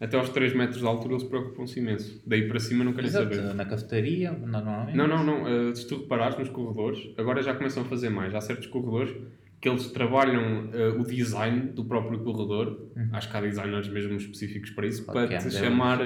até 0.00 0.16
aos 0.16 0.30
3 0.30 0.54
metros 0.54 0.78
de 0.80 0.86
altura 0.86 1.12
eles 1.14 1.24
preocupam-se 1.24 1.78
imenso. 1.78 2.22
Daí 2.26 2.48
para 2.48 2.58
cima 2.58 2.82
não 2.84 2.92
querem 2.94 3.08
Exato, 3.10 3.34
saber. 3.34 3.54
na 3.54 3.64
cafeteria, 3.66 4.32
normalmente. 4.32 4.96
Não, 4.96 5.06
não, 5.06 5.22
não. 5.22 5.46
eh, 5.70 5.74
se 5.74 5.86
tu 5.86 5.98
reparares 5.98 6.38
nos 6.38 6.48
corredores, 6.48 7.10
agora 7.18 7.42
já 7.42 7.54
começam 7.54 7.82
a 7.82 7.86
fazer 7.86 8.08
mais. 8.08 8.34
Há 8.34 8.40
certos 8.40 8.66
corredores 8.68 9.14
que 9.60 9.68
eles 9.68 9.88
trabalham 9.88 10.70
eh, 10.72 10.88
o 10.98 11.02
design 11.04 11.60
do 11.72 11.84
próprio 11.84 12.18
corredor. 12.20 12.88
Acho 13.12 13.30
que 13.30 13.36
há 13.36 13.40
designers 13.42 13.88
mesmo 13.88 14.14
específicos 14.16 14.70
para 14.70 14.86
isso, 14.86 15.00
Uhum. 15.02 15.06
Que 15.08 15.26
para 15.28 15.38
te 15.38 15.50
chamar 15.50 15.98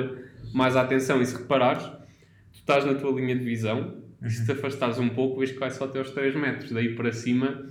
mais 0.52 0.74
a 0.74 0.80
atenção. 0.82 1.22
E 1.22 1.26
se 1.26 1.36
reparares, 1.36 1.84
tu 1.84 2.54
estás 2.54 2.84
na 2.84 2.94
tua 2.94 3.12
linha 3.12 3.36
de 3.36 3.44
visão 3.44 3.78
Uhum. 3.78 4.01
Se 4.30 4.44
te 4.44 4.52
afastares 4.52 4.98
um 4.98 5.08
pouco, 5.08 5.40
vês 5.40 5.52
que 5.52 5.58
vai 5.58 5.70
só 5.70 5.84
até 5.84 5.98
aos 5.98 6.10
3 6.10 6.34
metros. 6.36 6.70
Daí 6.70 6.94
para 6.94 7.12
cima 7.12 7.66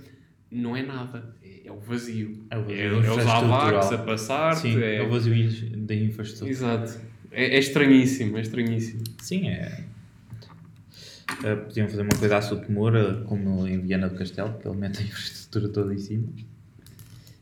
não 0.50 0.76
é 0.76 0.82
nada. 0.82 1.34
É, 1.42 1.68
é 1.68 1.72
o 1.72 1.78
vazio. 1.78 2.44
É 2.50 2.58
o 2.58 2.62
vazio 2.62 2.76
É, 2.76 2.86
é 2.86 3.10
os 3.10 3.26
avacs 3.26 3.92
a 3.92 3.98
passar 3.98 4.54
Sim, 4.56 4.80
é... 4.82 4.96
é 4.96 5.02
o 5.02 5.08
vazio 5.08 5.34
da 5.78 5.94
infraestrutura. 5.94 6.50
Exato. 6.50 7.00
É, 7.30 7.56
é 7.56 7.58
estranhíssimo, 7.58 8.36
é 8.36 8.42
estranhíssimo. 8.42 9.02
Sim, 9.20 9.48
é. 9.48 9.84
Eh, 11.44 11.56
podiam 11.56 11.88
fazer 11.88 12.02
uma 12.02 12.16
coisa 12.16 12.36
à 12.36 12.42
Sotomora, 12.42 13.22
como 13.26 13.66
em 13.66 13.80
Viana 13.80 14.08
do 14.08 14.14
Castelo, 14.14 14.58
que 14.58 14.68
ele 14.68 14.76
mete 14.76 15.00
a 15.00 15.02
infraestrutura 15.02 15.68
toda 15.68 15.94
em 15.94 15.98
cima 15.98 16.28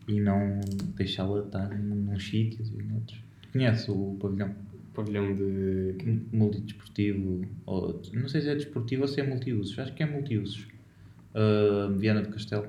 e 0.07 0.21
não 0.21 0.61
deixá-la 0.97 1.41
estar 1.41 1.69
num 1.69 2.19
sítios 2.19 2.69
e 2.71 2.83
noutros. 2.83 3.19
Conhece 3.53 3.91
o 3.91 4.17
pavilhão 4.21 4.55
Pavilhão 4.95 5.35
de. 5.35 5.95
multidesportivo, 6.33 7.43
ou 7.67 8.03
não 8.13 8.29
sei 8.29 8.41
se 8.41 8.49
é 8.49 8.55
desportivo 8.55 9.03
ou 9.03 9.09
se 9.09 9.21
é 9.21 9.27
multiusos, 9.27 9.79
acho 9.79 9.95
que 9.95 10.03
é 10.03 10.07
multiusos. 10.07 10.67
Uh, 11.35 11.97
Viana 11.97 12.23
do 12.23 12.29
Castelo. 12.31 12.67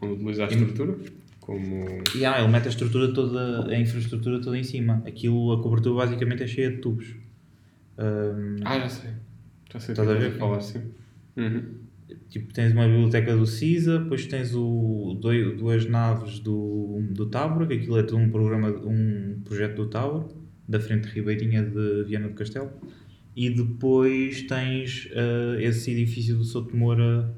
onde 0.00 0.14
utiliza 0.14 0.44
a 0.44 0.48
estrutura. 0.48 0.96
Como. 1.40 1.84
E 2.16 2.24
ah, 2.24 2.40
ele 2.40 2.48
mete 2.48 2.66
a 2.66 2.70
estrutura 2.70 3.12
toda, 3.12 3.68
a 3.68 3.78
infraestrutura 3.78 4.40
toda 4.40 4.56
em 4.58 4.64
cima. 4.64 5.02
Aquilo, 5.06 5.52
a 5.52 5.62
cobertura 5.62 5.94
basicamente 6.06 6.42
é 6.42 6.46
cheia 6.46 6.70
de 6.70 6.78
tubos. 6.78 7.14
Um, 7.98 8.56
Ah, 8.64 8.78
já 8.80 8.88
sei. 8.88 9.10
Já 9.72 9.80
sei 9.80 9.94
o 9.94 9.96
que 9.96 10.26
a 10.26 10.30
falar, 10.32 10.60
sim. 10.60 10.80
Uhum. 11.36 11.62
Tipo, 12.30 12.52
tens 12.54 12.72
uma 12.72 12.86
biblioteca 12.86 13.36
do 13.36 13.46
CISA, 13.46 13.98
depois 13.98 14.26
tens 14.26 14.54
o, 14.54 15.18
doi- 15.20 15.54
duas 15.56 15.84
naves 15.86 16.38
do, 16.38 17.02
do 17.10 17.26
Tábora, 17.26 17.66
que 17.66 17.74
aquilo 17.74 17.98
é 17.98 18.02
todo 18.02 18.18
um 18.18 18.30
programa, 18.30 18.70
um 18.70 19.40
projeto 19.44 19.76
do 19.76 19.86
Tábora, 19.88 20.26
da 20.68 20.78
frente 20.78 21.06
ribeirinha 21.06 21.62
de 21.62 22.04
Viana 22.04 22.28
do 22.28 22.34
Castelo. 22.34 22.70
E 23.34 23.48
depois 23.50 24.42
tens 24.42 25.08
eh, 25.12 25.62
esse 25.62 25.92
edifício 25.92 26.36
do 26.36 26.44
Souto 26.44 26.76
Moura, 26.76 27.32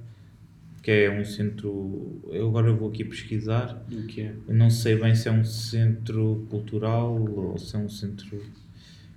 que 0.82 0.90
é 0.90 1.10
um 1.10 1.24
centro. 1.24 2.22
Eu 2.30 2.48
agora 2.48 2.72
vou 2.72 2.88
aqui 2.88 3.04
pesquisar. 3.04 3.84
O 3.92 4.06
que 4.06 4.22
é? 4.22 4.34
Eu 4.48 4.54
não 4.54 4.70
sei 4.70 4.96
bem 4.96 5.14
se 5.14 5.28
é 5.28 5.32
um 5.32 5.44
centro 5.44 6.46
cultural 6.50 7.22
ou 7.22 7.58
se 7.58 7.76
é 7.76 7.78
um 7.78 7.88
centro. 7.88 8.42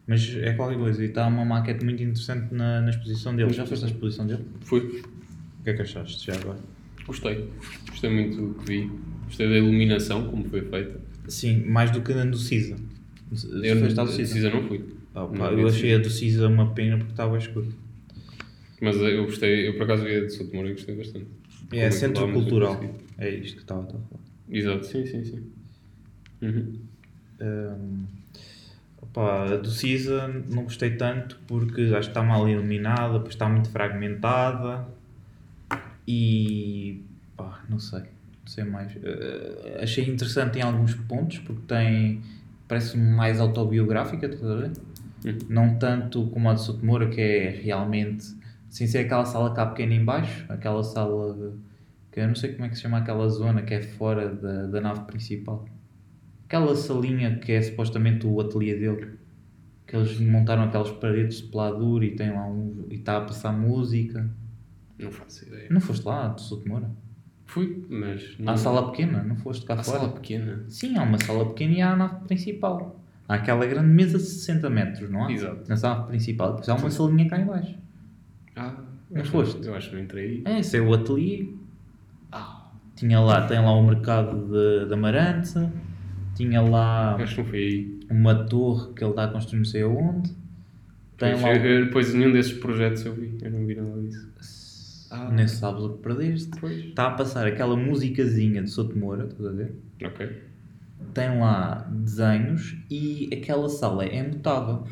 Mas 0.05 0.35
é 0.35 0.53
qualquer 0.53 0.77
coisa. 0.77 1.01
E 1.01 1.07
está 1.07 1.25
uma 1.25 1.45
maquete 1.45 1.85
muito 1.85 2.03
interessante 2.03 2.53
na, 2.53 2.81
na 2.81 2.89
exposição 2.89 3.33
dele. 3.33 3.53
Já 3.53 3.65
foste 3.65 3.85
à 3.85 3.87
exposição 3.87 4.27
dele? 4.27 4.43
Fui. 4.61 5.01
O 5.59 5.63
que 5.63 5.69
é 5.69 5.73
que 5.73 5.81
achaste 5.81 6.27
já 6.27 6.33
agora? 6.37 6.59
Gostei. 7.07 7.49
Gostei 7.89 8.09
muito 8.09 8.35
do 8.35 8.53
que 8.55 8.65
vi. 8.65 8.91
Gostei 9.25 9.47
da 9.47 9.57
iluminação, 9.57 10.29
como 10.29 10.43
foi 10.49 10.61
feita. 10.61 10.99
Sim, 11.29 11.63
mais 11.65 11.91
do 11.91 12.01
que 12.01 12.13
no 12.13 12.35
CISA. 12.35 12.75
Eu 13.31 13.79
foste 13.79 13.99
ao 13.99 14.05
não, 14.05 14.13
CISA? 14.13 14.33
Cisa 14.33 14.49
não 14.49 14.63
fui. 14.67 14.83
Ah, 15.15 15.25
pá, 15.25 15.51
Não 15.51 15.59
eu 15.59 15.67
achei 15.67 15.93
a 15.95 15.97
do 15.97 16.09
Cisa 16.09 16.47
uma 16.47 16.73
pena 16.73 16.97
porque 16.97 17.11
estava 17.11 17.37
escuro. 17.37 17.73
Mas 18.81 18.97
eu 18.97 19.25
gostei, 19.25 19.67
eu 19.67 19.73
por 19.75 19.83
acaso 19.83 20.03
vi 20.03 20.15
a 20.15 20.19
de 20.21 20.29
Sotomora 20.29 20.69
e 20.69 20.73
gostei 20.73 20.95
bastante. 20.95 21.27
É 21.71 21.89
centro 21.89 22.31
cultural. 22.31 22.83
É 23.17 23.29
isto 23.29 23.55
que 23.55 23.61
estava 23.61 23.83
a 23.83 23.85
falar. 23.85 24.01
Exato, 24.49 24.85
sim, 24.85 25.05
sim, 25.05 25.23
sim. 25.23 25.43
Uhum. 26.41 26.79
Hum, 27.41 28.03
opá, 29.01 29.53
a 29.53 29.57
do 29.57 29.69
Cisa 29.69 30.27
não 30.49 30.63
gostei 30.63 30.91
tanto 30.91 31.39
porque 31.47 31.81
acho 31.81 31.93
que 31.93 31.99
está 32.07 32.21
mal 32.21 32.47
iluminada, 32.47 33.13
depois 33.13 33.33
está 33.35 33.47
muito 33.47 33.69
fragmentada 33.69 34.85
e 36.07 37.01
pá, 37.37 37.63
não 37.69 37.79
sei, 37.79 37.99
não 38.01 38.47
sei 38.47 38.63
mais. 38.65 38.91
Eh, 39.01 39.79
achei 39.81 40.05
interessante 40.05 40.59
em 40.59 40.61
alguns 40.61 40.93
pontos 40.95 41.39
porque 41.39 41.61
tem 41.67 42.21
parece 42.73 42.97
mais 42.97 43.39
autobiográfica, 43.39 44.25
estás 44.25 44.43
a 44.49 44.55
ver? 44.55 44.71
Uhum. 45.25 45.37
Não 45.47 45.77
tanto 45.77 46.25
como 46.27 46.49
a 46.49 46.53
de 46.55 46.61
Sotomora, 46.61 47.07
que 47.07 47.21
é 47.21 47.49
realmente 47.49 48.25
sem 48.67 48.87
ser 48.87 48.99
aquela 48.99 49.25
sala 49.25 49.53
cá 49.53 49.67
pequena 49.67 49.93
em 49.93 50.03
baixo, 50.03 50.45
aquela 50.49 50.83
sala 50.83 51.33
de- 51.33 51.57
que 52.11 52.19
eu 52.19 52.27
não 52.27 52.35
sei 52.35 52.53
como 52.53 52.65
é 52.65 52.69
que 52.69 52.75
se 52.75 52.81
chama 52.81 52.97
aquela 52.97 53.27
zona 53.29 53.61
que 53.61 53.73
é 53.75 53.81
fora 53.81 54.29
da, 54.29 54.65
da 54.65 54.81
nave 54.81 55.01
principal. 55.01 55.65
Aquela 56.45 56.75
salinha 56.75 57.37
que 57.37 57.51
é 57.51 57.61
supostamente 57.61 58.25
o 58.25 58.39
ateliê 58.41 58.75
dele. 58.75 59.17
Que 59.85 59.95
eles 59.95 60.19
montaram 60.19 60.63
aquelas 60.63 60.91
paredes 60.91 61.37
de 61.41 61.47
peladura 61.49 62.05
e 62.05 62.15
tem 62.15 62.31
lá 62.31 62.45
um. 62.47 62.85
e 62.89 62.95
está 62.95 63.17
a 63.17 63.21
passar 63.21 63.51
música. 63.51 64.27
Não 64.99 65.11
faço 65.11 65.45
ideia. 65.45 65.67
Não 65.69 65.81
foste 65.81 66.05
lá, 66.05 66.27
de 66.29 66.41
Sotomora? 66.41 66.89
Fui, 67.53 67.85
mas. 67.89 68.35
Há 68.45 68.51
a 68.53 68.57
sala 68.57 68.89
pequena, 68.91 69.23
não 69.23 69.35
foste 69.35 69.65
cá 69.65 69.75
Há 69.75 69.83
fora? 69.83 69.99
sala 69.99 70.11
pequena. 70.11 70.63
Sim, 70.69 70.97
há 70.97 71.03
uma 71.03 71.19
sala 71.19 71.45
pequena 71.45 71.73
e 71.73 71.81
há 71.81 71.91
a 71.91 71.95
nave 71.95 72.15
principal. 72.25 72.99
Há 73.27 73.35
aquela 73.35 73.65
grande 73.65 73.87
mesa 73.89 74.17
de 74.17 74.23
60 74.23 74.69
metros, 74.69 75.09
não 75.09 75.25
há? 75.25 75.31
Exato. 75.31 75.69
Na 75.69 75.77
sala 75.77 76.03
principal. 76.07 76.49
Depois 76.51 76.69
há 76.69 76.75
uma 76.75 76.89
salinha 76.89 77.27
cá 77.29 77.39
em 77.39 77.45
baixo. 77.45 77.75
Ah, 78.55 78.73
Não 79.11 79.21
acho- 79.21 79.31
foste? 79.31 79.65
Eu 79.65 79.75
acho 79.75 79.89
que 79.89 79.95
não 79.95 80.03
entrei 80.03 80.43
aí. 80.45 80.53
É, 80.55 80.59
esse 80.59 80.77
é 80.77 80.81
o 80.81 80.93
ateliê. 80.93 81.47
Tinha 82.95 83.19
lá, 83.19 83.47
tem 83.47 83.57
lá 83.59 83.71
o 83.75 83.85
mercado 83.85 84.47
de, 84.47 84.87
de 84.87 84.93
Amarante. 84.93 85.53
Tinha 86.35 86.61
lá 86.61 87.15
Acho 87.15 87.35
que 87.35 87.41
não 87.41 87.49
foi 87.49 87.59
aí. 87.59 87.99
uma 88.09 88.35
torre 88.45 88.93
que 88.93 89.03
ele 89.03 89.11
está 89.11 89.25
a 89.25 89.27
construir 89.27 89.59
não 89.59 89.65
sei 89.65 89.81
aonde. 89.83 90.29
Tem 91.17 91.31
Pois, 91.31 91.41
lá 91.41 91.53
eu- 91.55 91.65
eu- 91.79 91.85
depois 91.85 92.13
nenhum 92.13 92.31
desses 92.31 92.53
projetos 92.53 93.05
eu 93.05 93.13
vi. 93.13 93.37
Eu 93.41 93.51
não 93.51 93.65
vi 93.65 93.75
nada 93.75 93.99
disso. 94.01 94.29
O... 95.19 95.31
Nem 95.31 95.47
sabes 95.47 95.83
o 95.83 95.89
que 95.93 96.03
perdeste. 96.03 96.51
Pois. 96.59 96.85
Está 96.85 97.07
a 97.07 97.11
passar 97.11 97.47
aquela 97.47 97.75
musicazinha 97.75 98.61
de 98.63 98.69
Sotomora, 98.69 99.25
estás 99.25 99.45
a 99.45 99.51
ver? 99.51 99.75
Ok. 100.03 100.41
Tem 101.13 101.39
lá 101.39 101.87
desenhos 101.91 102.77
e 102.89 103.29
aquela 103.33 103.69
sala 103.69 104.05
é 104.05 104.23
mutável. 104.23 104.85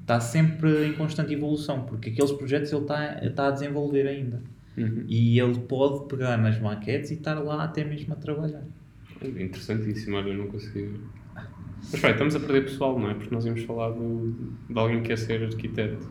Está 0.00 0.20
sempre 0.20 0.86
em 0.86 0.92
constante 0.92 1.32
evolução, 1.34 1.82
porque 1.82 2.10
aqueles 2.10 2.32
projetos 2.32 2.72
ele 2.72 2.82
está, 2.82 3.24
está 3.24 3.48
a 3.48 3.50
desenvolver 3.50 4.06
ainda. 4.06 4.40
Uhum. 4.76 5.04
E 5.08 5.40
ele 5.40 5.58
pode 5.60 6.06
pegar 6.06 6.36
nas 6.36 6.60
maquetes 6.60 7.10
e 7.10 7.14
estar 7.14 7.34
lá 7.34 7.64
até 7.64 7.84
mesmo 7.84 8.12
a 8.12 8.16
trabalhar. 8.16 8.62
Interessantíssimo, 9.22 10.16
olha, 10.16 10.28
eu 10.28 10.38
não 10.38 10.50
ver. 10.50 11.00
Mas 11.34 11.94
espera, 11.94 12.12
estamos 12.12 12.34
a 12.36 12.40
perder 12.40 12.64
pessoal, 12.64 12.98
não 12.98 13.10
é? 13.10 13.14
Porque 13.14 13.34
nós 13.34 13.44
íamos 13.44 13.62
falar 13.62 13.90
do, 13.90 14.32
de 14.68 14.78
alguém 14.78 15.00
que 15.02 15.08
quer 15.08 15.18
ser 15.18 15.42
arquiteto. 15.42 16.06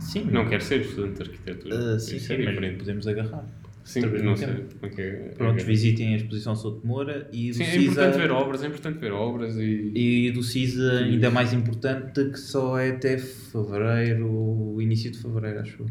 Sim, 0.00 0.24
Não 0.24 0.48
quer 0.48 0.62
ser 0.62 0.80
estudante 0.80 1.22
de 1.22 1.30
arquitetura. 1.30 1.94
Ah, 1.94 1.98
sim, 1.98 2.16
Isso 2.16 2.26
sim, 2.26 2.32
é 2.34 2.38
mas 2.38 2.48
diferente. 2.48 2.78
podemos 2.78 3.06
agarrar. 3.06 3.46
Sim, 3.84 4.02
Talvez 4.02 4.22
não 4.22 4.36
sei. 4.36 4.48
é 4.48 5.00
é? 5.02 5.12
Pronto, 5.36 5.60
é- 5.60 5.64
visitem 5.64 6.14
a 6.14 6.16
exposição 6.16 6.54
Sotomora 6.54 7.28
e 7.32 7.48
do 7.50 7.54
Sim, 7.56 7.62
é 7.62 7.66
CISA. 7.66 7.80
importante 7.82 8.18
ver 8.18 8.30
obras, 8.30 8.62
é 8.62 8.66
importante 8.66 8.98
ver 8.98 9.12
obras 9.12 9.56
e. 9.56 9.92
E 9.94 10.30
do 10.32 10.42
CISA 10.42 10.98
ainda 11.00 11.30
mais 11.30 11.52
importante 11.52 12.24
que 12.30 12.38
só 12.38 12.78
é 12.78 12.90
até 12.90 13.18
fevereiro, 13.18 14.76
início 14.80 15.10
de 15.10 15.18
fevereiro, 15.18 15.60
acho 15.60 15.82
eu. 15.82 15.86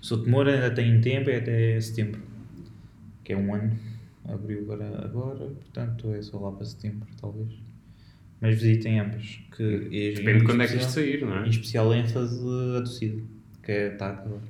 Sotomora 0.00 0.54
ainda 0.54 0.70
tem 0.70 1.00
tempo, 1.00 1.30
é 1.30 1.36
até 1.36 1.80
setembro. 1.80 2.20
Que 3.24 3.32
é 3.32 3.36
um 3.36 3.54
ano. 3.54 3.72
Abriu 4.26 4.60
agora, 4.62 5.04
agora, 5.04 5.46
portanto 5.46 6.12
é 6.12 6.20
só 6.20 6.38
lá 6.38 6.52
para 6.52 6.66
setembro, 6.66 7.06
talvez. 7.20 7.50
Mas 8.40 8.54
visitem 8.54 9.00
ambas. 9.00 9.38
Que, 9.56 9.62
e- 9.90 10.14
Depende 10.14 10.30
em 10.30 10.38
de 10.38 10.44
quando 10.44 10.62
é 10.62 10.66
que 10.66 10.76
isto 10.76 10.88
especial- 10.88 11.06
sair, 11.06 11.20
não 11.24 11.38
é? 11.42 11.46
Em 11.46 11.50
especial 11.50 11.94
ênfase 11.94 12.38
a 12.76 12.80
do 12.80 12.86
CISA, 12.88 13.20
que 13.62 13.72
é, 13.72 13.92
está 13.92 14.06
a 14.06 14.10
acabar. 14.10 14.40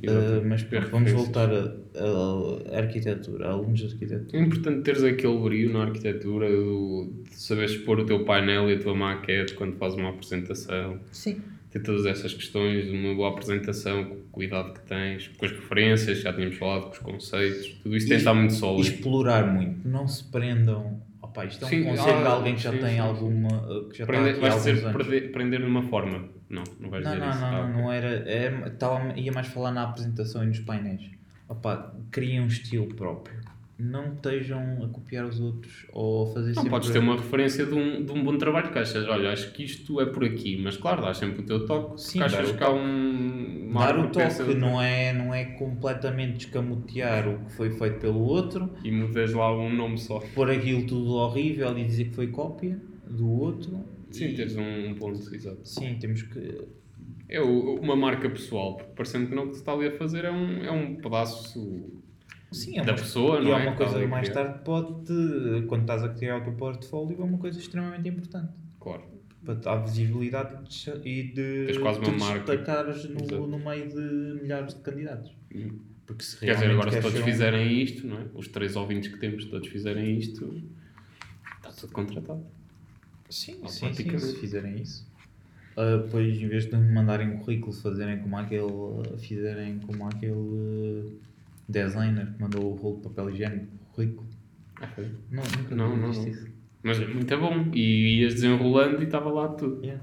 Uh, 0.00 0.46
mas 0.48 0.62
pronto, 0.62 0.90
vamos 0.90 1.10
referências. 1.10 1.14
voltar 1.24 1.50
a 1.52 2.76
arquitetura, 2.78 3.48
a 3.48 3.50
alunos 3.50 3.80
de 3.80 3.86
arquitetura. 3.86 4.38
É 4.38 4.46
importante 4.46 4.82
teres 4.82 5.02
aquele 5.02 5.36
brilho 5.38 5.72
na 5.72 5.82
arquitetura, 5.86 6.48
do, 6.48 7.12
de 7.28 7.34
saberes 7.34 7.72
expor 7.72 7.98
o 7.98 8.06
teu 8.06 8.24
painel 8.24 8.70
e 8.70 8.74
a 8.74 8.78
tua 8.78 8.94
maquete 8.94 9.54
quando 9.54 9.76
fazes 9.76 9.98
uma 9.98 10.10
apresentação. 10.10 11.00
Sim. 11.10 11.40
Ter 11.70 11.80
todas 11.80 12.06
essas 12.06 12.32
questões 12.32 12.88
uma 12.90 13.12
boa 13.14 13.30
apresentação, 13.30 14.04
com 14.04 14.14
o 14.14 14.22
cuidado 14.30 14.72
que 14.72 14.80
tens, 14.86 15.28
com 15.36 15.44
as 15.44 15.50
referências, 15.50 16.20
já 16.20 16.32
tínhamos 16.32 16.56
falado, 16.56 16.84
com 16.84 16.90
os 16.92 16.98
conceitos, 16.98 17.66
tudo 17.82 17.96
isso 17.96 18.06
tem 18.06 18.16
de 18.16 18.22
estar 18.22 18.34
muito 18.34 18.52
E 18.54 18.56
sólido. 18.56 18.88
explorar 18.94 19.52
muito, 19.52 19.86
não 19.86 20.06
se 20.06 20.22
prendam. 20.24 21.02
Opa, 21.38 21.44
isto 21.46 21.64
é 21.64 21.66
um 21.66 21.70
Sim, 21.70 21.84
conselho 21.84 22.18
ah, 22.18 22.22
de 22.22 22.26
alguém 22.26 22.54
que 22.56 22.62
já 22.62 22.72
sim, 22.72 22.78
tem 22.78 22.90
sim, 22.94 22.98
alguma. 22.98 23.48
que 23.90 23.98
já 23.98 24.04
Aprender, 24.04 24.30
está 24.30 24.40
vais 24.48 24.54
dizer 24.56 24.92
prender, 24.92 25.32
prender 25.32 25.60
de 25.60 25.66
uma 25.66 25.82
forma. 25.82 26.28
Não, 26.50 26.64
não 26.80 26.90
vais 26.90 27.04
Não, 27.04 27.12
dizer 27.12 27.24
não, 27.24 27.30
isso. 27.30 27.40
não, 27.40 27.46
Ah, 27.46 27.52
não, 27.52 27.70
ok. 27.70 27.82
não 27.82 27.92
era. 27.92 28.08
era 28.28 28.68
estava, 28.68 29.12
ia 29.18 29.32
mais 29.32 29.46
falar 29.46 29.70
na 29.70 29.84
apresentação 29.84 30.42
e 30.42 30.46
nos 30.48 30.58
painéis. 30.60 31.10
Opa, 31.48 31.94
criem 32.10 32.40
um 32.40 32.46
estilo 32.48 32.88
próprio. 32.94 33.37
Não 33.78 34.12
estejam 34.14 34.82
a 34.84 34.88
copiar 34.88 35.24
os 35.24 35.38
outros 35.38 35.86
ou 35.92 36.24
a 36.24 36.34
fazer 36.34 36.48
Não, 36.48 36.54
sempre. 36.56 36.70
podes 36.70 36.90
ter 36.90 36.98
uma 36.98 37.16
referência 37.16 37.64
de 37.64 37.74
um, 37.74 38.04
de 38.04 38.10
um 38.10 38.24
bom 38.24 38.36
trabalho 38.36 38.72
que 38.72 38.78
achas, 38.78 39.06
olha, 39.08 39.30
acho 39.30 39.52
que 39.52 39.62
isto 39.62 40.00
é 40.00 40.06
por 40.06 40.24
aqui, 40.24 40.60
mas 40.60 40.76
claro, 40.76 41.02
dás 41.02 41.16
sempre 41.18 41.42
o 41.42 41.46
teu 41.46 41.64
toque, 41.64 42.00
Sim, 42.00 42.18
porque 42.18 42.34
achas 42.36 42.50
o 42.50 42.56
que 42.56 42.64
há 42.64 42.70
um... 42.72 43.68
uma 43.70 43.86
Dar 43.86 43.98
o 44.00 44.08
toque 44.10 44.54
não 44.54 44.82
é, 44.82 45.12
não 45.12 45.32
é 45.32 45.44
completamente 45.44 46.46
escamotear 46.46 47.28
o 47.28 47.44
que 47.44 47.52
foi 47.52 47.70
feito 47.70 48.00
pelo 48.00 48.18
outro, 48.20 48.68
E 48.82 48.90
mudas 48.90 49.32
lá 49.32 49.56
um 49.56 49.72
nome 49.72 49.96
só. 49.96 50.18
pôr 50.34 50.50
aquilo 50.50 50.84
tudo 50.84 51.12
horrível 51.12 51.78
e 51.78 51.84
dizer 51.84 52.06
que 52.06 52.14
foi 52.16 52.26
cópia 52.28 52.80
do 53.08 53.30
outro. 53.30 53.84
Sim, 54.10 54.30
E- 54.30 54.34
teres 54.34 54.56
um, 54.56 54.88
um 54.88 54.94
ponto, 54.94 55.32
exato. 55.34 55.60
Sim, 55.64 55.96
temos 56.00 56.22
que. 56.22 56.66
É 57.28 57.40
uma 57.42 57.94
marca 57.94 58.28
pessoal, 58.28 58.76
porque 58.76 58.92
parecendo 58.96 59.28
que 59.28 59.34
não 59.34 59.44
o 59.44 59.46
que 59.48 59.54
se 59.54 59.60
está 59.60 59.72
ali 59.72 59.86
a 59.86 59.92
fazer 59.92 60.24
é 60.24 60.30
um, 60.32 60.64
é 60.64 60.70
um 60.72 60.96
pedaço 60.96 61.97
Sim, 62.50 62.78
é 62.78 62.84
da 62.84 62.92
uma, 62.92 62.98
pessoa, 62.98 63.40
e 63.40 63.44
não 63.44 63.56
é 63.58 63.60
é? 63.60 63.62
uma 63.64 63.72
que 63.72 63.78
coisa 63.78 63.96
ali 63.96 64.04
a 64.04 64.08
mais 64.08 64.28
criar. 64.28 64.44
tarde 64.44 64.64
pode, 64.64 65.66
quando 65.68 65.80
estás 65.82 66.02
a 66.02 66.08
criar 66.08 66.38
o 66.38 66.44
teu 66.44 66.52
portfólio, 66.54 67.20
é 67.20 67.24
uma 67.24 67.38
coisa 67.38 67.58
extremamente 67.58 68.08
importante. 68.08 68.52
Claro. 68.80 69.02
Para 69.44 69.54
dar 69.54 69.76
visibilidade 69.76 70.54
e 71.04 71.22
de 71.24 71.66
Tens 71.66 71.78
quase 71.78 71.98
uma 72.00 72.10
te 72.10 72.18
marca. 72.18 72.56
destacares 72.56 73.04
no, 73.08 73.46
no 73.46 73.58
meio 73.58 73.88
de 73.88 74.40
milhares 74.42 74.74
de 74.74 74.80
candidatos. 74.80 75.30
Uhum. 75.54 75.78
Porque 76.06 76.24
se 76.24 76.38
Quer 76.38 76.54
dizer, 76.54 76.70
agora 76.70 76.90
se 76.90 77.00
todos 77.02 77.20
um- 77.20 77.24
fizerem 77.24 77.82
isto, 77.82 78.06
não 78.06 78.18
é? 78.18 78.24
Os 78.34 78.48
três 78.48 78.74
ouvintes 78.76 79.12
que 79.12 79.18
temos, 79.18 79.44
se 79.44 79.50
todos 79.50 79.68
fizerem 79.68 80.18
isto, 80.18 80.62
está 81.58 81.70
tudo 81.70 81.92
contratado. 81.92 82.44
Sim, 83.28 83.60
sim, 83.68 83.92
sim, 83.92 84.18
se 84.18 84.36
fizerem 84.40 84.80
isso. 84.80 85.06
Ah, 85.76 85.98
depois, 86.02 86.36
em 86.40 86.48
vez 86.48 86.64
de 86.66 86.74
mandarem 86.76 87.28
um 87.28 87.38
currículo, 87.38 87.72
fazerem 87.74 88.18
como 88.20 88.36
aquele, 88.38 89.18
fizerem 89.18 89.78
como 89.80 90.06
aquele 90.06 90.32
uh, 90.32 91.12
designer 91.68 92.32
que 92.32 92.40
mandou 92.40 92.72
o 92.72 92.76
rolo 92.76 92.96
de 92.96 93.02
papel 93.02 93.30
higiênico, 93.30 93.66
o 93.90 93.94
currículo. 93.94 94.26
Ah, 94.80 94.86
foi? 94.88 95.04
Não, 95.30 95.42
nunca 95.42 95.74
Não, 95.74 95.96
não, 95.96 96.12
não. 96.12 96.28
isso. 96.28 96.48
Mas 96.82 97.00
é 97.00 97.06
muito 97.06 97.36
bom. 97.38 97.70
E 97.74 98.20
ias 98.20 98.34
desenrolando 98.34 99.02
e 99.02 99.04
estava 99.04 99.30
lá 99.30 99.48
tudo. 99.48 99.84
Yeah. 99.84 100.02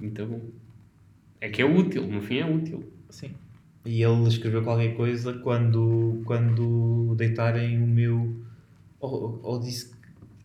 Muito 0.00 0.26
bom. 0.26 0.40
É 1.40 1.48
que 1.48 1.62
é 1.62 1.64
útil, 1.64 2.06
no 2.06 2.20
fim 2.20 2.38
é 2.38 2.46
útil. 2.46 2.92
Sim. 3.10 3.30
E 3.84 4.02
ele 4.02 4.28
escreveu 4.28 4.62
qualquer 4.64 4.96
coisa 4.96 5.32
quando, 5.34 6.22
quando 6.24 7.14
deitarem 7.16 7.80
o 7.82 7.86
meu. 7.86 8.44
Ou, 8.98 9.38
ou 9.42 9.60
disse 9.60 9.94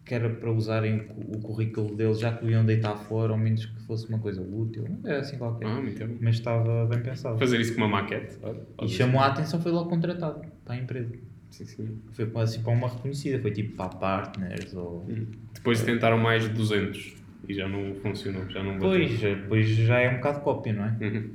que 0.06 0.14
era 0.14 0.30
para 0.30 0.52
usarem 0.52 1.08
o, 1.10 1.38
o 1.38 1.42
currículo 1.42 1.96
dele, 1.96 2.14
já 2.14 2.34
que 2.34 2.46
o 2.46 2.52
iam 2.52 2.64
deitar 2.66 2.96
fora, 2.96 3.32
ao 3.32 3.38
menos 3.40 3.66
que 3.66 3.81
fosse 3.92 4.08
uma 4.08 4.20
coisa 4.20 4.42
útil. 4.42 4.86
É 5.04 5.18
assim 5.18 5.38
qualquer. 5.38 5.68
Ah, 5.68 5.82
muito 5.82 6.08
bom. 6.08 6.16
Mas 6.22 6.36
estava 6.36 6.86
bem 6.86 7.02
pensado. 7.02 7.38
Fazer 7.38 7.60
isso 7.60 7.74
com 7.76 7.82
uma 7.82 7.90
maquete. 7.90 8.38
olha, 8.42 8.62
E 8.82 8.88
chamou 8.88 9.20
a 9.20 9.28
atenção, 9.28 9.60
foi 9.62 9.72
logo 9.72 9.90
contratado 9.90 10.42
para 10.64 10.76
a 10.76 10.78
empresa. 10.78 11.14
Sim, 11.50 11.66
sim. 11.66 12.02
Foi 12.14 12.26
para, 12.26 12.44
assim, 12.44 12.62
para 12.64 12.72
uma 12.72 12.88
reconhecida, 12.88 13.38
foi 13.42 13.52
tipo 13.52 13.76
para 13.76 13.90
Partners 13.90 14.74
ou. 14.74 15.06
Depois 15.54 15.84
tentaram 15.84 16.18
mais 16.18 16.48
200 16.48 17.16
e 17.50 17.54
já 17.54 17.68
não 17.68 17.94
funcionou, 17.96 18.50
já 18.50 18.64
não 18.64 18.74
bateu. 18.80 18.90
Pois, 18.90 19.20
depois 19.20 19.68
já 19.68 20.00
é 20.00 20.10
um 20.10 20.16
bocado 20.16 20.40
cópia, 20.40 20.72
não 20.72 20.86
é? 20.86 20.98
Uhum. 21.02 21.30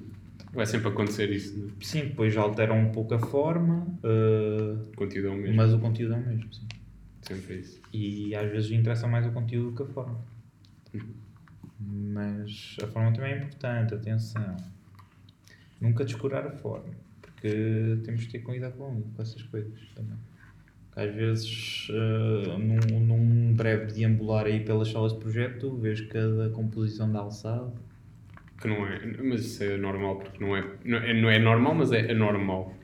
Vai 0.55 0.65
sempre 0.65 0.89
acontecer 0.89 1.31
isso, 1.31 1.59
né? 1.59 1.69
Sim, 1.83 2.01
depois 2.07 2.35
alteram 2.39 2.79
um 2.81 2.91
pouco 2.91 3.13
a 3.13 3.19
forma, 3.19 3.87
eh, 4.03 4.77
o 4.91 4.97
conteúdo 4.97 5.29
é 5.29 5.31
o 5.31 5.37
mesmo. 5.37 5.55
mas 5.57 5.75
o 5.75 5.79
conteúdo 5.79 6.15
é 6.15 6.17
o 6.17 6.27
mesmo, 6.27 6.51
sim. 6.55 6.67
Sempre 7.21 7.55
é 7.55 7.59
isso. 7.59 7.81
E 7.93 8.35
às 8.35 8.51
vezes 8.51 8.71
interessa 8.71 9.07
mais 9.07 9.27
o 9.27 9.33
conteúdo 9.33 9.77
que 9.77 9.83
a 9.83 9.87
forma. 9.87 10.19
Mas 11.79 12.77
a 12.83 12.87
forma 12.87 13.13
também 13.13 13.33
é 13.33 13.37
importante, 13.39 13.95
atenção. 13.95 14.57
Nunca 15.81 16.05
descurar 16.05 16.47
a 16.47 16.51
forma, 16.51 16.95
porque 17.21 17.99
temos 18.05 18.25
que 18.25 18.33
ter 18.33 18.39
cuidado 18.39 18.77
com, 18.77 19.03
com 19.03 19.23
essas 19.23 19.43
coisas 19.43 19.79
também. 19.95 20.17
Às 20.95 21.15
vezes, 21.15 21.89
eh, 21.91 22.57
num, 22.57 23.01
num 23.01 23.55
breve 23.55 23.93
deambular 23.93 24.47
aí 24.47 24.65
pelas 24.65 24.89
salas 24.89 25.13
de 25.13 25.19
projeto, 25.19 25.77
vês 25.77 26.01
cada 26.01 26.49
composição 26.49 27.13
da 27.13 27.19
alçada 27.19 27.71
porque 28.57 28.69
não 28.69 28.87
é. 28.87 29.01
Mas 29.23 29.45
isso 29.45 29.63
é 29.63 29.77
normal, 29.77 30.17
porque 30.17 30.43
não 30.43 30.57
é. 30.57 30.65
Não 30.85 30.99
é, 30.99 31.15
não 31.15 31.31
é 31.31 31.39
normal, 31.39 31.75
mas 31.75 31.93
é 31.93 32.11
anormal. 32.11 32.75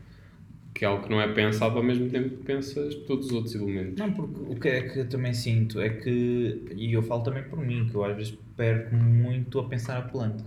Que 0.74 0.84
é 0.84 0.88
algo 0.88 1.04
que 1.04 1.10
não 1.10 1.20
é 1.20 1.28
pensado 1.32 1.76
ao 1.76 1.82
mesmo 1.82 2.08
tempo 2.08 2.30
que 2.30 2.44
pensas 2.44 2.94
todos 3.06 3.26
os 3.26 3.32
outros 3.32 3.54
elementos. 3.54 3.96
Não, 3.96 4.12
porque 4.12 4.40
o 4.40 4.60
que 4.60 4.68
é 4.68 4.88
que 4.88 5.00
eu 5.00 5.08
também 5.08 5.32
sinto 5.32 5.80
é 5.80 5.88
que, 5.90 6.62
e 6.74 6.92
eu 6.92 7.02
falo 7.02 7.22
também 7.22 7.42
por 7.42 7.58
mim, 7.58 7.86
que 7.90 7.94
eu 7.94 8.04
às 8.04 8.16
vezes 8.16 8.38
perco 8.62 8.94
muito 8.94 9.58
a 9.58 9.68
pensar 9.68 9.98
a 9.98 10.02
planta. 10.02 10.44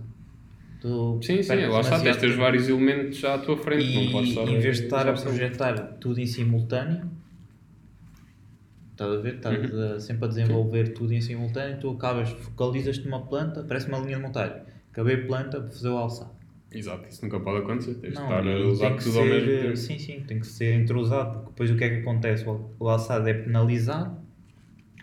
Tu 0.80 1.18
Sim, 1.22 1.42
sim, 1.42 1.66
lá 1.66 1.80
está, 1.80 2.00
tens 2.00 2.16
teus 2.16 2.34
vários 2.36 2.68
elementos 2.68 3.18
já 3.18 3.34
à 3.34 3.38
tua 3.38 3.56
frente, 3.58 3.90
E 3.90 3.94
não 3.94 4.12
podes 4.12 4.32
em 4.36 4.58
vez 4.58 4.78
de 4.78 4.84
estar 4.84 5.06
a 5.08 5.12
projetar 5.12 5.74
tudo 6.00 6.18
em 6.20 6.26
simultâneo, 6.26 7.10
estás 8.92 9.12
a 9.12 9.16
ver? 9.20 9.34
Estás 9.36 9.70
Uhum. 9.70 10.00
sempre 10.00 10.24
a 10.24 10.28
desenvolver 10.28 10.94
tudo 10.94 11.12
em 11.12 11.20
simultâneo, 11.20 11.78
tu 11.80 11.90
acabas, 11.90 12.30
focalizas-te 12.30 13.04
numa 13.04 13.26
planta, 13.26 13.62
parece 13.64 13.88
uma 13.88 13.98
linha 13.98 14.16
de 14.16 14.22
montagem. 14.22 14.62
Acabei 14.92 15.16
a 15.16 15.26
planta, 15.26 15.60
vou 15.60 15.68
fazer 15.70 15.88
o 15.88 15.96
alçado. 15.98 16.30
Exato, 16.72 17.08
isso 17.08 17.24
nunca 17.24 17.38
pode 17.40 17.58
acontecer. 17.64 17.94
Tens 17.94 18.14
de 18.14 18.20
Não, 18.20 18.22
estar 18.24 18.46
a 18.46 18.66
usar 18.66 18.90
tudo 18.96 19.18
ao 19.18 19.24
ser, 19.24 19.42
mesmo 19.42 19.60
tempo. 19.60 19.76
Sim, 19.76 19.98
sim, 19.98 20.20
tem 20.26 20.40
que 20.40 20.46
ser 20.46 20.74
entrosado, 20.74 21.30
porque 21.32 21.50
depois 21.50 21.70
o 21.70 21.76
que 21.76 21.84
é 21.84 21.88
que 21.90 21.96
acontece? 22.00 22.48
O, 22.48 22.70
o 22.78 22.88
alçado 22.88 23.28
é 23.28 23.34
penalizado 23.34 24.25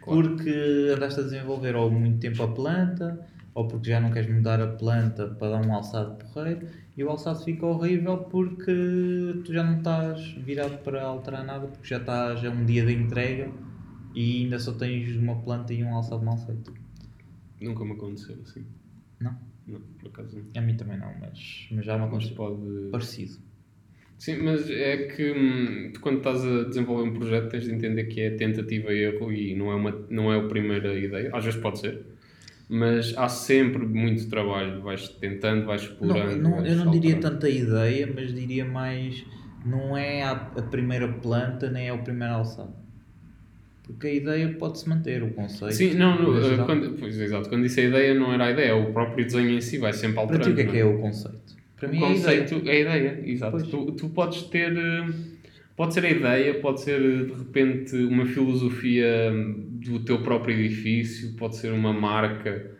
Claro. 0.03 0.21
porque 0.21 0.91
andaste 0.95 1.19
a 1.19 1.23
desenvolver 1.23 1.75
ou 1.75 1.89
muito 1.89 2.19
tempo 2.19 2.43
a 2.43 2.47
planta, 2.47 3.25
ou 3.53 3.67
porque 3.67 3.89
já 3.89 3.99
não 3.99 4.11
queres 4.11 4.29
mudar 4.33 4.59
a 4.61 4.67
planta 4.67 5.27
para 5.27 5.51
dar 5.51 5.65
um 5.65 5.73
alçado 5.73 6.15
porreiro, 6.15 6.67
e 6.97 7.03
o 7.03 7.09
alçado 7.09 7.43
fica 7.43 7.65
horrível 7.65 8.17
porque 8.17 9.41
tu 9.45 9.53
já 9.53 9.63
não 9.63 9.77
estás 9.77 10.31
virado 10.33 10.77
para 10.83 11.03
alterar 11.03 11.43
nada, 11.45 11.67
porque 11.67 11.87
já 11.87 11.97
estás 11.97 12.43
a 12.43 12.49
um 12.49 12.65
dia 12.65 12.85
de 12.85 12.93
entrega 12.93 13.49
e 14.13 14.43
ainda 14.43 14.59
só 14.59 14.73
tens 14.73 15.15
uma 15.15 15.35
planta 15.41 15.73
e 15.73 15.83
um 15.83 15.95
alçado 15.95 16.23
mal 16.23 16.37
feito. 16.37 16.73
Nunca 17.61 17.85
me 17.85 17.93
aconteceu 17.93 18.37
assim. 18.43 18.65
Não? 19.19 19.35
Não, 19.65 19.79
por 19.99 20.09
acaso 20.09 20.37
não. 20.37 20.61
A 20.61 20.65
mim 20.65 20.75
também 20.75 20.97
não, 20.97 21.13
mas, 21.19 21.67
mas 21.71 21.85
já 21.85 21.93
me 21.97 22.01
Mas 22.01 22.09
aconteceu. 22.09 22.35
pode. 22.35 22.89
Parecido. 22.91 23.37
Sim, 24.23 24.37
mas 24.37 24.69
é 24.69 24.95
que 25.07 25.31
hum, 25.33 25.91
quando 25.99 26.19
estás 26.19 26.45
a 26.45 26.63
desenvolver 26.63 27.09
um 27.09 27.13
projeto 27.13 27.49
tens 27.49 27.65
de 27.65 27.73
entender 27.73 28.05
que 28.05 28.21
é 28.21 28.29
tentativa 28.29 28.93
e 28.93 28.99
erro 29.03 29.33
e 29.33 29.53
não 29.53 29.69
é, 29.69 29.75
uma, 29.75 30.05
não 30.09 30.31
é 30.31 30.37
a 30.39 30.43
primeira 30.43 30.97
ideia. 30.97 31.29
Às 31.33 31.43
vezes 31.43 31.59
pode 31.59 31.79
ser. 31.79 32.05
Mas 32.69 33.13
há 33.17 33.27
sempre 33.27 33.85
muito 33.85 34.29
trabalho. 34.29 34.81
Vais 34.81 35.09
tentando, 35.09 35.65
vais 35.65 35.81
Não, 35.81 35.89
explorando. 35.89 36.41
não, 36.41 36.51
vais 36.51 36.71
eu 36.71 36.85
não 36.85 36.89
diria 36.89 37.17
tanta 37.17 37.49
ideia, 37.49 38.09
mas 38.15 38.33
diria 38.33 38.63
mais. 38.63 39.25
Não 39.65 39.97
é 39.97 40.23
a, 40.23 40.31
a 40.31 40.61
primeira 40.61 41.09
planta 41.09 41.69
nem 41.69 41.89
é 41.89 41.91
o 41.91 42.01
primeiro 42.01 42.35
alçado. 42.35 42.73
Porque 43.83 44.07
a 44.07 44.13
ideia 44.13 44.53
pode-se 44.53 44.87
manter, 44.87 45.21
o 45.21 45.31
conceito. 45.31 45.73
Sim, 45.73 45.95
não, 45.95 46.17
no, 46.17 46.29
o 46.31 46.37
eh, 46.53 46.63
quando, 46.65 46.93
pois, 46.97 47.19
exato. 47.19 47.49
Quando 47.49 47.63
disse 47.63 47.81
a 47.81 47.83
ideia, 47.83 48.13
não 48.13 48.31
era 48.31 48.45
a 48.45 48.51
ideia, 48.51 48.69
é 48.69 48.73
o 48.73 48.93
próprio 48.93 49.25
desenho 49.25 49.49
em 49.49 49.59
si 49.59 49.77
vai 49.79 49.91
sempre 49.91 50.13
Para 50.13 50.23
alterando. 50.23 50.45
ti, 50.45 50.51
o 50.53 50.55
que 50.55 50.61
é 50.61 50.65
não 50.65 50.71
que 50.71 50.79
é 50.79 50.85
o 50.85 50.97
conceito? 51.01 51.62
Para 51.87 51.89
O 51.89 51.91
mim 51.91 52.01
é 52.01 52.05
a 52.07 52.11
ideia. 52.15 52.41
conceito 52.43 52.69
é 52.69 52.71
a 52.71 52.79
ideia, 52.79 53.23
exato. 53.25 53.63
Tu, 53.69 53.91
tu 53.93 54.09
podes 54.09 54.43
ter. 54.43 54.75
eh, 54.77 55.05
Pode 55.75 55.95
ser 55.95 56.05
a 56.05 56.09
ideia, 56.11 56.53
pode 56.59 56.81
ser 56.81 57.01
eh, 57.01 57.23
de 57.25 57.33
repente 57.33 57.95
uma 57.95 58.25
filosofia 58.27 59.31
do 59.81 59.99
teu 60.01 60.21
próprio 60.21 60.55
edifício, 60.59 61.33
pode 61.35 61.55
ser 61.57 61.71
uma 61.73 61.91
marca 61.91 62.71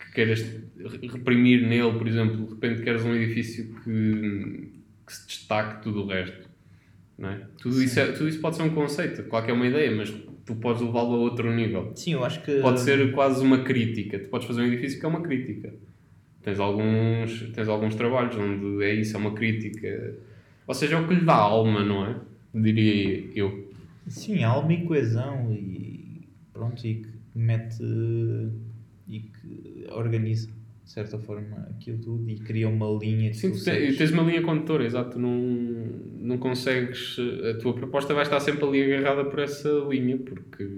que 0.00 0.12
queiras 0.12 0.40
re- 0.76 1.06
reprimir 1.08 1.62
nele, 1.66 1.92
por 1.96 2.08
exemplo, 2.08 2.44
de 2.44 2.50
repente 2.54 2.82
queres 2.82 3.04
um 3.04 3.14
edifício 3.14 3.66
que, 3.84 4.68
que 5.06 5.12
se 5.14 5.26
destaque 5.28 5.76
de 5.76 5.82
tudo 5.82 6.02
o 6.02 6.06
resto. 6.06 6.48
Não 7.16 7.28
é? 7.30 7.40
tudo, 7.62 7.80
isso 7.82 8.00
é- 8.00 8.12
tudo 8.12 8.28
isso 8.28 8.40
pode 8.40 8.56
ser 8.56 8.62
um 8.64 8.70
conceito, 8.70 9.22
claro 9.24 9.44
que 9.44 9.50
é 9.52 9.54
uma 9.54 9.66
ideia, 9.68 9.90
mas 9.94 10.10
tu 10.44 10.54
podes 10.56 10.82
levá-lo 10.82 11.14
a 11.14 11.18
outro 11.18 11.54
nível. 11.54 11.92
Sim, 11.94 12.14
eu 12.14 12.24
acho 12.24 12.42
que. 12.42 12.60
Pode 12.60 12.80
ser 12.80 13.12
quase 13.12 13.44
uma 13.44 13.62
crítica. 13.62 14.18
Tu 14.18 14.28
podes 14.28 14.46
fazer 14.48 14.62
um 14.62 14.66
edifício 14.66 14.98
que 14.98 15.06
é 15.06 15.08
uma 15.08 15.20
crítica. 15.22 15.72
Tens 16.42 16.58
alguns, 16.58 17.50
tens 17.54 17.68
alguns 17.68 17.94
trabalhos 17.94 18.34
onde 18.36 18.82
é 18.84 18.94
isso, 18.94 19.16
é 19.16 19.20
uma 19.20 19.32
crítica. 19.34 20.14
Ou 20.66 20.74
seja, 20.74 20.96
é 20.96 21.00
o 21.00 21.06
que 21.06 21.14
lhe 21.14 21.24
dá 21.24 21.34
alma, 21.34 21.84
não 21.84 22.06
é? 22.06 22.16
Diria 22.54 23.30
eu. 23.34 23.70
Sim, 24.06 24.42
alma 24.42 24.72
e 24.72 24.84
coesão 24.84 25.52
e. 25.52 26.28
Pronto, 26.52 26.84
e 26.86 26.94
que 26.96 27.08
mete. 27.34 27.82
e 29.08 29.20
que 29.20 29.86
organiza, 29.92 30.48
de 30.84 30.90
certa 30.90 31.18
forma, 31.18 31.66
aquilo 31.70 31.98
tudo 31.98 32.28
e 32.30 32.36
cria 32.36 32.68
uma 32.68 32.86
linha 32.98 33.30
que 33.30 33.36
Sim, 33.36 33.48
tu 33.50 33.54
tu 33.54 33.58
te- 33.58 33.64
segues. 33.64 33.98
tens 33.98 34.10
uma 34.12 34.22
linha 34.22 34.42
condutora, 34.42 34.84
exato. 34.84 35.18
Não, 35.18 35.36
não 36.20 36.38
consegues. 36.38 37.16
A 37.50 37.58
tua 37.60 37.74
proposta 37.74 38.14
vai 38.14 38.22
estar 38.22 38.40
sempre 38.40 38.64
ali 38.64 38.92
agarrada 38.94 39.28
por 39.28 39.38
essa 39.40 39.68
linha, 39.88 40.16
porque 40.18 40.68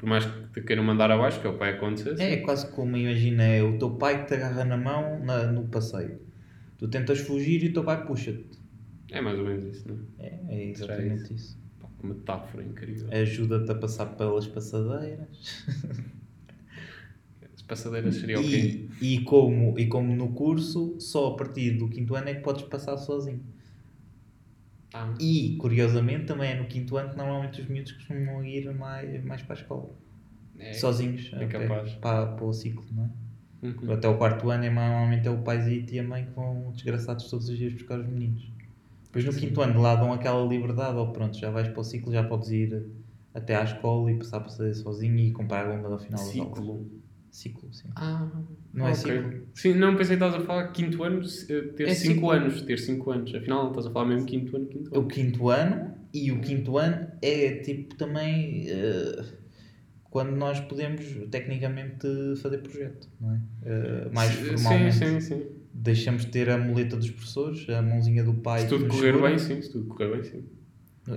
por 0.00 0.08
mais 0.08 0.24
que 0.24 0.32
te 0.54 0.62
queiram 0.62 0.82
mandar 0.82 1.10
abaixo, 1.10 1.38
que 1.42 1.46
é 1.46 1.50
o 1.50 1.52
que 1.52 1.58
vai 1.58 1.74
acontecer. 1.74 2.18
É 2.18 2.38
quase 2.38 2.70
como 2.70 2.96
imagina, 2.96 3.44
é 3.44 3.62
o 3.62 3.78
teu 3.78 3.90
pai 3.90 4.22
que 4.22 4.28
te 4.28 4.34
agarra 4.34 4.64
na 4.64 4.78
mão 4.78 5.22
na- 5.22 5.44
no 5.52 5.64
passeio. 5.68 6.18
Tu 6.78 6.88
tentas 6.88 7.18
fugir 7.20 7.62
e 7.62 7.68
o 7.68 7.72
teu 7.74 7.84
pai 7.84 8.06
puxa-te. 8.06 8.58
É 9.10 9.20
mais 9.20 9.38
ou 9.38 9.44
menos 9.44 9.64
isso, 9.66 9.86
não 9.86 9.98
é? 10.18 10.26
É, 10.26 10.40
é 10.48 10.64
exatamente 10.70 11.34
isso. 11.34 11.58
Pá, 11.78 11.88
que 12.00 12.06
metáfora 12.06 12.64
incrível. 12.64 13.08
Ajuda-te 13.12 13.70
a 13.70 13.74
passar 13.74 14.06
pelas 14.16 14.46
passadeiras. 14.46 15.66
As 17.54 17.62
passadeiras 17.62 18.14
seria 18.16 18.40
o 18.40 18.42
quê? 18.42 18.88
E, 19.02 19.20
como, 19.20 19.78
e 19.78 19.86
como 19.86 20.16
no 20.16 20.32
curso, 20.32 20.96
só 20.98 21.34
a 21.34 21.36
partir 21.36 21.72
do 21.72 21.88
quinto 21.90 22.14
ano 22.14 22.30
é 22.30 22.34
que 22.34 22.40
podes 22.40 22.62
passar 22.62 22.96
sozinho. 22.96 23.42
Ah, 24.92 25.08
E, 25.20 25.56
curiosamente, 25.58 26.26
também 26.26 26.50
é 26.50 26.54
no 26.54 26.66
quinto 26.66 26.96
ano 26.96 27.10
que 27.10 27.16
normalmente 27.16 27.60
os 27.60 27.68
miúdos 27.68 27.92
costumam 27.92 28.44
ir 28.44 28.72
mais, 28.74 29.24
mais 29.24 29.42
para 29.42 29.54
a 29.54 29.60
escola. 29.60 29.90
é, 30.58 30.74
sozinhos. 30.74 31.30
é 31.32 31.44
a 31.44 31.48
capaz. 31.48 31.92
Para, 31.94 32.26
para 32.26 32.44
o 32.44 32.52
ciclo, 32.52 32.84
não 32.92 33.04
é? 33.04 33.10
Uhum. 33.62 33.92
Até 33.92 34.08
o 34.08 34.16
quarto 34.16 34.48
ano 34.50 34.64
é 34.64 34.70
normalmente 34.70 35.28
é 35.28 35.30
o 35.30 35.42
paizito 35.42 35.94
e 35.94 35.98
a 35.98 36.02
mãe 36.02 36.24
que 36.24 36.32
vão 36.32 36.72
desgraçados 36.72 37.28
todos 37.28 37.48
os 37.48 37.58
dias 37.58 37.72
buscar 37.74 37.98
os 38.00 38.06
meninos. 38.06 38.50
Depois 39.04 39.24
no 39.24 39.34
quinto 39.34 39.60
ano 39.60 39.80
lá 39.80 39.96
dão 39.96 40.12
aquela 40.12 40.46
liberdade, 40.46 40.96
ou 40.96 41.12
pronto, 41.12 41.36
já 41.36 41.50
vais 41.50 41.68
para 41.68 41.80
o 41.80 41.84
ciclo, 41.84 42.12
já 42.12 42.22
podes 42.24 42.50
ir 42.50 42.86
até 43.34 43.54
à 43.56 43.64
escola 43.64 44.10
e 44.10 44.16
passar 44.18 44.40
para 44.40 44.50
fazer 44.50 44.74
sozinho 44.74 45.18
e 45.18 45.32
comprar 45.32 45.66
a 45.66 45.76
bomba 45.76 45.90
da 45.90 45.98
final 45.98 46.22
aulas. 46.22 46.32
Ciclo. 46.32 46.90
Ciclo, 47.30 47.72
sim. 47.74 47.88
Ah, 47.96 48.30
Não 48.72 48.86
é 48.86 48.90
ok. 48.92 48.96
ciclo? 49.20 49.40
Sim, 49.54 49.74
não 49.74 49.96
pensei 49.96 50.16
que 50.16 50.22
estavas 50.24 50.42
a 50.42 50.46
falar 50.46 50.68
quinto 50.68 51.02
ano, 51.02 51.22
eh, 51.48 51.60
ter 51.76 51.88
É 51.88 51.94
5 51.94 52.14
ciclo. 52.14 52.30
anos. 52.30 52.62
Ter 52.62 52.78
5 52.78 53.10
anos. 53.10 53.34
Afinal, 53.34 53.68
estás 53.68 53.86
a 53.86 53.90
falar 53.90 54.06
mesmo 54.08 54.26
quinto 54.26 54.56
ano, 54.56 54.66
quinto 54.66 54.90
O 54.94 54.98
ano. 55.00 55.08
quinto 55.08 55.48
ano 55.50 55.94
e 56.14 56.32
o 56.32 56.40
quinto 56.40 56.78
ano 56.78 57.06
é 57.22 57.50
tipo 57.56 57.94
também 57.96 58.66
eh, 58.68 59.24
quando 60.04 60.34
nós 60.36 60.60
podemos 60.60 61.04
tecnicamente 61.30 62.06
fazer 62.42 62.58
projeto, 62.58 63.08
não 63.20 63.32
é? 63.34 63.40
Eh, 63.64 64.08
mais 64.12 64.30
Sim, 64.32 64.44
formalmente. 64.44 64.94
Sim, 64.96 65.20
sim, 65.20 65.42
Deixamos 65.72 66.24
de 66.24 66.30
ter 66.32 66.50
a 66.50 66.58
muleta 66.58 66.96
dos 66.96 67.10
professores, 67.10 67.68
a 67.70 67.80
mãozinha 67.80 68.22
do 68.24 68.34
pai. 68.34 68.60
Se 68.60 68.68
tudo 68.68 68.86
correr 68.88 69.20
bem, 69.20 69.38
sim. 69.38 69.62
Se 69.62 69.70
tudo 69.72 69.86
correr 69.86 70.12
bem, 70.12 70.24
sim. 70.24 70.44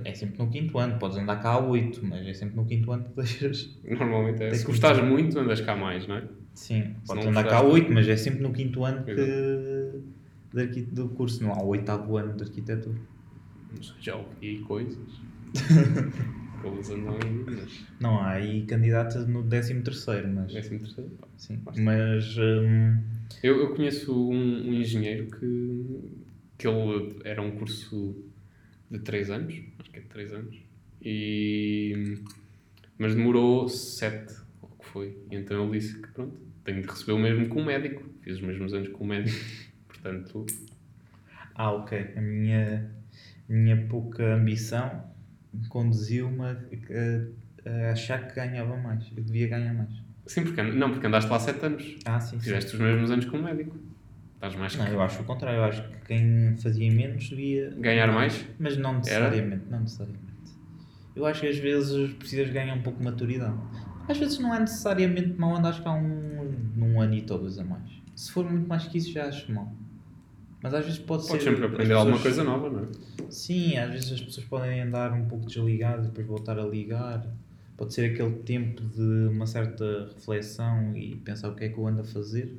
É 0.04 0.14
sempre 0.14 0.38
no 0.38 0.48
quinto 0.50 0.78
ano, 0.78 0.98
podes 0.98 1.16
andar 1.18 1.36
cá 1.36 1.50
a 1.50 1.64
oito, 1.66 2.04
mas 2.04 2.26
é 2.26 2.32
sempre 2.32 2.56
no 2.56 2.64
quinto 2.64 2.90
ano 2.90 3.04
que 3.04 3.14
deixas. 3.16 3.78
Normalmente 3.84 4.42
é. 4.42 4.54
Se 4.54 4.64
que 4.64 4.70
gostares 4.70 5.04
muito, 5.04 5.38
andas 5.38 5.60
cá 5.60 5.76
mais, 5.76 6.06
não 6.06 6.16
é? 6.16 6.22
Sim, 6.54 6.94
não 7.08 7.28
andar 7.28 7.44
cá 7.44 7.62
oito, 7.62 7.92
mas 7.92 8.08
é 8.08 8.16
sempre 8.16 8.40
no 8.42 8.52
quinto 8.52 8.84
ano 8.84 9.04
que, 9.04 9.14
de 9.14 10.82
do 10.82 11.08
curso, 11.10 11.42
não 11.42 11.52
há 11.52 11.62
o 11.62 11.68
oitavo 11.68 12.16
ano 12.16 12.36
de 12.36 12.44
arquitetura. 12.44 12.98
Já 14.00 14.16
ouvi 14.16 14.60
coisas. 14.60 15.20
Aí, 16.64 17.44
mas. 17.46 17.84
Não 18.00 18.18
há 18.18 18.30
aí 18.30 18.62
candidatos 18.64 19.26
no 19.26 19.42
décimo 19.42 19.82
terceiro, 19.82 20.28
mas. 20.28 20.52
Décimo 20.52 20.78
terceiro. 20.80 21.10
pá. 21.10 21.28
Sim, 21.36 21.60
mas. 21.76 22.36
hum, 22.38 22.98
Eu, 23.42 23.58
eu 23.60 23.74
conheço 23.74 24.14
um, 24.30 24.68
um 24.68 24.72
engenheiro 24.72 25.26
que, 25.26 26.10
que 26.56 26.66
ele 26.66 27.20
era 27.24 27.42
um 27.42 27.50
curso 27.50 28.16
de 28.90 28.98
3 29.00 29.30
anos, 29.30 29.54
acho 29.78 29.90
que 29.90 29.98
é 29.98 30.02
de 30.02 30.08
3 30.08 30.32
anos, 30.32 30.56
e, 31.02 32.18
mas 32.96 33.14
demorou 33.14 33.68
7, 33.68 34.34
ou 34.62 34.70
o 34.70 34.78
que 34.82 34.86
foi. 34.88 35.18
Então 35.30 35.62
ele 35.64 35.78
disse 35.78 36.00
que 36.00 36.08
pronto, 36.08 36.40
tenho 36.64 36.82
de 36.82 36.88
receber 36.88 37.12
o 37.12 37.18
mesmo 37.18 37.48
que 37.48 37.58
um 37.58 37.64
médico, 37.64 38.02
fiz 38.22 38.36
os 38.36 38.42
mesmos 38.42 38.72
anos 38.74 38.88
que 38.88 39.02
um 39.02 39.06
médico, 39.06 39.38
portanto, 39.88 40.46
Ah, 41.54 41.72
ok. 41.72 42.12
A 42.16 42.20
minha, 42.20 42.90
minha 43.48 43.86
pouca 43.86 44.34
ambição 44.34 45.04
conduziu-me 45.68 46.42
a, 46.42 46.50
a- 46.50 47.88
a 47.88 47.92
achar 47.92 48.26
que 48.26 48.34
ganhava 48.34 48.76
mais. 48.76 49.04
Eu 49.16 49.22
devia 49.22 49.48
ganhar 49.48 49.72
mais. 49.72 49.90
sim, 50.26 50.42
porque, 50.42 50.62
não, 50.62 50.90
porque 50.90 51.06
andaste 51.06 51.30
lá 51.30 51.38
7 51.38 51.64
anos, 51.64 51.96
Ah, 52.04 52.18
sim, 52.20 52.36
sim. 52.36 52.40
fizeste 52.40 52.74
os 52.74 52.80
mesmos 52.80 53.10
anos 53.10 53.24
que 53.24 53.36
um 53.36 53.42
médico, 53.42 53.76
estás 54.34 54.54
mais 54.56 54.74
Não, 54.76 54.84
que 54.86 54.92
eu 54.92 55.00
acho 55.00 55.22
o 55.22 55.24
contrário. 55.24 55.58
Eu 55.58 55.64
acho 55.64 55.82
que 55.88 55.98
quem 56.06 56.56
fazia 56.56 56.90
menos 56.92 57.28
devia. 57.30 57.70
ganhar 57.78 58.10
mais. 58.12 58.44
Mas 58.58 58.76
não 58.76 58.94
necessariamente, 58.98 59.64
não 59.70 59.80
necessariamente. 59.80 60.24
Eu 61.14 61.24
acho 61.26 61.40
que 61.42 61.46
às 61.46 61.58
vezes 61.58 62.12
precisas 62.14 62.50
ganhar 62.50 62.74
um 62.74 62.82
pouco 62.82 62.98
de 62.98 63.04
maturidade. 63.04 63.56
Às 64.08 64.18
vezes 64.18 64.38
não 64.38 64.54
é 64.54 64.60
necessariamente 64.60 65.32
mau 65.38 65.56
andares 65.56 65.78
cá 65.80 65.92
um, 65.92 66.52
num 66.76 67.00
anito 67.00 67.32
ou 67.32 67.40
dois 67.40 67.58
a 67.58 67.64
mais. 67.64 67.90
Se 68.14 68.30
for 68.30 68.48
muito 68.48 68.68
mais 68.68 68.86
que 68.86 68.98
isso, 68.98 69.10
já 69.12 69.26
acho 69.26 69.50
mau. 69.52 69.72
Mas 70.62 70.72
às 70.74 70.84
vezes 70.84 70.98
pode 71.00 71.26
Podes 71.26 71.42
ser. 71.42 71.50
sempre 71.50 71.66
aprender 71.66 71.92
alguma 71.94 72.16
pessoas- 72.16 72.36
coisa 72.36 72.50
nova, 72.50 72.70
não 72.70 72.84
é? 72.84 73.30
Sim, 73.30 73.76
às 73.76 73.90
vezes 73.92 74.12
as 74.12 74.20
pessoas 74.20 74.46
podem 74.46 74.80
andar 74.80 75.12
um 75.12 75.26
pouco 75.26 75.46
desligadas 75.46 76.06
e 76.06 76.08
depois 76.08 76.26
voltar 76.26 76.58
a 76.58 76.64
ligar. 76.66 77.26
Pode 77.76 77.92
ser 77.92 78.12
aquele 78.12 78.34
tempo 78.42 78.82
de 78.82 79.28
uma 79.28 79.46
certa 79.46 80.10
reflexão 80.14 80.96
e 80.96 81.16
pensar 81.16 81.48
o 81.50 81.54
que 81.54 81.64
é 81.64 81.68
que 81.68 81.76
eu 81.78 81.86
ando 81.86 82.00
a 82.02 82.04
fazer. 82.04 82.56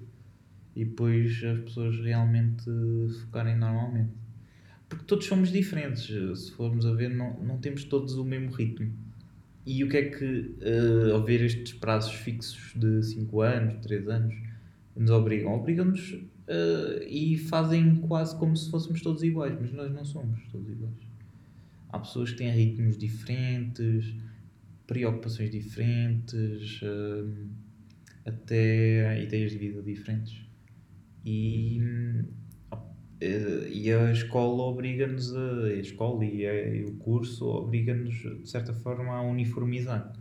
e 0.76 0.84
depois 0.84 1.42
as 1.42 1.60
pessoas 1.62 1.98
realmente 2.02 2.66
focarem 3.22 3.58
normalmente. 3.58 4.12
Porque 4.90 5.06
todos 5.06 5.26
somos 5.26 5.50
diferentes, 5.50 6.06
se 6.38 6.52
formos 6.52 6.86
a 6.86 6.92
ver, 6.92 7.10
não, 7.16 7.34
não 7.42 7.58
temos 7.60 7.86
todos 7.86 8.16
o 8.16 8.26
mesmo 8.26 8.52
ritmo. 8.52 8.92
E 9.66 9.84
o 9.84 9.90
que 9.90 9.98
é 9.98 10.10
que, 10.10 10.56
eh, 10.62 11.12
ao 11.12 11.24
ver 11.24 11.42
estes 11.42 11.74
prazos 11.74 12.14
fixos 12.14 12.74
de 12.76 13.02
5 13.02 13.42
anos, 13.42 13.76
3 13.82 14.08
anos, 14.08 14.36
nos 14.96 15.10
obrigam? 15.10 15.54
Obrigam-nos 15.56 16.20
eh, 16.48 17.08
e 17.10 17.38
fazem 17.38 17.96
quase 18.02 18.38
como 18.38 18.56
se 18.56 18.70
fôssemos 18.70 19.02
todos 19.02 19.24
iguais, 19.24 19.58
mas 19.60 19.72
nós 19.74 19.92
não 19.92 20.06
somos 20.06 20.40
todos 20.52 20.70
iguais. 20.70 20.94
Há 21.90 22.00
pessoas 22.00 22.32
que 22.32 22.38
têm 22.38 22.52
ritmos 22.52 22.98
diferentes, 22.98 24.14
preocupações 24.86 25.50
diferentes, 25.50 26.82
eh, 26.84 27.26
até 28.26 29.24
ideias 29.24 29.52
de 29.52 29.58
vida 29.58 29.82
diferentes. 29.82 30.46
E, 31.26 31.82
e 33.72 33.92
a 33.92 34.12
escola 34.12 34.64
obriga-nos 34.64 35.36
a. 35.36 35.64
A 35.66 35.74
escola 35.74 36.24
e, 36.26 36.46
a- 36.46 36.76
e 36.76 36.84
o 36.86 36.94
curso 36.94 37.46
obriga-nos, 37.48 38.16
de 38.16 38.50
certa 38.50 38.74
forma, 38.74 39.14
a 39.14 39.22
uniformizar. 39.22 40.14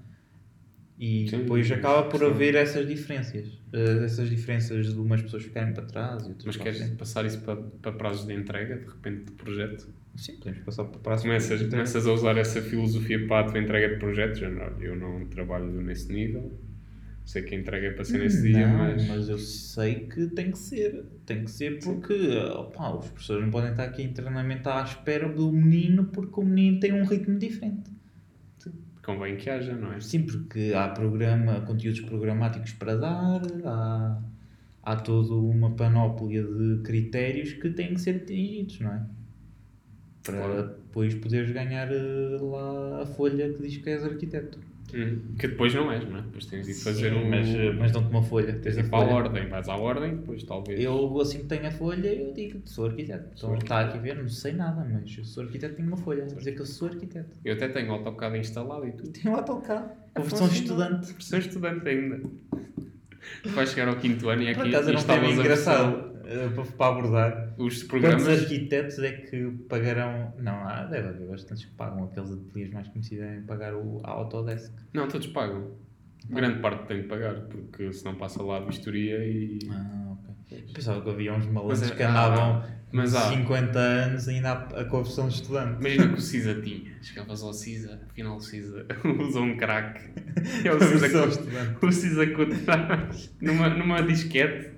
E 0.98 1.26
Sim, 1.28 1.38
depois 1.38 1.70
acaba 1.72 2.08
por 2.08 2.20
sim. 2.20 2.26
haver 2.26 2.54
essas 2.54 2.86
diferenças. 2.86 3.48
Eh, 3.72 4.04
essas 4.04 4.30
diferenças 4.30 4.92
de 4.94 4.98
umas 5.00 5.20
pessoas 5.22 5.42
ficarem 5.42 5.74
para 5.74 5.84
trás 5.84 6.22
e 6.24 6.28
outras 6.28 6.44
Mas 6.46 6.56
queres 6.56 6.78
frente. 6.78 6.96
passar 6.96 7.24
isso 7.26 7.40
para, 7.42 7.56
para 7.56 7.92
prazos 7.92 8.26
de 8.26 8.32
entrega, 8.32 8.76
de 8.78 8.86
repente, 8.86 9.24
de 9.24 9.32
projeto? 9.32 9.88
Sim, 10.16 10.36
podemos 10.36 10.60
passar 10.60 10.84
para 10.84 11.00
próximo. 11.00 11.30
Começas, 11.30 11.62
começas 11.68 12.06
a 12.06 12.12
usar 12.12 12.36
essa 12.38 12.62
filosofia 12.62 13.26
para 13.26 13.40
a 13.48 13.50
tua 13.50 13.58
entrega 13.60 13.88
de 13.94 13.96
projetos, 13.98 14.40
eu 14.80 14.94
não 14.94 15.26
trabalho 15.26 15.66
nesse 15.82 16.12
nível, 16.12 16.52
sei 17.24 17.42
que 17.42 17.54
a 17.54 17.58
entrega 17.58 17.88
é 17.88 17.90
para 17.90 18.04
ser 18.04 18.18
nesse 18.18 18.42
dia, 18.42 18.66
não, 18.68 18.78
mas... 19.08 19.28
eu 19.28 19.38
sei 19.38 20.06
que 20.06 20.26
tem 20.28 20.50
que 20.50 20.58
ser. 20.58 21.04
Tem 21.24 21.44
que 21.44 21.50
ser 21.50 21.78
porque 21.82 22.14
opá, 22.54 22.94
os 22.94 23.08
professores 23.10 23.42
não 23.44 23.50
podem 23.50 23.70
estar 23.70 23.84
aqui 23.84 24.02
internamente 24.02 24.68
à 24.68 24.82
espera 24.82 25.28
do 25.28 25.50
menino 25.50 26.04
porque 26.04 26.40
o 26.40 26.44
menino 26.44 26.80
tem 26.80 26.92
um 26.92 27.04
ritmo 27.04 27.38
diferente. 27.38 27.90
Convém 29.02 29.36
que 29.36 29.50
haja, 29.50 29.74
não 29.76 29.92
é? 29.92 30.00
Sim, 30.00 30.22
porque 30.22 30.72
há 30.74 30.88
programa, 30.88 31.60
conteúdos 31.60 32.00
programáticos 32.00 32.72
para 32.72 32.96
dar, 32.96 33.42
há, 33.64 34.22
há 34.82 34.96
toda 34.96 35.34
uma 35.34 35.70
panóplia 35.76 36.42
de 36.42 36.80
critérios 36.82 37.52
que 37.52 37.68
têm 37.68 37.92
que 37.92 38.00
ser 38.00 38.16
atingidos, 38.16 38.80
não 38.80 38.92
é? 38.94 39.02
Para 40.22 40.36
Claro. 40.38 40.62
depois 40.68 41.14
poderes 41.16 41.50
ganhar 41.50 41.92
eh, 41.92 42.38
lá 42.40 43.02
a 43.02 43.06
folha 43.06 43.52
que 43.52 43.60
diz 43.62 43.76
que 43.76 43.90
és 43.90 44.02
arquiteto. 44.02 44.58
Hum, 44.94 45.34
que 45.36 45.48
depois 45.48 45.74
não 45.74 45.90
és, 45.90 46.08
não 46.08 46.18
é? 46.18 46.22
Depois 46.22 46.46
tens 46.46 46.66
de 46.66 46.74
fazer 46.74 47.10
Sim, 47.10 47.16
um... 47.16 47.28
mas, 47.28 47.48
mas 47.78 47.90
dão-te 47.90 48.10
uma 48.10 48.22
folha. 48.22 48.52
Tens 48.60 48.74
de 48.74 48.82
a 48.82 48.84
ir 48.84 48.88
para 48.88 49.04
a 49.04 49.14
ordem, 49.14 49.48
vais 49.48 49.68
à 49.68 49.76
ordem, 49.76 50.16
depois 50.16 50.44
talvez... 50.44 50.80
Eu, 50.80 51.20
assim 51.20 51.40
que 51.40 51.46
tenho 51.46 51.66
a 51.66 51.70
folha, 51.72 52.08
eu 52.08 52.32
digo 52.32 52.60
sou 52.64 52.86
arquiteto. 52.86 53.28
Então 53.36 53.54
está 53.56 53.80
aqui 53.80 53.98
a 53.98 54.00
ver, 54.00 54.16
não 54.16 54.28
sei 54.28 54.52
nada, 54.52 54.86
mas 54.88 55.18
eu 55.18 55.24
sou 55.24 55.42
arquiteto, 55.42 55.74
tenho 55.74 55.88
uma 55.88 55.96
folha. 55.96 56.22
a 56.22 56.26
dizer 56.26 56.52
que 56.52 56.60
eu 56.60 56.66
sou 56.66 56.88
arquiteto. 56.88 57.36
Eu 57.44 57.54
até 57.54 57.68
tenho 57.68 57.90
o 57.90 57.94
AutoCAD 57.94 58.38
instalado 58.38 58.86
e 58.86 58.92
tudo. 58.92 59.10
Tenho 59.10 59.34
um 59.34 59.36
AutoCAD. 59.36 59.88
É 60.14 60.20
A 60.20 60.22
versão 60.22 60.48
funcional. 60.48 60.52
estudante. 60.52 61.12
Versão 61.12 61.38
estudante 61.40 61.88
ainda. 61.88 62.20
Vais 63.46 63.70
chegar 63.70 63.88
ao 63.88 63.96
quinto 63.96 64.28
ano 64.28 64.42
e 64.42 64.48
aqui 64.48 64.60
Por 64.60 64.68
acaso 64.68 64.90
era 64.90 64.98
um 64.98 65.02
tema 65.02 65.16
instalas 65.16 65.38
a 65.38 65.42
engraçado 65.42 66.13
para, 66.24 66.64
para 66.64 66.86
abordar. 66.86 67.54
Os 67.56 67.82
Quantos 67.82 67.84
programas... 67.84 68.28
arquitetos 68.28 68.98
é 68.98 69.12
que 69.12 69.50
pagarão. 69.68 70.32
Não, 70.38 70.66
há, 70.66 70.84
deve 70.84 71.08
haver 71.08 71.28
bastantes 71.28 71.64
que 71.64 71.72
pagam. 71.72 72.04
Aqueles 72.04 72.32
ateliês 72.32 72.70
mais 72.72 72.88
conhecidos 72.88 73.24
devem 73.24 73.42
pagar 73.42 73.74
o, 73.74 74.00
a 74.04 74.10
Autodesk. 74.10 74.72
Não, 74.92 75.08
todos 75.08 75.26
pagam. 75.28 75.72
Grande 76.28 76.60
parte 76.60 76.86
tem 76.86 77.02
de 77.02 77.08
pagar, 77.08 77.34
porque 77.42 77.92
senão 77.92 78.14
passa 78.14 78.42
lá 78.42 78.56
a 78.56 78.60
vistoria 78.60 79.18
e... 79.24 79.58
Ah, 79.70 80.16
ok. 80.46 80.64
Pensava 80.72 81.02
que 81.02 81.10
havia 81.10 81.34
uns 81.34 81.46
malandros 81.46 81.90
é- 81.90 81.94
que 81.94 82.02
andavam 82.02 82.62
mas 82.94 83.12
há. 83.12 83.28
50 83.30 83.76
anos 83.76 84.28
ainda 84.28 84.52
a, 84.52 84.80
a 84.80 84.84
versão 84.84 85.26
estudante. 85.26 85.80
Imagina 85.80 86.12
que 86.12 86.18
o 86.18 86.20
CISA 86.20 86.54
tinha. 86.62 86.92
Chegavas 87.02 87.42
ao 87.42 87.52
CISA, 87.52 88.00
afinal 88.08 88.36
o 88.36 88.40
CISA 88.40 88.86
usa 89.20 89.40
um 89.40 89.56
crack. 89.56 90.00
É 90.64 90.72
o 90.72 90.80
CISA 90.80 91.26
estudante. 91.26 91.84
o 91.84 91.92
CISA 91.92 92.26
com 92.28 92.46
trás, 92.64 93.34
numa, 93.40 93.68
numa 93.68 94.00
disquete. 94.02 94.73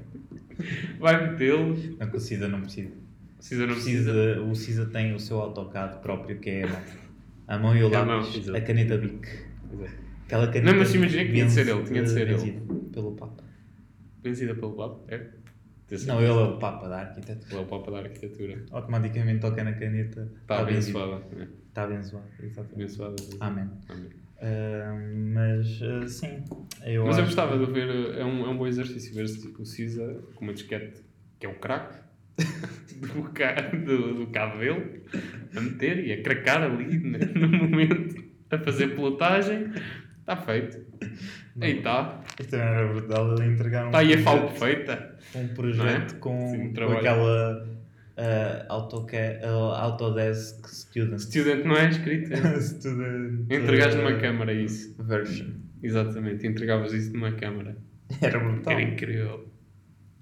Vai 0.98 1.30
metê-lo. 1.30 1.76
Não, 1.98 2.10
que 2.10 2.16
o 2.16 2.20
CISA 2.20 2.48
não 2.48 2.60
precisa. 2.60 2.92
O 3.38 3.42
CISA 3.42 3.66
não 3.66 3.74
precisa. 3.74 4.12
precisa. 4.12 4.42
O 4.42 4.54
CISA 4.54 4.86
tem 4.86 5.14
o 5.14 5.18
seu 5.18 5.40
AutoCAD 5.40 6.00
próprio, 6.00 6.38
que 6.38 6.50
é 6.50 6.64
a 6.64 6.68
mão. 6.68 6.82
A 7.48 7.58
mão 7.58 7.76
e 7.76 7.84
o 7.84 7.92
É 7.92 7.96
a 7.96 8.04
lápis, 8.04 8.48
a 8.48 8.60
caneta 8.60 8.98
Bic. 8.98 9.28
Aquela 10.24 10.48
caneta 10.48 10.72
Não, 10.72 10.78
mas 10.78 10.94
imagina 10.94 11.24
que 11.24 11.32
tinha 11.32 11.46
de 11.46 11.52
ser 11.52 11.68
ele, 11.68 11.82
tinha 11.84 12.02
de 12.02 12.10
ser 12.10 12.28
ele. 12.28 12.60
Pelo 12.92 13.12
Papa. 13.12 13.44
Vencida 14.22 14.54
pelo 14.54 14.72
Papa? 14.72 15.00
É? 15.08 15.30
Não, 16.06 16.20
ele 16.20 16.28
é 16.28 16.32
o 16.32 16.58
Papa 16.58 16.88
da 16.88 17.00
arquitetura. 17.02 17.46
Ele 17.48 17.60
é 17.60 17.62
o 17.62 17.66
Papa 17.66 17.90
da 17.92 17.98
arquitetura. 17.98 18.64
Automaticamente 18.72 19.40
toca 19.40 19.62
na 19.62 19.72
caneta. 19.74 20.28
Está 20.42 20.60
abençoada. 20.60 21.22
Está 21.68 21.84
abençoado, 21.84 22.26
exatamente. 22.42 22.74
Abençoada. 22.74 23.16
Amém. 23.38 23.70
Amém. 23.88 24.25
Ah, 24.40 24.94
mas 25.32 25.80
ah, 25.82 26.06
sim, 26.08 26.44
eu 26.84 27.06
Mas 27.06 27.18
eu 27.18 27.24
gostava 27.24 27.58
que- 27.58 27.64
de 27.66 27.72
ver, 27.72 27.88
é 28.18 28.24
um, 28.24 28.46
é 28.46 28.48
um 28.50 28.56
bom 28.56 28.66
exercício 28.66 29.14
ver 29.14 29.26
tipo, 29.26 29.62
o 29.62 29.66
CISA 29.66 30.22
com 30.34 30.44
uma 30.44 30.52
disquete 30.52 31.02
que 31.40 31.46
é 31.46 31.48
o 31.48 31.54
crack 31.54 31.94
do, 33.00 33.22
ca, 33.32 33.52
do, 33.62 34.14
do 34.14 34.26
cabo 34.28 34.58
dele 34.58 35.02
a 35.56 35.60
meter 35.60 36.04
e 36.06 36.12
a 36.12 36.22
cracar 36.22 36.62
ali 36.62 36.98
no 37.34 37.48
momento 37.48 38.22
a 38.50 38.58
fazer 38.58 38.88
pelotagem. 38.94 39.70
Está 40.20 40.36
feito. 40.36 40.84
Aí 41.60 41.78
está. 41.78 42.20
Isto 42.38 42.50
também 42.50 42.66
era 42.66 42.92
brutal 42.92 43.34
ele 43.38 43.52
entregar 43.52 43.84
um 43.84 43.86
Está 43.86 43.98
aí 44.00 44.12
a 44.12 44.22
projeto, 44.22 44.46
perfeita. 44.58 45.18
um 45.36 45.48
projeto 45.48 46.10
Não 46.12 46.16
é? 46.16 46.20
com, 46.20 46.48
Sim, 46.50 46.62
um 46.68 46.74
com 46.74 46.92
aquela 46.92 47.75
ah, 48.16 48.66
AutoCAD, 48.68 49.40
ah, 49.44 49.82
Autodesk 49.82 50.66
Student. 50.68 51.18
Student 51.20 51.64
não 51.64 51.76
é 51.76 51.88
escrito. 51.90 52.32
é. 52.32 52.60
Student 52.60 53.50
Entregaste 53.50 53.98
ah, 53.98 54.02
numa 54.02 54.18
câmara 54.18 54.52
isso. 54.52 54.94
version. 55.02 55.48
Exatamente, 55.82 56.46
entregavas 56.46 56.92
isso 56.92 57.12
numa 57.12 57.32
câmara. 57.32 57.76
Era 58.20 58.38
brutal. 58.38 58.72
Era 58.72 58.82
incrível. 58.82 59.46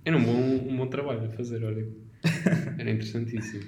Era 0.05 0.17
um 0.17 0.25
bom, 0.25 0.69
um 0.69 0.77
bom 0.77 0.87
trabalho 0.87 1.25
a 1.25 1.29
fazer, 1.31 1.63
olha. 1.65 1.87
Era 2.79 2.91
interessantíssimo. 2.91 3.65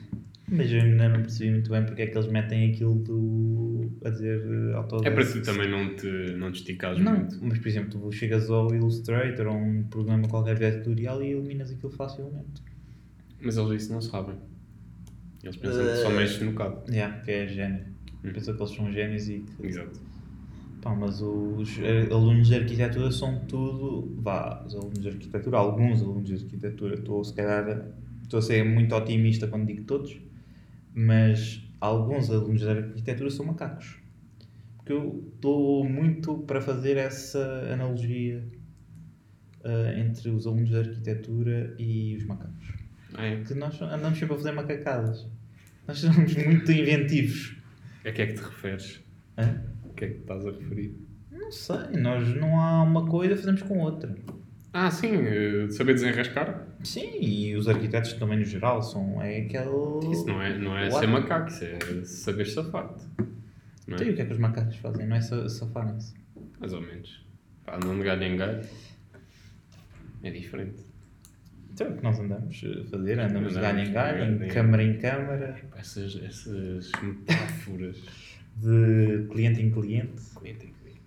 Mas 0.49 0.71
eu 0.71 0.81
ainda 0.81 1.09
não 1.09 1.21
percebi 1.23 1.51
muito 1.51 1.71
bem 1.71 1.85
porque 1.85 2.03
é 2.03 2.07
que 2.07 2.17
eles 2.17 2.31
metem 2.31 2.71
aquilo 2.71 2.95
do. 2.97 3.91
a 4.05 4.11
dizer 4.11 4.41
Autodesk. 4.75 5.07
É 5.07 5.11
para 5.11 5.27
tu 5.27 5.43
também 5.43 5.71
não 5.71 5.95
te, 5.97 6.07
não 6.37 6.53
te 6.53 6.57
esticares 6.61 7.01
Não, 7.01 7.17
muito. 7.17 7.39
mas 7.43 7.59
por 7.59 7.69
exemplo, 7.69 8.01
tu 8.01 8.13
chegas 8.13 8.49
ao 8.49 8.73
Illustrator 8.73 9.49
ou 9.49 9.57
um 9.57 9.83
programa 9.85 10.29
qualquer 10.29 10.57
vetorial 10.57 11.23
e 11.23 11.33
eliminas 11.33 11.71
aquilo 11.71 11.91
facilmente. 11.91 12.63
Mas 13.41 13.57
eles 13.57 13.83
isso 13.83 13.93
não 13.93 14.01
sabem. 14.01 14.37
Eles 15.43 15.57
pensam 15.57 15.85
que 15.87 15.97
só 15.97 16.11
Eh, 16.11 16.17
mexes 16.17 16.43
no 16.43 16.53
cabo. 16.55 16.83
Yeah, 16.91 17.21
que 17.21 17.31
é 17.31 17.47
gênio. 17.47 17.85
Hum. 18.25 18.33
Pensam 18.33 18.57
que 18.57 18.63
eles 18.63 18.75
são 18.75 18.93
génios 18.93 19.29
e 19.29 19.41
que 19.41 19.67
Exato. 19.67 20.01
Pá, 20.83 20.95
mas 20.95 21.21
os 21.21 21.79
alunos 22.11 22.49
de 22.49 22.55
arquitetura 22.55 23.11
são 23.11 23.41
tudo. 23.47 24.15
Vá, 24.23 24.65
os 24.67 24.75
alunos 24.75 25.01
de 25.01 25.09
arquitetura, 25.09 25.59
alguns 25.59 26.01
alunos 26.03 26.29
de 26.29 26.35
arquitetura, 26.35 26.95
estou 26.95 27.25
se 27.25 27.35
calhar. 27.35 27.89
Estou 28.23 28.39
a 28.39 28.43
ser 28.43 28.65
muito 28.65 28.95
otimista 28.95 29.47
quando 29.47 29.67
digo 29.67 29.85
todos, 29.85 30.17
mas 30.95 31.63
alguns 31.81 32.31
alunos 32.31 32.61
de 32.61 32.69
arquitetura 32.69 33.31
são 33.31 33.47
macacos. 33.47 33.99
Porque 34.79 34.93
eu 34.93 35.31
estou 35.35 35.85
muito 35.89 36.39
para 36.39 36.61
fazer 36.61 36.97
essa 36.97 37.71
analogia 37.73 38.45
eh, 39.65 40.01
entre 40.01 40.31
os 40.31 40.47
alunos 40.47 40.71
de 40.71 40.77
arquitetura 40.77 41.75
e 41.79 42.17
os 42.17 42.25
macacos. 42.25 42.75
É? 43.19 43.43
Que 43.43 43.55
nós 43.55 43.81
andamos 43.81 44.19
sempre 44.19 44.35
a 44.35 44.39
fazer 44.39 44.53
macacadas. 44.53 45.27
Nós 45.87 45.99
somos 45.99 46.35
muito 46.35 46.71
inventivos. 46.73 47.57
A 48.05 48.13
que 48.13 48.23
é 48.23 48.27
que 48.27 48.35
te 48.35 48.43
referes? 48.43 49.03
Hã? 49.39 49.63
O 49.85 49.93
que 49.95 50.05
é 50.05 50.09
que 50.09 50.17
estás 50.19 50.47
a 50.47 50.51
referir? 50.51 50.95
Não 51.31 51.51
sei, 51.53 52.01
nós 52.01 52.29
não 52.37 52.59
há 52.61 52.83
uma 52.83 53.07
coisa, 53.07 53.37
fazemos 53.37 53.63
com 53.63 53.79
outra. 53.79 54.15
Ah, 54.73 54.91
sim, 54.91 55.13
eh, 55.15 55.69
saber 55.71 55.95
desenrascar. 55.95 56.67
Sim, 56.85 57.19
e 57.21 57.55
os 57.57 57.67
arquitetos 57.69 58.13
também 58.15 58.39
no 58.39 58.45
geral 58.45 58.83
são 58.83 59.23
é 59.23 59.39
aquele. 59.39 60.13
Isso 60.13 60.27
não 60.27 60.43
é, 60.43 60.59
não 60.59 60.77
é 60.77 60.91
ser 60.91 61.07
macaco, 61.07 61.49
isso 61.49 61.65
é 61.65 62.05
saber 62.05 62.45
safar-te. 62.47 63.05
Não 63.87 63.95
Então, 63.95 64.07
e 64.07 64.11
é? 64.11 64.13
o 64.13 64.17
que 64.17 64.23
é 64.23 64.27
que 64.27 64.33
os 64.33 64.39
macacos 64.39 64.77
fazem? 64.77 65.07
Não 65.07 65.17
é 65.17 65.21
sa- 65.21 65.49
safarem-se. 65.49 66.13
Mais 66.59 66.73
ou 66.73 66.81
menos. 66.83 67.25
Pá, 67.65 67.77
andam 67.77 67.97
de 67.97 68.05
galho 68.05 68.23
em 68.25 68.37
galho. 68.37 68.61
É 70.23 70.31
diferente. 70.31 70.85
Então 71.77 71.89
é 71.89 71.91
o 71.91 71.97
que 71.99 72.03
nós 72.03 72.19
andamos 72.19 72.65
a 72.65 72.85
fazer, 72.91 73.21
andamos 73.21 73.53
de 73.53 73.61
galho 73.61 73.81
em 73.81 73.93
galho, 73.93 74.45
em 74.45 74.49
câmara 74.49 74.83
em 74.83 74.97
câmara, 74.97 75.57
Essas, 75.77 76.19
essas 76.25 76.91
metáforas. 77.03 78.03
de 78.57 79.27
cliente 79.31 79.61
em 79.61 79.71
cliente, 79.71 80.23
cliente 80.35 80.67
em 80.69 80.71
cliente. 80.73 81.01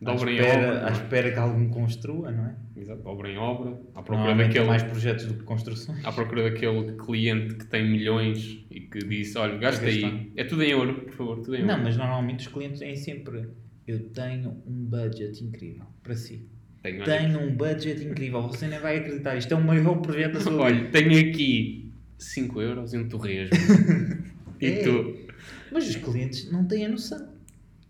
De 0.00 0.08
à 0.08 0.12
obra 0.12 0.30
em 0.30 0.36
espera, 0.36 0.68
obra. 0.68 0.78
à 0.78 0.90
não 0.90 0.92
espera 0.92 1.32
que 1.32 1.38
algum 1.40 1.68
construa, 1.70 2.30
não 2.30 2.46
é? 2.46 2.54
Exato, 2.76 3.02
obra 3.04 3.28
em 3.30 3.36
obra. 3.36 3.76
À 3.96 4.02
procura 4.02 4.36
daquele. 4.36 4.64
mais 4.64 4.84
projetos 4.84 5.26
do 5.26 5.34
que 5.34 5.42
construções. 5.42 6.04
à 6.04 6.12
procura 6.12 6.44
daquele 6.44 6.92
cliente 6.92 7.56
que 7.56 7.66
tem 7.66 7.90
milhões 7.90 8.64
e 8.70 8.78
que 8.80 9.00
disse, 9.00 9.36
olha, 9.38 9.58
gasta 9.58 9.84
aí. 9.86 10.30
É 10.36 10.44
tudo 10.44 10.62
em 10.62 10.72
ouro, 10.72 11.00
por 11.02 11.12
favor, 11.14 11.40
tudo 11.40 11.56
em 11.56 11.64
Não, 11.64 11.74
ouro. 11.74 11.82
mas 11.82 11.96
normalmente 11.96 12.46
os 12.46 12.52
clientes 12.52 12.78
têm 12.78 12.94
sempre. 12.94 13.48
Eu 13.88 14.08
tenho 14.10 14.50
um 14.64 14.84
budget 14.84 15.42
incrível 15.42 15.86
para 16.00 16.14
si. 16.14 16.48
Tenho, 16.82 17.04
Tem 17.04 17.36
um 17.36 17.54
budget 17.54 18.04
incrível, 18.04 18.42
você 18.42 18.66
nem 18.66 18.78
vai 18.80 18.98
acreditar. 18.98 19.36
Isto 19.36 19.54
é 19.54 19.56
o 19.56 19.64
maior 19.64 19.96
projeto 20.00 20.32
da 20.34 20.40
sua 20.40 20.50
vida. 20.52 20.62
olha, 20.64 20.90
tenho 20.90 21.30
aqui 21.30 21.92
5 22.18 22.60
euros 22.60 22.92
e 22.92 22.98
um 22.98 23.08
torresmo. 23.08 23.56
e 24.60 24.66
É. 24.66 24.82
tu? 24.82 25.16
Mas 25.70 25.88
os 25.88 25.96
clientes 25.96 26.50
não 26.50 26.64
têm 26.66 26.86
a 26.86 26.88
noção. 26.88 27.28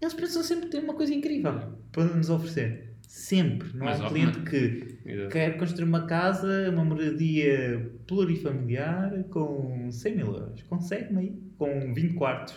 Eles 0.01 0.14
pensam 0.14 0.43
sempre 0.43 0.66
que 0.66 0.72
têm 0.72 0.80
uma 0.82 0.95
coisa 0.95 1.14
incrível 1.14 1.59
para 1.90 2.05
nos 2.05 2.28
oferecer. 2.28 2.88
Sempre. 3.09 3.68
Não 3.74 3.84
Mas, 3.86 4.01
há 4.01 4.07
um 4.07 4.09
cliente 4.11 4.38
mas- 4.40 4.49
que 4.49 4.97
Exato. 5.07 5.28
quer 5.30 5.57
construir 5.59 5.84
uma 5.84 6.07
casa, 6.07 6.70
uma 6.70 6.84
moradia 6.84 7.90
plurifamiliar 8.07 9.24
com 9.30 9.90
100 9.90 10.16
mil 10.16 10.26
euros. 10.34 10.62
Consegue-me 10.62 11.18
aí? 11.20 11.32
Com 11.59 11.93
20 11.95 12.14
quartos 12.14 12.55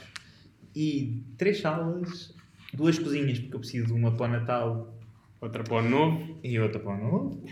e 0.75 1.23
3 1.37 1.59
salas, 1.59 2.33
duas 2.73 2.97
cozinhas, 2.97 3.39
porque 3.39 3.55
eu 3.55 3.59
preciso 3.59 3.87
de 3.87 3.93
uma 3.93 4.15
para 4.15 4.25
o 4.27 4.39
Natal 4.39 4.94
Outra 5.41 5.63
para 5.63 5.75
o 5.75 5.81
novo. 5.89 6.39
e 6.43 6.59
outra 6.59 6.79
para 6.79 6.93
o 6.93 6.97
novo. 6.97 7.45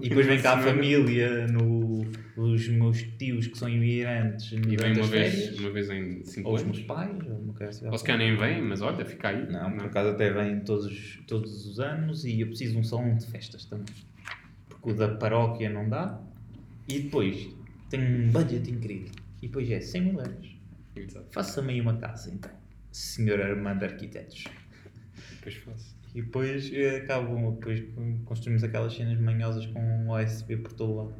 E 0.00 0.08
depois 0.08 0.26
vem 0.26 0.40
cá 0.40 0.54
a 0.54 0.62
família, 0.62 1.46
no, 1.46 2.00
os 2.36 2.68
meus 2.68 3.02
tios 3.18 3.46
que 3.46 3.56
são 3.58 3.68
imigrantes 3.68 4.50
E 4.52 4.56
vem 4.76 4.92
uma 4.92 5.06
vez, 5.06 5.34
férias, 5.34 5.58
uma 5.58 5.70
vez 5.70 5.90
em 5.90 6.24
5 6.24 6.48
ou 6.48 6.54
os 6.56 6.62
meus 6.62 6.80
pais, 6.80 7.16
ou 7.28 7.36
uma 7.38 7.52
coisa 7.52 7.70
assim. 7.70 7.86
Ou 7.86 7.98
se 7.98 8.04
calhar 8.04 8.18
nem 8.18 8.36
vem, 8.36 8.62
mas 8.62 8.80
olha, 8.80 9.04
fica 9.04 9.28
aí. 9.28 9.46
Não, 9.50 9.70
por 9.76 9.86
acaso 9.86 10.10
até 10.10 10.32
vem 10.32 10.60
todos, 10.60 10.86
os- 10.86 11.20
todos 11.26 11.66
os 11.66 11.80
anos 11.80 12.24
e 12.24 12.40
eu 12.40 12.46
preciso 12.48 12.72
de 12.72 12.78
um 12.78 12.82
salão 12.84 13.14
de 13.16 13.26
festas 13.26 13.66
também. 13.66 13.86
Porque 14.68 14.90
o 14.90 14.94
da 14.94 15.08
paróquia 15.16 15.68
não 15.70 15.88
dá. 15.88 16.18
E 16.88 17.00
depois 17.00 17.48
tem 17.90 18.00
um 18.00 18.30
budget 18.30 18.70
incrível. 18.70 19.10
E 19.42 19.46
depois 19.46 19.70
é 19.70 19.80
100 19.80 20.00
mil 20.02 20.18
euros. 20.18 20.56
Faça-me 21.30 21.74
aí 21.74 21.80
uma 21.80 21.96
casa 21.98 22.32
então, 22.32 22.50
senhor 22.90 23.40
Armando 23.40 23.82
Arquitetos. 23.84 24.44
Depois 25.36 25.54
faço. 25.56 25.93
E 26.14 26.22
depois 26.22 26.70
eh, 26.72 26.98
acabam, 26.98 27.52
depois 27.54 27.82
construímos 28.24 28.62
aquelas 28.62 28.94
cenas 28.94 29.18
manhosas 29.18 29.66
com 29.66 30.08
OSB 30.08 30.58
por 30.58 30.72
todo 30.72 30.94
lado. 30.96 31.14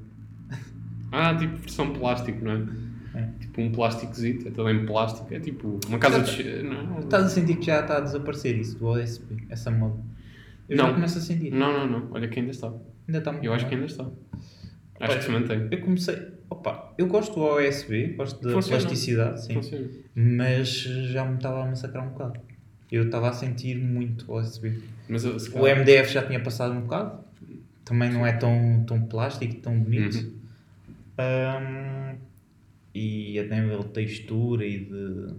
Ah, 1.10 1.34
tipo 1.34 1.56
versão 1.56 1.92
plástico, 1.92 2.44
não 2.44 2.52
é? 2.52 3.20
É. 3.20 3.28
Tipo 3.40 3.60
um 3.62 3.70
plásticozito, 3.72 4.48
é 4.48 4.50
todo 4.50 4.68
em 4.70 4.84
plástico. 4.86 5.32
É 5.32 5.38
tipo 5.40 5.78
uma 5.88 5.98
casa 5.98 6.20
de. 6.20 6.62
Não, 6.62 6.98
Estás 7.00 7.24
a 7.26 7.28
sentir 7.28 7.56
que 7.56 7.66
já 7.66 7.80
está 7.80 7.98
a 7.98 8.00
desaparecer 8.00 8.56
isso 8.56 8.78
do 8.78 8.86
OSB, 8.86 9.46
essa 9.48 9.70
moda? 9.70 10.00
Eu 10.68 10.76
Não. 10.76 10.86
já 10.86 10.94
começo 10.94 11.18
a 11.18 11.20
sentir. 11.20 11.50
não, 11.52 11.72
não, 11.86 12.00
não. 12.00 12.12
Olha 12.12 12.26
que 12.28 12.38
ainda 12.40 12.50
está. 12.50 12.68
Ainda 13.06 13.18
está 13.18 13.30
muito 13.32 13.44
Eu 13.44 13.52
acho 13.52 13.64
bem. 13.66 13.68
que 13.68 13.74
ainda 13.76 13.86
está. 13.86 14.10
Acho 15.00 15.18
que 15.18 15.24
se 15.24 15.30
mantém. 15.30 15.68
Eu 15.70 15.80
comecei. 15.80 16.32
Opa, 16.50 16.94
eu 16.98 17.06
gosto 17.06 17.34
do 17.34 17.40
OSB, 17.42 18.14
gosto 18.16 18.42
da 18.42 18.52
Funciona. 18.52 18.80
plasticidade, 18.80 19.44
sim. 19.44 19.54
Funciona. 19.54 19.88
Mas 20.14 20.68
já 20.68 21.24
me 21.24 21.34
estava 21.36 21.62
a 21.62 21.66
massacrar 21.66 22.04
um 22.06 22.10
bocado. 22.10 22.40
Eu 22.90 23.04
estava 23.06 23.28
a 23.30 23.32
sentir 23.32 23.76
muito 23.78 24.30
OSB. 24.32 24.82
Mas 25.08 25.24
uh, 25.24 25.38
se 25.38 25.48
O 25.50 25.54
calhar- 25.54 25.78
MDF 25.78 26.12
já 26.12 26.22
tinha 26.26 26.40
passado 26.40 26.72
um 26.74 26.82
bocado. 26.82 27.24
Também 27.84 28.10
não 28.10 28.24
é 28.26 28.32
tão, 28.32 28.84
tão 28.86 29.02
plástico, 29.06 29.54
tão 29.56 29.78
bonito. 29.78 30.16
Uhum. 30.16 30.34
Ahm, 31.18 32.16
e 32.94 33.38
a 33.38 33.42
nível 33.44 33.80
de 33.80 33.88
textura 33.90 34.64
e 34.64 34.84
de 34.84 35.34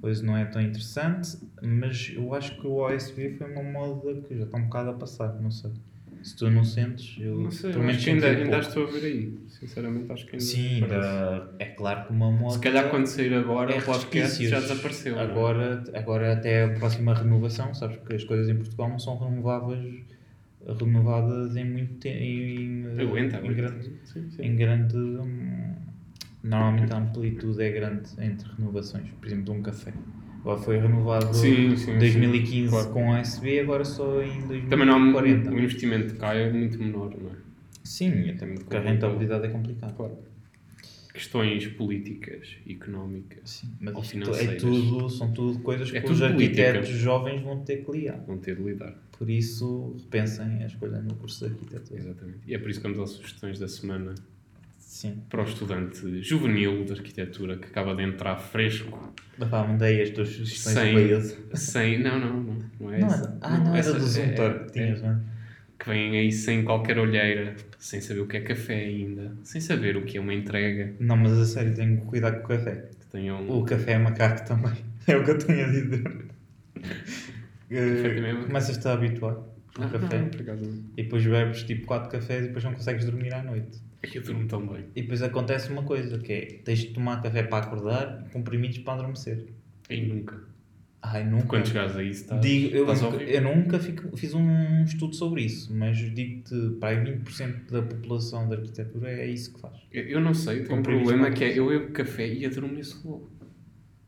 coisa 0.00 0.22
não 0.24 0.36
é 0.36 0.44
tão 0.44 0.60
interessante. 0.60 1.38
Mas 1.62 2.12
eu 2.14 2.34
acho 2.34 2.60
que 2.60 2.66
o 2.66 2.74
OSB 2.76 3.36
foi 3.38 3.50
uma 3.52 3.62
moda 3.62 4.20
que 4.22 4.36
já 4.36 4.44
está 4.44 4.58
um 4.58 4.64
bocado 4.64 4.90
a 4.90 4.94
passar, 4.94 5.32
não 5.40 5.50
sei. 5.50 5.70
Se 6.22 6.36
tu 6.36 6.50
não 6.50 6.62
sentes, 6.64 7.16
eu 7.18 7.38
Não 7.40 7.50
sei, 7.50 7.70
pelo 7.70 7.82
menos 7.84 7.96
acho 7.96 8.04
que 8.04 8.10
ainda, 8.10 8.26
ainda 8.28 8.42
pouco. 8.50 8.60
estou 8.68 8.84
a 8.84 8.90
ver 8.90 9.04
aí. 9.06 9.38
Sinceramente, 9.48 10.12
acho 10.12 10.26
que 10.26 10.32
ainda. 10.32 10.44
Sim, 10.44 10.82
ainda- 10.82 11.54
é 11.58 11.64
claro 11.66 12.06
que 12.06 12.12
uma 12.12 12.30
moda. 12.30 12.54
Se 12.54 12.60
calhar 12.60 12.90
quando 12.90 13.06
sair 13.06 13.32
agora 13.34 13.72
é 13.74 13.78
o 13.78 13.82
podcast 13.84 14.46
já 14.48 14.60
desapareceu. 14.60 15.18
é? 15.18 15.22
Agora, 15.22 15.84
agora 15.94 16.32
até 16.34 16.64
a 16.64 16.68
próxima 16.74 17.14
renovação, 17.14 17.74
sabes 17.74 17.96
que 18.06 18.14
as 18.14 18.24
coisas 18.24 18.48
em 18.48 18.56
Portugal 18.56 18.88
não 18.90 18.98
são 18.98 19.18
renováveis, 19.18 20.02
renovadas 20.78 21.56
em 21.56 21.64
muito 21.64 21.94
tempo. 21.94 22.18
Em, 22.18 22.86
Aguenta, 23.00 23.36
em 23.36 23.38
aguenta. 23.38 23.54
grande. 23.54 23.90
Sim, 24.04 24.30
sim. 24.30 24.42
Em 24.42 24.56
grande 24.56 24.96
hum, 24.96 25.74
normalmente 26.42 26.92
a 26.92 26.98
amplitude 26.98 27.62
é 27.62 27.70
grande 27.70 28.08
entre 28.18 28.48
renovações. 28.58 29.08
Por 29.18 29.26
exemplo, 29.26 29.44
de 29.44 29.50
um 29.52 29.62
café. 29.62 29.92
Agora 30.40 30.58
foi 30.58 30.78
renovado 30.78 31.34
Sim, 31.34 31.72
em 31.72 31.76
sim, 31.76 31.98
2015 31.98 32.62
sim, 32.62 32.68
claro. 32.70 32.90
com 32.90 33.12
ASB, 33.12 33.60
agora 33.60 33.84
só 33.84 34.22
em 34.22 34.46
2040. 34.46 34.68
Também 34.70 34.86
não 34.86 34.94
há 34.94 34.96
um, 34.96 35.14
o 35.54 35.58
investimento 35.58 36.14
cai 36.16 36.42
é 36.44 36.52
muito 36.52 36.78
menor, 36.78 37.14
não 37.20 37.30
é? 37.30 37.34
Sim, 37.84 38.30
até 38.30 38.46
porque 38.46 38.76
a 38.76 38.80
rentabilidade 38.80 39.46
é 39.46 39.48
complicada. 39.48 39.92
Claro. 39.92 40.16
Questões 41.12 41.66
políticas, 41.66 42.56
económicas, 42.68 43.50
Sim, 43.50 43.68
mas 43.80 43.94
Ou 43.96 44.00
é 44.00 44.04
financeiras. 44.04 44.62
tudo, 44.62 45.10
são 45.10 45.32
tudo 45.32 45.58
coisas 45.58 45.88
É 45.92 45.94
que 46.00 46.06
tudo 46.06 46.12
os 46.14 46.22
arquitetos 46.22 46.80
política. 46.86 46.98
jovens 46.98 47.42
vão 47.42 47.64
ter 47.64 47.84
que 47.84 47.90
liar. 47.92 48.20
vão 48.26 48.38
ter 48.38 48.56
de 48.56 48.62
lidar. 48.62 48.94
Por 49.18 49.28
isso, 49.28 49.96
repensem 49.98 50.62
a 50.62 50.66
escolha 50.66 51.00
no 51.02 51.14
curso 51.16 51.44
de 51.46 51.52
arquitetura. 51.52 52.00
Exatamente. 52.00 52.38
E 52.46 52.54
é 52.54 52.58
por 52.58 52.70
isso 52.70 52.80
que 52.80 52.88
vamos 52.88 53.00
às 53.00 53.10
sugestões 53.16 53.58
da 53.58 53.66
semana 53.68 54.14
Sim. 55.00 55.22
para 55.30 55.40
o 55.40 55.44
estudante 55.44 56.22
juvenil 56.22 56.84
de 56.84 56.92
arquitetura 56.92 57.56
que 57.56 57.66
acaba 57.66 57.94
de 57.94 58.02
entrar 58.02 58.36
fresco, 58.36 59.12
Pá, 59.50 59.64
mandei 59.66 60.02
as 60.02 60.10
tuas 60.10 60.28
sugestões 60.28 60.74
Sem- 60.74 60.94
beleza. 60.94 61.36
sem. 61.54 61.98
Não, 62.02 62.18
não, 62.20 62.42
não. 62.42 62.58
Não 62.78 62.92
é 62.92 62.98
Não 62.98 63.06
essa. 63.06 63.22
era? 63.24 63.38
Ah, 63.40 63.58
não, 63.58 63.68
era 63.70 63.78
essa 63.78 63.92
do 63.94 64.04
é- 64.04 64.08
Zuntor 64.08 64.66
que 64.66 64.72
tinhas, 64.72 64.98
é- 65.02 65.06
não 65.06 65.12
é? 65.14 65.18
Que 65.78 65.88
vêm 65.88 66.18
aí 66.18 66.30
sem 66.30 66.62
qualquer 66.62 66.98
olheira, 66.98 67.56
sem 67.78 68.02
saber 68.02 68.20
o 68.20 68.26
que 68.26 68.36
é 68.36 68.40
café 68.42 68.74
ainda, 68.84 69.32
sem 69.42 69.58
saber 69.62 69.96
o 69.96 70.04
que 70.04 70.18
é 70.18 70.20
uma 70.20 70.34
entrega, 70.34 70.92
Não, 71.00 71.16
mas 71.16 71.32
a 71.38 71.46
sério, 71.46 71.72
tenho 71.74 71.98
que 72.00 72.04
cuidar 72.06 72.32
com 72.32 72.44
o 72.44 72.48
café. 72.48 72.90
que 73.00 73.06
tenham. 73.06 73.48
O 73.48 73.64
café 73.64 73.92
é 73.92 73.98
macaco 73.98 74.46
também. 74.46 74.74
É 75.06 75.16
o 75.16 75.24
que 75.24 75.30
eu 75.30 75.38
tenho 75.38 75.64
a 75.64 75.68
dizer. 75.68 76.04
É 77.70 78.32
macaco. 78.32 78.46
Começas-te 78.46 78.86
a 78.88 78.92
habituar 78.92 79.36
ao 79.78 79.84
Ah, 79.84 79.88
café 79.90 80.18
não, 80.18 80.26
acaso 80.26 80.84
e 80.96 81.02
depois 81.02 81.26
bebes 81.26 81.62
tipo 81.64 81.86
4 81.86 82.10
cafés 82.10 82.44
e 82.44 82.46
depois 82.48 82.64
não 82.64 82.74
consegues 82.74 83.04
dormir 83.04 83.32
à 83.34 83.42
noite. 83.42 83.78
Eu 84.14 84.22
durmo 84.22 84.46
tão 84.48 84.66
bem. 84.66 84.86
E 84.96 85.02
depois 85.02 85.22
acontece 85.22 85.70
uma 85.70 85.82
coisa 85.82 86.18
que 86.18 86.32
é 86.32 86.40
tens 86.64 86.78
de 86.80 86.86
tomar 86.88 87.20
café 87.22 87.42
para 87.42 87.64
acordar 87.66 88.24
e 88.26 88.30
comprimidos 88.30 88.78
para 88.78 88.94
adormecer. 88.94 89.46
E 89.90 90.00
nunca. 90.00 90.40
Ai, 91.02 91.24
nunca. 91.24 91.46
Quando 91.46 91.66
chegares 91.66 91.96
a 91.96 92.02
isso, 92.02 92.22
estás, 92.22 92.40
Digo, 92.42 92.74
eu, 92.76 92.82
estás 92.82 93.00
nunca, 93.02 93.22
eu 93.24 93.42
nunca 93.42 93.78
fico- 93.78 94.16
fiz 94.16 94.34
um 94.34 94.84
estudo 94.84 95.14
sobre 95.14 95.42
isso, 95.42 95.74
mas 95.74 95.96
digo-te, 95.98 96.76
para 96.78 96.90
aí 96.90 97.04
20% 97.14 97.70
da 97.70 97.82
população 97.82 98.48
da 98.48 98.56
arquitetura 98.56 99.10
é 99.10 99.26
isso 99.26 99.54
que 99.54 99.60
faz. 99.60 99.74
Eu, 99.92 100.04
eu 100.04 100.20
não 100.20 100.34
sei, 100.34 100.62
tenho 100.64 100.78
um 100.78 100.82
problema 100.82 101.26
para 101.26 101.32
que 101.34 101.44
é 101.44 101.58
eu 101.58 101.68
bebo 101.68 101.92
café 101.92 102.26
e 102.30 102.44
adormeço 102.44 103.00
logo. 103.08 103.30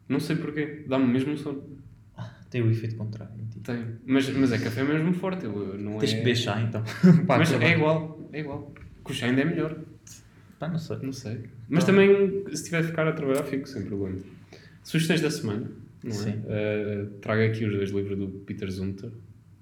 Não 0.08 0.20
sei 0.20 0.36
porquê, 0.36 0.84
dá-me 0.86 1.06
mesmo 1.06 1.36
sono. 1.38 1.62
Tem 2.50 2.60
o 2.60 2.70
efeito 2.70 2.96
contrário 2.96 3.34
Tem. 3.64 3.84
Mas, 4.06 4.28
mas 4.30 4.52
é 4.52 4.58
café 4.58 4.82
mesmo 4.82 5.12
forte, 5.14 5.44
eu, 5.44 5.78
não 5.78 5.98
Tens 5.98 6.12
é... 6.12 6.16
que 6.16 6.20
beber 6.22 6.36
chá 6.36 6.60
então. 6.60 6.82
Para 7.26 7.38
Mas 7.38 7.48
acordar. 7.50 7.66
é 7.70 7.72
igual, 7.76 8.28
é 8.32 8.40
igual. 8.40 8.74
Com 9.02 9.12
chá 9.12 9.26
ainda 9.26 9.40
é 9.42 9.44
melhor, 9.44 9.76
Pá, 10.58 10.68
não 10.68 10.78
sei. 10.78 10.98
não 11.02 11.12
sei. 11.12 11.44
Mas 11.68 11.84
também, 11.84 12.44
se 12.54 12.64
tiver 12.64 12.82
de 12.82 12.88
ficar 12.88 13.06
a 13.06 13.12
trabalhar, 13.12 13.42
fico 13.44 13.68
sem 13.68 13.82
problema. 13.84 14.18
Sugestões 14.82 15.20
da 15.20 15.30
semana, 15.30 15.70
não 16.02 16.10
é? 16.10 16.14
Sim. 16.14 16.42
Eh, 16.48 17.06
trago 17.20 17.42
aqui 17.42 17.64
os 17.64 17.74
dois 17.74 17.90
livros 17.90 18.18
do 18.18 18.28
Peter 18.28 18.70
Zumthor, 18.70 19.10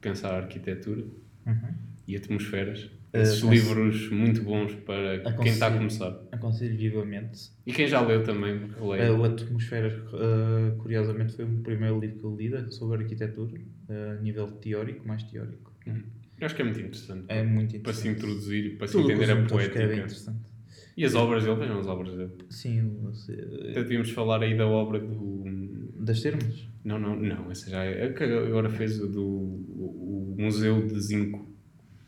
Pensar 0.01 0.33
a 0.33 0.39
Arquitetura 0.39 1.03
Uhum. 1.47 1.75
e 2.09 2.17
Atmosferas. 2.17 2.91
Esses 3.13 3.39
aconse- 3.43 3.55
livros 3.57 4.11
muito 4.11 4.43
bons 4.43 4.75
para 4.87 5.21
quem 5.35 5.51
está 5.53 5.67
a 5.67 5.77
começar. 5.77 6.21
Aconselho 6.31 6.77
vivamente. 6.77 7.51
E 7.67 7.73
quem 7.73 7.87
já 7.89 8.01
leu 8.01 8.23
também, 8.23 8.69
releia. 8.79 9.03
Eh, 9.03 9.11
o 9.11 9.25
Atmosfera, 9.25 9.89
eh, 9.89 10.75
curiosamente, 10.79 11.35
foi 11.35 11.45
o 11.45 11.59
primeiro 11.59 11.99
livro 11.99 12.19
que 12.19 12.25
eu 12.25 12.37
li 12.37 12.73
sobre 12.73 13.03
arquitetura, 13.03 13.61
a 13.89 14.21
nível 14.23 14.47
teórico, 14.53 15.07
mais 15.09 15.23
teórico. 15.25 15.73
Eu 15.87 16.47
acho 16.47 16.55
que 16.55 16.63
é 16.63 16.65
muito 16.65 16.79
interessante. 16.81 17.25
É 17.29 17.43
muito 17.43 17.79
para 17.81 17.93
se 17.93 18.09
interessante. 18.09 18.17
introduzir 18.27 18.65
e 18.67 18.77
para 18.77 18.87
se 18.87 18.93
Tudo 18.93 19.07
que 19.09 19.13
entender 19.15 19.33
a 19.33 19.35
escrevem 19.35 19.45
é 19.45 19.49
poética. 19.69 19.95
interessante. 19.95 20.51
E 20.97 21.05
as 21.05 21.15
obras 21.15 21.45
dele, 21.45 21.57
vejam 21.57 21.79
as 21.81 21.87
obras 21.87 22.15
dele. 22.15 22.33
Sim, 22.49 22.97
você- 23.03 23.33
Até 23.71 23.83
devíamos 23.83 24.11
falar 24.11 24.43
aí 24.43 24.57
da 24.57 24.67
obra 24.69 24.99
do. 25.01 25.45
das 25.99 26.21
termas. 26.21 26.69
Não, 26.85 26.99
não, 26.99 27.17
não, 27.17 27.51
essa 27.51 27.69
já 27.71 27.85
é. 27.85 28.05
A 28.07 28.13
que 28.13 28.25
agora 28.25 28.71
fez 28.71 28.99
do 28.99 29.23
o, 29.23 30.35
o 30.39 30.43
Museu 30.43 30.87
de 30.87 30.99
Zinco. 31.01 31.50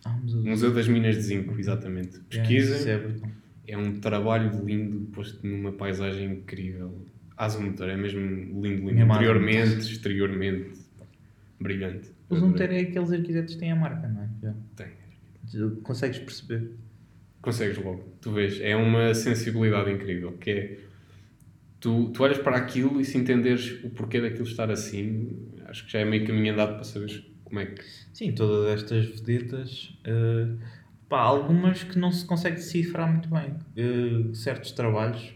Ah, 0.04 0.18
mas 0.22 0.32
eu- 0.34 0.42
Museu 0.44 0.72
das 0.74 0.88
Minas 0.88 1.16
de 1.16 1.22
Zinco, 1.22 1.58
exatamente. 1.58 2.18
Pesquisem. 2.20 2.76
isso 2.76 2.88
é. 2.88 3.32
É 3.68 3.78
um 3.78 4.00
trabalho 4.00 4.64
lindo, 4.64 5.06
posto 5.12 5.46
numa 5.46 5.72
paisagem 5.72 6.32
incrível. 6.32 7.06
Azumotor 7.36 7.88
é 7.88 7.96
mesmo 7.96 8.20
lindo, 8.20 8.88
lindo. 8.90 9.00
Interiormente, 9.00 9.78
exteriormente. 9.78 10.80
Brilhante. 11.60 12.10
Os 12.28 12.40
Zunter 12.40 12.70
é 12.72 12.80
aqueles 12.80 13.12
arquitetos 13.12 13.54
que 13.54 13.60
têm 13.60 13.70
a 13.70 13.76
marca, 13.76 14.08
não 14.08 14.22
é? 14.22 14.28
Já. 14.42 14.54
Tem. 14.76 15.70
Consegues 15.82 16.18
perceber. 16.18 16.70
Consegues 17.40 17.78
logo. 17.78 18.02
Tu 18.20 18.32
vês. 18.32 18.60
É 18.60 18.74
uma 18.74 19.14
sensibilidade 19.14 19.90
incrível. 19.92 20.32
Que 20.32 20.50
é. 20.50 20.78
Tu, 21.80 22.10
tu 22.10 22.22
olhas 22.22 22.38
para 22.38 22.56
aquilo 22.56 23.00
e 23.00 23.04
se 23.04 23.18
entenderes 23.18 23.82
o 23.84 23.90
porquê 23.90 24.20
daquilo 24.20 24.44
estar 24.44 24.70
assim, 24.70 25.36
acho 25.66 25.84
que 25.86 25.92
já 25.92 25.98
é 26.00 26.04
meio 26.04 26.24
caminho 26.26 26.52
andado 26.52 26.74
para 26.74 26.84
saberes 26.84 27.24
como 27.52 27.60
é 27.60 27.66
que. 27.66 27.84
Sim, 28.14 28.32
todas 28.32 28.80
estas 28.82 29.04
vedetas, 29.20 29.92
eh, 30.04 30.46
pá, 31.06 31.20
algumas 31.20 31.82
que 31.84 31.98
não 31.98 32.10
se 32.10 32.24
consegue 32.24 32.56
decifrar 32.56 33.10
muito 33.12 33.28
bem. 33.28 33.54
Eh, 33.76 34.32
certos 34.34 34.72
trabalhos, 34.72 35.34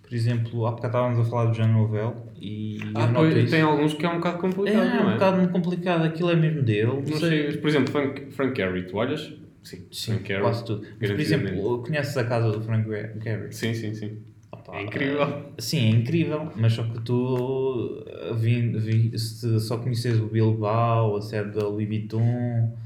por 0.00 0.14
exemplo, 0.14 0.64
há 0.66 0.70
bocado 0.70 0.86
estávamos 0.86 1.18
a 1.18 1.24
falar 1.28 1.46
do 1.46 1.54
Jean 1.56 1.66
Nouvel 1.66 2.28
e 2.40 2.78
Ah, 2.94 3.10
pois, 3.12 3.36
isso. 3.36 3.50
tem 3.50 3.62
alguns 3.62 3.94
que 3.94 4.06
é 4.06 4.08
um 4.08 4.16
bocado 4.18 4.36
É, 4.36 4.40
complicado, 4.40 4.76
é 4.86 4.94
não 4.96 5.06
um 5.06 5.10
é? 5.10 5.12
bocado 5.14 5.48
complicado, 5.48 6.04
aquilo 6.04 6.30
é 6.30 6.36
mesmo 6.36 6.62
dele. 6.62 6.86
Não 6.86 7.18
sei, 7.18 7.56
por 7.56 7.68
exemplo, 7.68 7.90
Frank, 7.90 8.30
Frank 8.30 8.56
Gehry, 8.56 8.86
tu 8.86 8.96
olhas? 8.96 9.32
Sim, 9.64 9.84
Sim, 9.90 10.12
Frank 10.12 10.28
Gehry. 10.28 10.42
quase 10.42 10.64
tudo. 10.64 10.86
Mas, 11.00 11.10
por 11.10 11.20
exemplo, 11.20 11.82
conheces 11.82 12.16
a 12.16 12.24
casa 12.24 12.50
do 12.52 12.62
Frank 12.62 12.88
Gehry? 12.88 13.52
Sim, 13.52 13.74
sim, 13.74 13.92
sim. 13.92 14.18
Opa, 14.52 14.76
É 14.76 14.82
incrível. 14.82 15.42
Sim, 15.58 15.78
é 15.78 15.90
incrível, 15.90 16.50
mas 16.56 16.72
só 16.72 16.82
que 16.82 17.00
tu 17.02 18.04
uh, 18.04 18.34
vi, 18.34 18.68
vi, 18.76 19.16
se 19.18 19.60
só 19.60 19.78
conheces 19.78 20.18
o 20.20 20.26
Bilbao, 20.26 21.16
a 21.16 21.22
sede 21.22 21.52
da 21.52 21.68
Louis 21.68 21.86
Vuitton, 21.86 22.76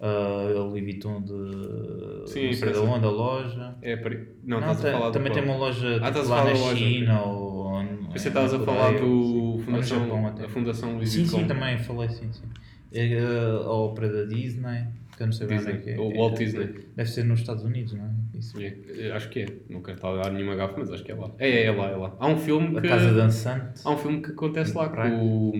uh, 0.00 0.58
a 0.58 0.62
Louis 0.64 0.82
Vuitton 0.84 1.22
de 1.22 2.28
Sim, 2.30 2.46
não 2.46 2.52
sei 2.52 2.72
da 2.72 2.80
onde, 2.82 3.06
a 3.06 3.10
loja. 3.10 3.74
É. 3.80 3.96
Não, 4.44 4.60
Não, 4.60 4.72
estás 4.72 4.84
a 4.84 4.92
falar 4.92 5.10
também 5.12 5.32
tem 5.32 5.42
uma 5.44 5.56
loja 5.56 5.96
Ah, 5.96 6.12
tipo, 6.12 6.18
estás 6.20 6.30
a 6.30 6.34
lá 6.34 6.44
na 6.44 6.50
loja, 6.50 6.76
China 6.76 7.22
ou, 7.22 7.82
estavas 8.14 8.52
na 8.52 8.58
a 8.58 8.62
falar 8.62 8.92
do 8.92 9.58
Fundação, 9.64 10.00
Japão 10.00 10.26
a 10.26 10.48
Fundação 10.48 10.94
Louis 10.94 11.08
Sim, 11.10 11.22
Vuitton. 11.22 11.38
sim, 11.38 11.46
também 11.46 11.78
falei, 11.78 12.08
sim, 12.10 12.30
sim. 12.32 12.44
É, 12.92 13.18
uh, 13.20 13.66
a 13.68 13.72
ópera 13.72 14.12
da 14.12 14.24
Disney, 14.24 14.86
que 15.16 15.22
eu 15.22 15.26
não 15.26 15.32
sei 15.32 15.46
bem 15.46 15.58
onde 15.58 15.70
é 15.70 15.76
que 15.76 15.90
é. 15.90 15.98
o 15.98 16.12
Walt 16.16 16.38
Disney. 16.38 16.88
Deve 16.94 17.10
ser 17.10 17.24
nos 17.24 17.40
Estados 17.40 17.64
Unidos, 17.64 17.92
não 17.92 18.04
é? 18.04 18.38
Isso. 18.38 18.56
É, 18.60 19.12
acho 19.12 19.28
que 19.30 19.40
é. 19.40 19.46
Não 19.68 19.82
quero 19.82 19.96
estar 19.96 20.10
a 20.10 20.22
dar 20.22 20.32
nenhuma 20.32 20.56
gafa, 20.56 20.74
mas 20.78 20.90
acho 20.90 21.04
que 21.04 21.12
é 21.12 21.14
lá. 21.14 21.30
É, 21.38 21.48
é, 21.48 21.64
é 21.66 21.70
lá, 21.70 21.90
é 21.90 21.96
lá. 21.96 22.16
Há 22.18 22.28
um 22.28 22.38
filme 22.38 22.76
A 22.76 22.80
que... 22.80 22.88
Casa 22.88 23.12
Dançante. 23.12 23.80
Há 23.84 23.90
um 23.90 23.98
filme 23.98 24.22
que 24.22 24.30
acontece 24.30 24.76
lá 24.76 24.88
Praga. 24.88 25.16
com. 25.16 25.52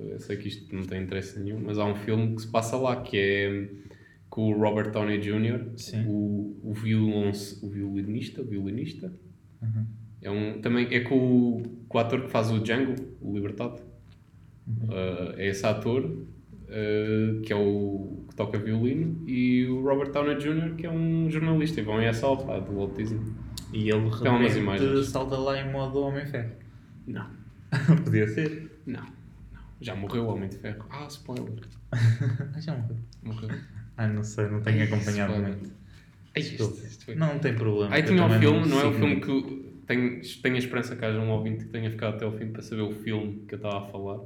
Eu 0.00 0.18
sei 0.18 0.36
que 0.36 0.48
isto 0.48 0.74
não 0.74 0.82
tem 0.82 1.02
interesse 1.02 1.38
nenhum, 1.38 1.60
mas 1.64 1.78
há 1.78 1.84
um 1.84 1.94
filme 1.94 2.34
que 2.34 2.42
se 2.42 2.48
passa 2.48 2.76
lá 2.76 2.96
que 3.00 3.16
é 3.16 3.68
com 4.28 4.52
o 4.52 4.58
Robert 4.58 4.92
Downey 4.92 5.18
Jr., 5.18 5.72
Sim. 5.76 6.04
o, 6.06 6.56
o, 6.62 6.72
violon, 6.72 7.32
o 7.62 7.68
violinista, 7.68 8.40
o 8.40 8.44
violinista. 8.44 9.12
Uhum. 9.60 9.86
É, 10.22 10.30
um, 10.30 10.60
também, 10.60 10.86
é 10.94 11.00
com 11.00 11.16
o, 11.16 11.62
com 11.88 11.98
o 11.98 12.00
ator 12.00 12.22
que 12.22 12.30
faz 12.30 12.50
o 12.50 12.60
Django, 12.60 12.94
o 13.20 13.34
Libertado. 13.34 13.80
Uhum. 14.66 14.88
Uh, 14.88 15.34
é 15.36 15.48
esse 15.48 15.66
ator 15.66 16.24
uh, 16.70 17.40
que 17.42 17.52
é 17.52 17.56
o 17.56 18.24
que 18.28 18.34
toca 18.36 18.58
violino 18.58 19.22
e 19.26 19.66
o 19.66 19.82
Robert 19.82 20.12
Downey 20.12 20.36
Jr., 20.36 20.76
que 20.76 20.86
é 20.86 20.90
um 20.90 21.28
jornalista. 21.30 21.80
E 21.80 21.84
vão 21.84 21.96
a 21.98 22.04
essa 22.04 22.26
ópera 22.26 22.60
do 22.60 22.72
Walt 22.74 22.96
Disney. 22.96 23.20
E 23.72 23.90
ele 23.90 24.08
realmente 24.08 25.04
salta 25.04 25.36
lá 25.36 25.60
em 25.60 25.70
modo 25.70 26.00
Homem-Ferro. 26.00 26.52
Não, 27.06 27.26
Podia 28.04 28.26
ser. 28.28 28.80
não, 28.86 29.00
não. 29.52 29.60
Já 29.80 29.94
morreu 29.94 30.24
o 30.24 30.28
Homem 30.34 30.48
de 30.48 30.56
Ferro. 30.56 30.84
Ah, 30.90 31.06
spoiler. 31.08 31.52
Ah, 32.54 32.60
já 32.60 32.76
morreu. 32.76 32.96
Morreu. 33.22 33.48
Ah, 33.96 34.06
não 34.06 34.22
sei, 34.22 34.48
não 34.48 34.60
tenho 34.60 34.78
Ai, 34.78 34.84
acompanhado 34.84 35.32
spoiler. 35.32 35.56
muito. 35.58 35.70
Ai, 36.36 36.42
isto, 36.42 36.62
isto 36.84 37.04
foi. 37.04 37.14
Não, 37.16 37.34
não 37.34 37.38
tem 37.38 37.54
problema. 37.54 37.94
Aí 37.94 38.02
tinha 38.02 38.22
também 38.22 38.38
filme, 38.38 38.68
não 38.68 38.80
é 38.80 38.86
o 38.86 38.92
filme 38.92 39.20
que. 39.20 39.70
Tenho, 39.86 40.20
tenho 40.42 40.54
a 40.54 40.58
esperança 40.58 40.94
que 40.94 41.04
haja 41.04 41.18
um 41.18 41.30
ouvinte 41.30 41.64
que 41.64 41.70
tenha 41.70 41.90
ficado 41.90 42.14
até 42.14 42.24
o 42.24 42.30
fim 42.32 42.46
para 42.52 42.62
saber 42.62 42.82
o 42.82 42.92
filme 42.92 43.44
que 43.48 43.54
eu 43.54 43.56
estava 43.56 43.84
a 43.84 43.88
falar. 43.88 44.20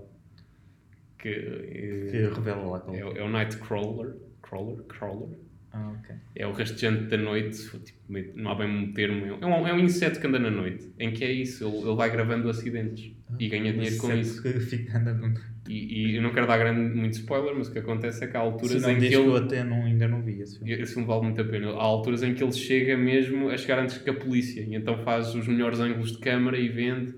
Que, 1.24 1.30
eh, 1.30 2.08
Que 2.10 2.34
revela 2.34 2.66
lá 2.70 2.80
qual 2.80 2.94
é, 2.94 3.02
o- 3.04 3.16
é 3.16 3.22
o 3.24 3.28
Nightcrawler. 3.30 4.14
Crawler? 4.42 4.84
Crawler? 4.84 5.38
Ah, 5.72 5.92
ok. 5.98 6.14
É 6.36 6.46
o 6.46 6.52
rastejante 6.52 7.04
da 7.04 7.16
noite, 7.16 7.58
tipo, 7.82 7.98
não 8.36 8.50
há 8.50 8.54
bem 8.54 8.68
um 8.68 8.92
termo. 8.92 9.38
É 9.40 9.46
um, 9.46 9.66
é 9.66 9.72
um 9.72 9.80
inseto 9.80 10.20
que 10.20 10.26
anda 10.26 10.38
na 10.38 10.50
noite. 10.50 10.92
Em 11.00 11.12
que 11.12 11.24
é 11.24 11.32
isso? 11.32 11.66
Ele, 11.66 11.78
ele 11.78 11.96
vai 11.96 12.10
gravando 12.10 12.48
acidentes 12.50 13.10
e 13.40 13.48
ganha 13.48 13.72
dinheiro 13.72 13.96
com 13.96 14.12
isso. 14.12 14.40
que 14.42 14.52
fica 14.60 14.98
andando- 14.98 15.40
E, 15.66 16.10
e 16.12 16.16
eu 16.16 16.22
não 16.22 16.30
quero 16.30 16.46
dar 16.46 16.58
grande, 16.58 16.94
muito 16.94 17.14
spoiler, 17.14 17.54
mas 17.56 17.68
o 17.68 17.72
que 17.72 17.78
acontece 17.78 18.22
é 18.22 18.26
que 18.26 18.36
há 18.36 18.40
Se 18.40 18.46
alturas 18.46 18.82
não 18.82 18.90
em 18.90 18.94
que 18.96 19.00
diz 19.00 19.08
que 19.08 19.16
ele. 19.16 19.26
eu 19.28 19.36
até 19.36 19.64
não, 19.64 19.84
ainda 19.86 20.06
não 20.06 20.20
vi 20.22 20.40
esse 20.42 20.58
filme. 20.58 20.74
Esse 20.74 20.92
filme 20.92 21.08
vale 21.08 21.22
muito 21.22 21.40
a 21.40 21.44
pena. 21.44 21.70
Há 21.70 21.82
alturas 21.82 22.22
em 22.22 22.34
que 22.34 22.44
ele 22.44 22.52
chega 22.52 22.96
mesmo 22.98 23.48
a 23.48 23.56
chegar 23.56 23.78
antes 23.78 23.96
que 23.96 24.10
a 24.10 24.14
polícia 24.14 24.60
e 24.60 24.74
então 24.74 24.98
faz 24.98 25.34
os 25.34 25.48
melhores 25.48 25.80
ângulos 25.80 26.12
de 26.12 26.18
câmara 26.18 26.58
e 26.58 26.68
vende 26.68 27.14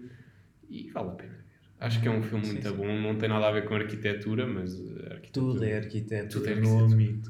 e 0.70 0.88
vale 0.92 1.08
a 1.08 1.12
pena. 1.12 1.35
Acho 1.86 2.00
que 2.02 2.08
é 2.08 2.10
um 2.10 2.22
filme 2.22 2.46
muito 2.46 2.68
sim. 2.68 2.74
bom, 2.74 3.00
não 3.00 3.16
tem 3.16 3.28
nada 3.28 3.46
a 3.46 3.52
ver 3.52 3.64
com 3.66 3.74
arquitetura, 3.74 4.44
mas 4.46 4.74
a 4.74 5.14
arquitetura. 5.14 5.30
Tudo 5.32 5.64
é 5.64 5.76
arquiteto, 5.76 6.38
Tudo 6.38 6.48
é 6.48 6.52
arquitetura. 6.52 6.94
amigo. 6.94 7.22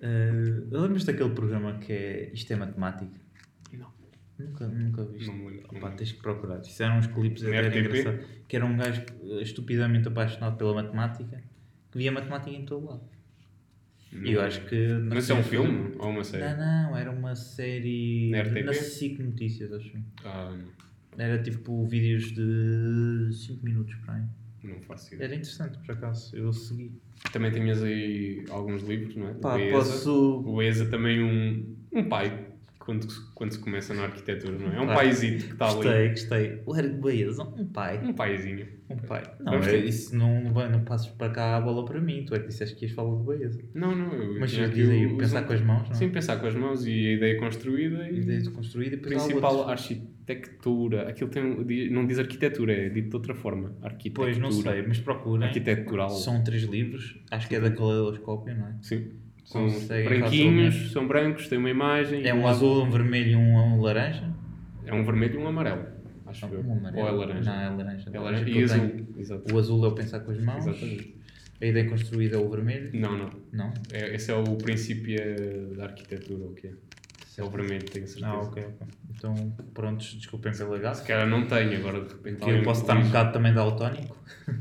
Uh, 0.00 0.80
Lembras 0.82 1.04
daquele 1.04 1.30
programa 1.30 1.78
que 1.78 1.92
é 1.92 2.30
Isto 2.32 2.52
é 2.52 2.56
Matemática? 2.56 3.18
Não. 3.72 3.92
Nunca, 4.38 4.68
nunca 4.68 5.04
viste. 5.06 5.26
Não 5.28 5.34
me 5.34 5.50
lembro. 5.50 5.76
Opa, 5.76 5.90
tens 5.92 6.12
que 6.12 6.20
procurar. 6.20 6.60
Isso 6.60 6.82
eram 6.82 6.98
uns 6.98 7.06
clipes 7.06 7.42
até 7.42 7.56
era 7.56 7.78
engraçado. 7.78 8.18
Que 8.46 8.56
era 8.56 8.66
um 8.66 8.76
gajo 8.76 9.02
eh, 9.22 9.42
estupidamente 9.42 10.08
apaixonado 10.08 10.56
pela 10.56 10.74
matemática 10.74 11.42
que 11.90 11.98
via 11.98 12.12
matemática 12.12 12.50
em 12.50 12.64
todo 12.64 12.86
lado. 12.86 13.02
E 14.12 14.32
eu 14.32 14.42
acho 14.42 14.64
que. 14.66 14.88
não 14.88 15.14
Mas 15.14 15.30
é 15.30 15.34
um 15.34 15.42
filme 15.42 15.94
ou 15.98 16.10
uma 16.10 16.24
série? 16.24 16.44
Não, 16.44 16.88
não, 16.90 16.96
era 16.96 17.10
uma 17.10 17.34
série. 17.34 18.30
Na 18.30 18.42
RTP? 18.42 18.64
Na 18.64 18.72
SIC 18.72 19.18
Notícias, 19.22 19.72
acho. 19.72 19.92
Ah, 20.24 20.50
não. 20.50 20.89
Era 21.18 21.42
tipo 21.42 21.84
vídeos 21.86 22.32
de 22.32 23.30
5 23.32 23.64
minutos 23.64 23.94
para 23.96 24.14
aí. 24.14 24.22
Não 24.62 24.80
faço 24.82 25.14
ideia. 25.14 25.28
Era 25.28 25.34
interessante, 25.34 25.78
por 25.78 25.92
acaso. 25.92 26.36
Eu 26.36 26.52
segui. 26.52 26.92
Também 27.32 27.50
tinhas 27.50 27.82
aí 27.82 28.44
alguns 28.50 28.82
livros, 28.82 29.16
não 29.16 29.28
é? 29.28 29.34
Pá, 29.34 29.56
o 29.56 29.58
ESA. 29.58 29.72
posso. 29.72 30.42
O 30.46 30.62
ESA 30.62 30.86
também 30.86 31.22
um, 31.22 31.76
um 31.92 32.08
pai 32.08 32.49
quando, 32.90 33.08
se- 33.08 33.20
quando 33.34 33.52
se 33.52 33.58
começa 33.60 33.94
na 33.94 34.02
arquitetura, 34.02 34.58
não 34.58 34.72
é? 34.72 34.76
É 34.76 34.80
um 34.80 34.86
Pá, 34.88 34.94
paizito 34.96 35.44
que 35.46 35.52
está 35.52 35.66
ali. 35.66 35.74
Gostei, 35.76 36.08
gostei. 36.08 36.62
O 36.66 36.76
Eric 36.76 36.94
Baeza, 36.96 37.42
um 37.44 37.66
pai. 37.66 38.00
Um 38.02 38.12
paizinho. 38.12 38.66
Um 38.88 38.96
pai. 38.96 39.22
Não, 39.38 39.52
Vamos 39.52 39.68
é, 39.68 39.70
ter- 39.70 39.84
isso 39.84 40.16
não, 40.16 40.42
não 40.42 40.84
passes 40.84 41.06
para 41.06 41.32
cá 41.32 41.56
a 41.56 41.60
bola 41.60 41.84
para 41.84 42.00
mim. 42.00 42.24
Tu 42.26 42.34
é 42.34 42.40
que 42.40 42.48
disseste 42.48 42.74
que 42.74 42.86
ias 42.86 42.92
falar 42.92 43.10
do 43.10 43.22
Baeza. 43.22 43.62
Não, 43.72 43.94
não. 43.94 44.12
Eu 44.12 44.40
Mas 44.40 44.50
diz 44.50 44.88
aí, 44.90 45.06
os- 45.06 45.12
pensar 45.18 45.42
com 45.44 45.52
as 45.52 45.60
mãos, 45.60 45.84
não 45.84 45.90
é? 45.92 45.94
Sim, 45.94 46.08
pensar 46.08 46.36
com 46.40 46.46
as 46.48 46.54
mãos 46.56 46.84
e 46.84 46.90
a 47.06 47.12
ideia 47.12 47.38
construída 47.38 48.08
e 48.08 48.18
Ideia 48.18 48.40
de 48.40 48.50
construir 48.50 48.92
e 48.92 48.96
principal 48.96 49.56
outros. 49.58 49.70
arquitectura. 49.90 51.08
Aquilo 51.08 51.30
tem, 51.30 51.44
um- 51.44 51.92
não 51.92 52.06
diz 52.06 52.18
arquitetura, 52.18 52.72
é 52.72 52.88
dito 52.88 53.10
de 53.10 53.16
outra 53.16 53.34
forma. 53.34 53.76
Arquitetura. 53.82 54.26
Pois, 54.26 54.38
não 54.38 54.50
sei, 54.50 54.82
mas 54.86 54.98
procurem. 54.98 55.46
Arquitetural. 55.46 56.10
São 56.10 56.42
três 56.42 56.64
livros. 56.64 57.16
Acho 57.30 57.48
que 57.48 57.54
é 57.54 57.60
da 57.60 57.70
caleidoscópio, 57.70 58.56
não 58.56 58.66
é? 58.66 58.74
Sim. 58.82 59.10
São 59.50 59.68
branquinhos, 60.04 60.92
são 60.92 61.08
brancos, 61.08 61.48
têm 61.48 61.58
uma 61.58 61.70
imagem. 61.70 62.24
É 62.24 62.32
um 62.32 62.46
azul, 62.46 62.84
um 62.84 62.90
vermelho 62.90 63.32
e 63.32 63.34
um, 63.36 63.56
um 63.56 63.80
laranja? 63.80 64.32
É 64.86 64.94
um 64.94 65.02
vermelho 65.04 65.40
e 65.40 65.42
um 65.42 65.48
amarelo. 65.48 65.86
Acho 66.24 66.46
eu. 66.46 66.60
Um 66.60 66.74
amarelo. 66.74 67.02
Ou 67.02 67.08
é 67.08 67.10
laranja. 67.10 67.50
Não, 67.50 67.60
é 67.60 67.68
laranja. 67.70 68.10
É 68.12 68.20
laranja 68.20 68.48
e 68.48 68.62
azul. 68.62 69.06
Exato. 69.18 69.52
O 69.52 69.58
azul 69.58 69.84
é 69.84 69.88
o 69.88 69.92
pensar 69.92 70.20
com 70.20 70.30
as 70.30 70.40
mãos. 70.40 70.64
Exatamente. 70.64 71.16
A 71.60 71.66
ideia 71.66 71.88
construída 71.88 72.36
é 72.36 72.38
o 72.38 72.48
vermelho. 72.48 72.90
Não, 72.94 73.18
não. 73.18 73.30
Não? 73.52 73.74
É, 73.92 74.14
esse 74.14 74.30
é 74.30 74.34
o 74.36 74.44
princípio 74.56 75.16
eh, 75.20 75.74
da 75.76 75.86
arquitetura, 75.86 76.44
o 76.44 76.54
que 76.54 76.68
é? 76.68 76.72
É 77.36 77.42
o 77.42 77.50
vermelho, 77.50 77.84
tenho 77.86 78.06
certeza. 78.06 78.26
Ah, 78.26 78.40
ok, 78.40 78.62
ok. 78.62 78.86
Então, 79.16 79.56
prontos, 79.74 80.14
desculpem 80.14 80.52
pela 80.52 80.76
Se 80.76 80.82
gafa. 80.82 81.04
calhar 81.04 81.26
não 81.26 81.46
tenho, 81.46 81.76
agora 81.76 82.04
de 82.04 82.12
repente. 82.12 82.48
Eu 82.48 82.62
posso 82.62 82.82
estar 82.82 82.96
um 82.96 83.02
bocado 83.02 83.32
também 83.32 83.52
daltónico. 83.52 84.16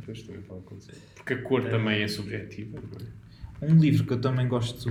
Pois 0.05 0.23
também 0.23 0.41
pode 0.41 0.61
acontecer. 0.61 0.95
Porque 1.13 1.33
a 1.33 1.41
cor 1.41 1.63
também 1.65 2.01
é 2.01 2.07
subjetiva, 2.07 2.79
não 2.79 3.05
é? 3.05 3.09
Um 3.61 3.75
livro 3.75 4.05
que 4.05 4.13
eu 4.13 4.21
também 4.21 4.47
gosto 4.47 4.89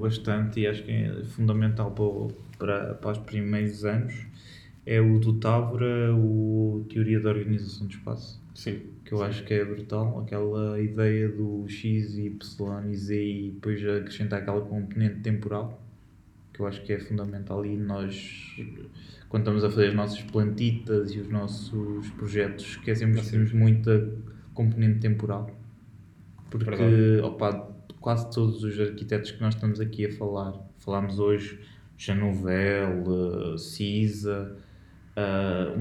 bastante 0.00 0.60
e 0.60 0.66
acho 0.66 0.82
que 0.82 0.90
é 0.90 1.22
fundamental 1.24 1.90
para, 1.90 2.34
para, 2.58 2.94
para 2.94 3.12
os 3.12 3.18
primeiros 3.18 3.84
anos 3.84 4.14
é 4.86 5.00
o 5.00 5.18
do 5.18 5.34
Távora, 5.34 6.14
o 6.14 6.84
Teoria 6.88 7.20
da 7.20 7.30
Organização 7.30 7.86
do 7.86 7.92
Espaço. 7.92 8.40
Sim. 8.54 8.80
Que 9.04 9.12
eu 9.12 9.22
acho 9.22 9.44
que 9.44 9.54
é 9.54 9.64
brutal, 9.64 10.20
aquela 10.20 10.80
ideia 10.80 11.28
do 11.28 11.66
X, 11.68 12.16
Y 12.16 12.90
e 12.90 12.96
Z 12.96 13.24
e 13.24 13.50
depois 13.50 13.86
acrescentar 13.86 14.40
aquela 14.40 14.60
componente 14.62 15.20
temporal, 15.20 15.82
que 16.52 16.60
eu 16.60 16.66
acho 16.66 16.82
que 16.82 16.92
é 16.92 16.98
fundamental. 16.98 17.64
E 17.64 17.76
nós, 17.76 18.56
quando 19.28 19.42
estamos 19.42 19.64
a 19.64 19.70
fazer 19.70 19.88
as 19.88 19.94
nossas 19.94 20.22
plantitas 20.22 21.12
e 21.12 21.20
os 21.20 21.28
nossos 21.28 22.08
projetos, 22.10 22.64
esquecemos 22.64 23.20
que 23.20 23.30
temos 23.30 23.52
muita 23.52 24.10
componente 24.54 25.00
temporal. 25.00 25.50
Porque, 26.50 26.64
Verdade. 26.64 27.20
opa, 27.22 27.69
quase 28.00 28.30
todos 28.30 28.64
os 28.64 28.78
arquitetos 28.80 29.30
que 29.30 29.40
nós 29.40 29.54
estamos 29.54 29.80
aqui 29.80 30.06
a 30.06 30.12
falar, 30.12 30.54
falámos 30.78 31.18
hoje, 31.18 31.60
uh, 33.06 33.58
Cisa, 33.58 34.56
uh, 35.16 35.78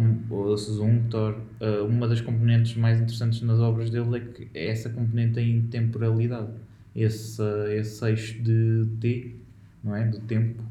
uma 1.86 2.08
das 2.08 2.20
componentes 2.20 2.76
mais 2.76 3.00
interessantes 3.00 3.42
nas 3.42 3.60
obras 3.60 3.90
dele 3.90 4.18
é 4.18 4.20
que 4.20 4.50
é 4.54 4.68
essa 4.68 4.90
componente 4.90 5.40
em 5.40 5.62
temporalidade, 5.68 6.52
esse, 6.94 7.42
esse 7.74 8.06
eixo 8.06 8.42
de 8.42 8.86
T, 9.00 9.36
não 9.82 9.96
é? 9.96 10.06
Do 10.06 10.20
tempo, 10.20 10.62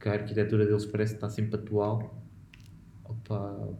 que 0.00 0.08
a 0.08 0.14
arquitetura 0.14 0.66
deles 0.66 0.86
parece 0.86 1.14
estar 1.14 1.30
sempre 1.30 1.54
atual. 1.54 2.20
Opa, 3.04 3.38
uh, 3.38 3.76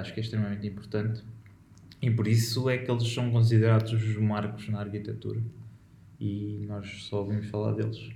acho 0.00 0.12
que 0.12 0.18
é 0.18 0.22
extremamente 0.22 0.66
importante. 0.66 1.22
E 2.02 2.10
por 2.10 2.26
isso 2.26 2.68
é 2.68 2.78
que 2.78 2.90
eles 2.90 3.12
são 3.12 3.30
considerados 3.30 3.92
os 3.92 4.16
marcos 4.16 4.68
na 4.68 4.80
arquitetura. 4.80 5.40
E 6.20 6.60
nós 6.66 6.86
só 7.04 7.20
ouvimos 7.22 7.46
falar 7.48 7.72
deles. 7.72 8.10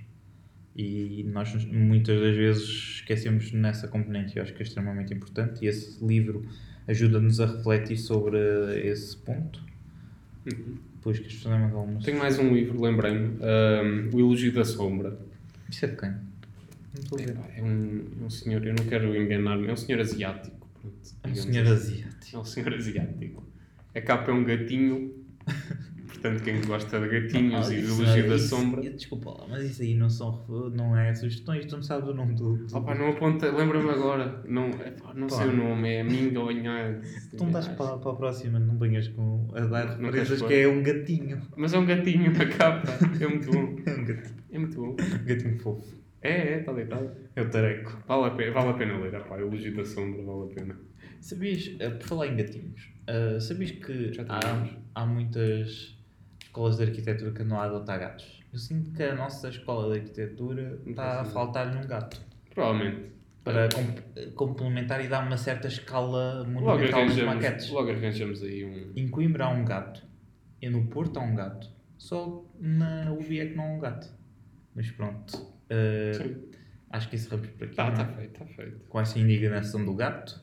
E 0.75 1.23
nós 1.31 1.53
muitas 1.65 2.19
das 2.19 2.35
vezes 2.35 2.63
esquecemos 2.97 3.51
nessa 3.51 3.87
componente. 3.87 4.37
Eu 4.37 4.43
acho 4.43 4.53
que 4.53 4.61
é 4.61 4.65
extremamente 4.65 5.13
importante. 5.13 5.63
E 5.65 5.67
esse 5.67 6.03
livro 6.05 6.45
ajuda-nos 6.87 7.39
a 7.39 7.45
refletir 7.47 7.97
sobre 7.97 8.37
esse 8.87 9.17
ponto. 9.17 9.63
Depois 10.45 11.17
que 11.19 11.27
estudamos 11.27 11.73
algumas. 11.73 12.03
Tenho 12.03 12.19
mais 12.19 12.37
um 12.37 12.53
livro, 12.53 12.79
lembrei-me. 12.81 13.37
ahm, 13.41 14.09
o 14.13 14.19
Elogio 14.19 14.53
da 14.53 14.63
Sombra. 14.65 15.17
Isso 15.69 15.85
é 15.85 15.87
de 15.87 15.97
quem? 15.97 16.09
Epá, 17.19 17.47
é 17.55 17.61
um, 17.61 18.05
é 18.21 18.25
um 18.25 18.29
senhor, 18.29 18.65
eu 18.65 18.73
não 18.73 18.85
quero 18.85 19.15
enganar-me, 19.15 19.67
é 19.67 19.73
um 19.73 19.75
senhor 19.75 19.99
asiático. 19.99 20.67
Pronto, 20.81 20.95
É 21.23 21.29
um 21.29 21.35
senhor 21.35 21.67
assim. 21.67 21.93
asiático. 21.93 22.35
É 22.35 22.39
um 22.39 22.45
senhor 22.45 22.73
asiático. 22.73 23.43
A 23.95 24.01
capa 24.01 24.31
é 24.31 24.33
um 24.33 24.43
gatinho. 24.43 25.13
Portanto, 26.25 26.43
quem 26.43 26.61
gosta 26.61 26.99
de 26.99 27.07
gatinhos 27.07 27.69
Ah, 27.69 27.73
e 27.73 27.77
elogio 27.83 28.29
da 28.29 28.35
isso- 28.35 28.47
sombra. 28.47 28.81
Desculpa 28.81 29.29
lá, 29.29 29.45
mas 29.47 29.63
isso 29.63 29.81
aí 29.83 29.93
não, 29.93 30.09
são, 30.09 30.43
não 30.73 30.97
é 30.97 31.13
sugestões, 31.13 31.65
tu 31.67 31.75
não 31.75 31.83
sabes 31.83 32.09
o 32.09 32.13
nome 32.15 32.33
do. 32.33 32.57
do- 32.65 32.77
Opa, 32.77 32.95
não 32.95 33.09
aponta, 33.09 33.51
lembra-me 33.51 33.89
agora. 33.91 34.41
Não, 34.47 34.69
epá, 34.69 35.13
não 35.13 35.27
Pá. 35.27 35.35
sei 35.35 35.47
o 35.49 35.55
nome, 35.55 35.93
é 35.93 36.03
Mingonha. 36.03 36.99
Tu 37.37 37.43
não 37.43 37.51
dás 37.51 37.67
para, 37.67 37.97
para 37.97 38.11
a 38.11 38.15
próxima, 38.15 38.57
não 38.57 38.77
venhas 38.79 39.07
com 39.09 39.47
a 39.53 39.59
dar 39.61 39.97
referências 39.99 40.41
que 40.41 40.53
é 40.53 40.67
um 40.67 40.81
gatinho. 40.81 41.41
Mas 41.55 41.73
é 41.73 41.77
um 41.77 41.85
gatinho 41.85 42.31
na 42.31 42.45
capa. 42.47 42.91
É 43.21 43.27
muito 43.27 43.51
bom. 43.51 43.75
É 43.85 43.91
um 43.93 44.05
gatinho, 44.05 44.35
É 44.51 44.57
muito 44.59 44.75
bom. 44.81 44.89
um 44.93 45.25
gatinho 45.25 45.59
fofo. 45.59 45.95
É, 46.21 46.53
é, 46.53 46.59
está 46.59 46.73
deitado. 46.73 47.11
É 47.35 47.41
o 47.43 47.49
tareco. 47.51 48.01
Vale 48.07 48.25
a 48.25 48.31
pena, 48.31 48.51
vale 48.51 48.69
a 48.69 48.73
pena 48.73 48.97
ler, 48.97 49.13
epá, 49.13 49.39
elogio 49.39 49.75
da 49.75 49.85
sombra, 49.85 50.23
vale 50.23 50.51
a 50.51 50.55
pena. 50.55 50.75
Sabias, 51.21 51.75
eh, 51.79 51.89
por 51.91 52.07
falar 52.07 52.27
em 52.27 52.35
gatinhos, 52.35 52.89
eh, 53.07 53.39
sabias 53.39 53.71
que 53.71 54.11
há, 54.27 54.67
há 54.95 55.05
muitas 55.05 55.94
escolas 56.55 56.77
de 56.77 56.83
arquitetura 56.83 57.31
que 57.31 57.41
andam 57.41 57.59
a 57.59 57.63
adotar 57.65 57.99
gatos? 57.99 58.39
Eu 58.53 58.57
sinto 58.57 58.91
que 58.91 59.03
a 59.03 59.13
nossa 59.13 59.49
escola 59.49 59.93
de 59.93 59.99
arquitetura 59.99 60.79
está 60.87 61.21
a 61.21 61.25
faltar-lhe 61.25 61.77
um 61.77 61.85
gato. 61.85 62.21
Provavelmente. 62.53 63.13
Para 63.43 63.67
com- 63.69 64.31
complementar 64.33 65.03
e 65.03 65.07
dar 65.09 65.25
uma 65.27 65.37
certa 65.37 65.67
escala 65.67 66.43
monumental 66.45 67.05
nas 67.05 67.17
maquetes. 67.17 67.69
logo 67.69 67.91
arranjamos 67.91 68.41
aí 68.41 68.63
um. 68.65 68.93
Em 68.95 69.07
Coimbra 69.09 69.45
há 69.45 69.49
um 69.49 69.63
gato, 69.65 70.01
e 70.61 70.69
no 70.69 70.87
Porto 70.87 71.17
há 71.19 71.21
um 71.23 71.35
gato, 71.35 71.67
só 71.97 72.43
na 72.59 73.11
UBI 73.11 73.41
é 73.41 73.45
que 73.47 73.55
não 73.55 73.65
há 73.65 73.67
um 73.75 73.79
gato. 73.79 74.07
Mas 74.73 74.89
pronto, 74.91 75.37
Sim. 75.37 76.41
acho 76.89 77.09
que 77.09 77.17
encerramos 77.17 77.47
por 77.49 77.65
aqui. 77.67 77.75
Tá, 77.75 77.83
não 77.85 77.91
é? 77.91 77.95
tá 77.97 78.05
feito, 78.07 78.39
tá 78.39 78.45
feito. 78.47 78.79
Com 78.89 78.99
essa 78.99 79.19
indignação 79.19 79.85
do 79.85 79.93
gato. 79.93 80.41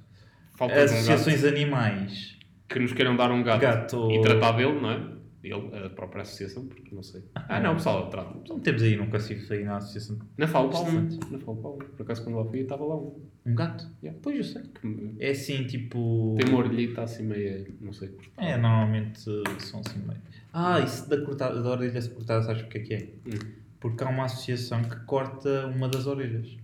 Falta 0.57 0.75
de 0.75 0.81
um 0.81 0.85
gato 0.85 0.95
Associações 0.95 1.45
animais. 1.45 2.39
que 2.69 2.79
nos 2.79 2.93
queiram 2.93 3.17
dar 3.17 3.33
um 3.33 3.43
gato, 3.43 3.61
Gato. 3.61 4.11
e 4.13 4.21
tratar 4.23 4.53
dele, 4.53 4.81
não 4.81 4.91
é? 4.93 5.12
Ele, 5.43 5.86
a 5.86 5.90
própria 5.90 6.22
associação, 6.22 6.66
porque 6.66 6.95
não 6.95 7.03
sei. 7.03 7.24
Ah, 7.34 7.59
não, 7.59 7.74
pessoal, 7.74 8.09
trata. 8.11 8.38
Não 8.49 8.61
temos 8.61 8.82
aí, 8.82 8.97
não 8.97 9.09
consigo 9.09 9.40
sair 9.40 9.64
na 9.64 9.76
associação. 9.76 10.16
Na 10.38 10.47
Falpa 10.47 10.78
um. 10.78 11.09
Na 11.30 11.38
Falpa 11.38 11.68
um. 11.68 11.78
Por 11.78 12.03
acaso, 12.03 12.22
quando 12.22 12.36
lá 12.36 12.45
fui, 12.45 12.61
estava 12.61 12.84
lá 12.84 12.97
um. 12.97 13.20
Um 13.45 13.55
gato? 13.57 13.90
Yeah. 14.01 14.18
Pois 14.22 14.36
eu 14.36 14.45
sei. 14.45 14.62
Que 14.62 15.16
É 15.18 15.30
assim, 15.30 15.64
tipo. 15.64 16.36
Tem 16.38 16.49
uma 16.49 16.59
orelhita 16.59 17.03
assim 17.03 17.24
meia, 17.24 17.66
não 17.80 17.93
sei. 17.93 18.16
É, 18.36 18.57
normalmente 18.57 19.20
são 19.20 19.80
assim 19.80 19.99
meio. 19.99 20.20
Ah, 20.53 20.78
isso 20.78 21.09
da, 21.09 21.20
cortada, 21.24 21.61
da 21.61 21.70
orelha 21.70 22.01
se 22.01 22.11
cortada, 22.11 22.43
sabes 22.43 22.62
porque 22.62 22.78
é 22.78 22.80
que 22.82 22.95
é? 22.95 23.09
Hum. 23.26 23.53
Porque 23.80 24.05
há 24.05 24.09
uma 24.09 24.26
associação 24.26 24.84
que 24.84 24.95
corta 25.07 25.66
uma 25.66 25.88
das 25.88 26.07
orelhas. 26.07 26.57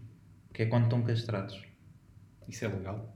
Que 0.53 0.62
é 0.62 0.66
quando 0.66 0.85
estão 0.85 1.03
castrados. 1.03 1.61
Isso 2.49 2.64
é 2.64 2.68
legal. 2.68 3.14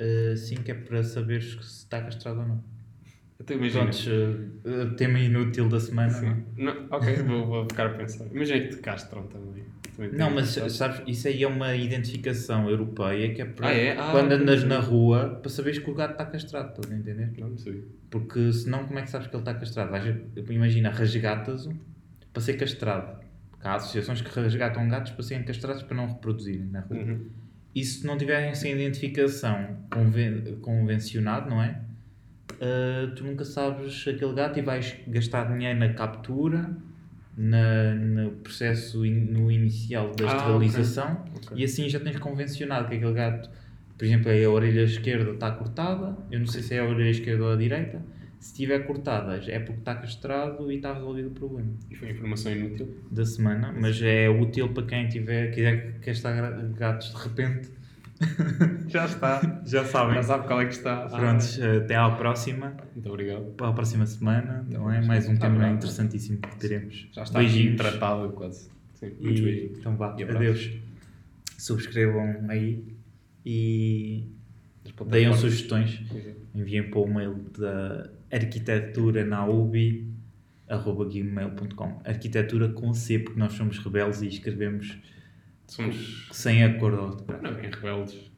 Uh, 0.00 0.36
sim, 0.36 0.56
que 0.56 0.70
é 0.70 0.74
para 0.74 1.02
saberes 1.02 1.52
se 1.52 1.58
está 1.60 2.00
castrado 2.00 2.40
ou 2.40 2.46
não. 2.46 2.73
Então 3.44 3.56
imagina. 3.58 3.84
Prontos, 3.84 4.06
uh, 4.06 4.96
tema 4.96 5.18
inútil 5.18 5.68
da 5.68 5.78
semana. 5.78 6.10
Não, 6.10 6.28
é? 6.28 6.34
Sim. 6.34 6.44
Não, 6.56 6.86
ok, 6.90 7.14
vou, 7.16 7.46
vou 7.46 7.64
ficar 7.64 7.86
a 7.86 7.90
pensar. 7.90 8.26
Imagina 8.32 8.60
que 8.60 8.68
te 8.68 8.76
castram 8.78 9.26
também. 9.26 9.64
Também 9.94 10.12
não, 10.12 10.30
mas 10.30 10.48
sabes, 10.48 11.02
isso 11.06 11.28
aí 11.28 11.44
é 11.44 11.46
uma 11.46 11.76
identificação 11.76 12.68
europeia 12.68 13.32
que 13.32 13.42
é 13.42 13.44
para 13.44 13.68
Ah, 13.68 13.72
é? 13.72 13.92
Ah, 13.92 14.08
quando 14.10 14.32
andas 14.32 14.64
na 14.64 14.80
rua 14.80 15.38
para 15.40 15.50
saberes 15.50 15.78
que 15.78 15.88
o 15.88 15.94
gato 15.94 16.12
está 16.12 16.24
castrado, 16.24 16.70
estás 16.70 16.90
a 16.90 16.96
entender? 16.98 17.32
Não, 17.38 17.50
não 17.50 17.58
sei. 17.58 17.84
Porque 18.10 18.52
senão, 18.52 18.86
como 18.86 18.98
é 18.98 19.02
que 19.02 19.10
sabes 19.10 19.28
que 19.28 19.36
ele 19.36 19.42
está 19.42 19.54
castrado? 19.54 19.90
Vais, 19.90 20.16
imagina, 20.48 20.90
resgatas-o 20.90 21.72
para 22.32 22.42
ser 22.42 22.54
castrado. 22.54 23.22
Porque 23.50 23.68
há 23.68 23.74
associações 23.74 24.22
que 24.22 24.40
resgatam 24.40 24.88
gatos 24.88 25.12
para 25.12 25.22
serem 25.22 25.44
castrados 25.44 25.82
para 25.82 25.96
não 25.96 26.08
reproduzirem 26.08 26.66
na 26.66 26.80
rua. 26.80 26.98
Uhum. 26.98 27.26
E 27.74 27.84
se 27.84 28.06
não 28.06 28.16
tiverem 28.16 28.48
essa 28.48 28.68
identificação 28.68 29.76
conven 29.92 30.56
convencionado, 30.62 31.50
não 31.50 31.62
é? 31.62 31.80
Ah, 32.60 33.12
tu 33.16 33.24
nunca 33.24 33.44
sabes 33.44 34.06
aquele 34.06 34.32
gato 34.34 34.58
e 34.58 34.62
vais 34.62 34.96
gastar 35.08 35.44
dinheiro 35.52 35.78
na 35.78 35.92
captura, 35.94 36.76
na, 37.36 37.94
no 37.94 38.30
processo 38.36 39.04
in- 39.04 39.26
no 39.32 39.50
inicial 39.50 40.14
da 40.14 40.24
Ah, 40.24 40.26
esterilização 40.26 41.24
ok. 41.34 41.56
e 41.58 41.64
assim 41.64 41.88
já 41.88 41.98
tens 42.00 42.18
convencionado 42.18 42.88
que 42.88 42.94
aquele 42.96 43.12
gato, 43.12 43.50
por 43.98 44.04
exemplo, 44.04 44.30
é 44.30 44.44
a 44.44 44.50
orelha 44.50 44.82
esquerda 44.84 45.32
está 45.32 45.50
cortada, 45.50 46.16
eu 46.30 46.38
não 46.40 46.46
sei 46.46 46.62
se 46.62 46.74
é 46.74 46.80
a 46.80 46.84
orelha 46.84 47.10
esquerda 47.10 47.44
ou 47.44 47.52
a 47.52 47.56
direita, 47.56 48.00
se 48.38 48.50
estiver 48.52 48.86
cortada 48.86 49.36
é 49.48 49.58
porque 49.58 49.80
está 49.80 49.94
castrado 49.96 50.70
e 50.70 50.76
está 50.76 50.92
resolvido 50.94 51.28
o 51.28 51.30
problema 51.32 51.70
E 51.90 51.96
foi 51.96 52.10
informação 52.10 52.52
inútil. 52.52 52.88
da 53.10 53.24
semana, 53.24 53.72
mas 53.72 54.00
é 54.02 54.28
útil 54.28 54.72
para 54.72 54.86
quem 54.86 55.08
tiver, 55.08 55.50
quiser 55.50 55.98
castrar 56.00 56.52
gatos 56.72 57.10
de 57.10 57.16
repente. 57.16 57.70
Já 58.88 59.06
está. 59.06 59.62
Já 59.66 59.84
sabem. 59.84 60.14
Já 60.16 60.22
sabe 60.22 60.46
qual 60.46 60.60
é 60.60 60.66
que 60.66 60.72
está. 60.74 61.04
Ah, 61.04 61.08
Prontos, 61.08 61.60
até 61.60 61.96
à 61.96 62.10
próxima, 62.10 62.76
Muito 62.94 63.08
obrigado. 63.08 63.44
para 63.56 63.68
a 63.68 63.72
próxima 63.72 64.06
semana, 64.06 64.64
não 64.68 64.90
é? 64.90 65.04
Mais 65.04 65.28
um 65.28 65.36
tema 65.36 65.68
interessantíssimo 65.68 66.38
que 66.38 66.56
teremos. 66.56 67.08
Já 67.12 67.22
está 67.24 67.38
Beijinhos. 67.38 67.76
tratado 67.76 68.28
quase. 68.30 68.70
Sim, 68.94 69.10
muitos 69.20 69.40
E, 69.40 69.42
beijinhos. 69.44 69.78
então 69.78 69.96
vá, 69.96 70.12
adeus. 70.12 70.70
Subscrevam 71.58 72.44
aí 72.48 72.84
e 73.44 74.28
deem 75.10 75.32
sugestões. 75.34 76.00
Enviem 76.54 76.90
para 76.90 77.00
o 77.00 77.12
mail 77.12 77.34
da 77.58 78.10
arquitetura 78.32 79.24
na 79.24 79.46
UBI 79.46 80.12
arroba 80.68 81.04
gmail.com 81.04 82.00
arquitetura 82.04 82.68
com 82.70 82.92
C 82.94 83.18
porque 83.18 83.38
nós 83.38 83.52
somos 83.52 83.78
rebeldes 83.78 84.22
e 84.22 84.28
escrevemos 84.28 84.98
Somos. 85.66 86.28
sem 86.32 86.62
acordo 86.64 87.24
Não, 87.42 87.54
bem 87.54 87.70
rebeldes. 87.70 88.30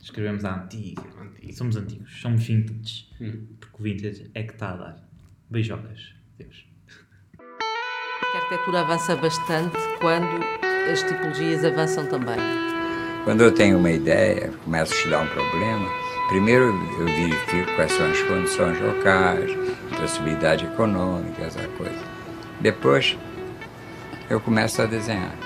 escrevemos 0.00 0.44
à 0.44 0.62
antiga 0.62 1.02
Antigos. 1.20 1.56
somos 1.56 1.76
antigos, 1.76 2.20
somos 2.20 2.42
vintage 2.44 3.08
Hum. 3.20 3.46
porque 3.60 3.76
o 3.78 3.82
vintage 3.82 4.30
é 4.34 4.42
que 4.42 4.52
está 4.52 4.70
a 4.70 4.76
dar 4.76 5.08
beijocas, 5.50 6.14
Deus 6.38 6.66
A 7.38 8.36
arquitetura 8.38 8.80
avança 8.80 9.16
bastante 9.16 9.76
quando 10.00 10.26
as 10.90 11.02
tipologias 11.02 11.64
avançam 11.64 12.06
também. 12.06 12.36
Quando 13.24 13.42
eu 13.42 13.52
tenho 13.52 13.78
uma 13.78 13.90
ideia, 13.90 14.50
começo 14.64 14.92
a 14.92 14.96
estudar 14.96 15.22
um 15.22 15.26
problema, 15.28 15.88
primeiro 16.28 16.64
eu 16.98 17.04
verifico 17.06 17.74
quais 17.76 17.92
são 17.92 18.10
as 18.10 18.22
condições 18.22 18.80
locais, 18.80 19.50
possibilidade 19.98 20.64
econômica, 20.64 21.42
essa 21.42 21.66
coisa. 21.68 22.02
Depois 22.60 23.18
eu 24.30 24.40
começo 24.40 24.80
a 24.80 24.86
desenhar. 24.86 25.36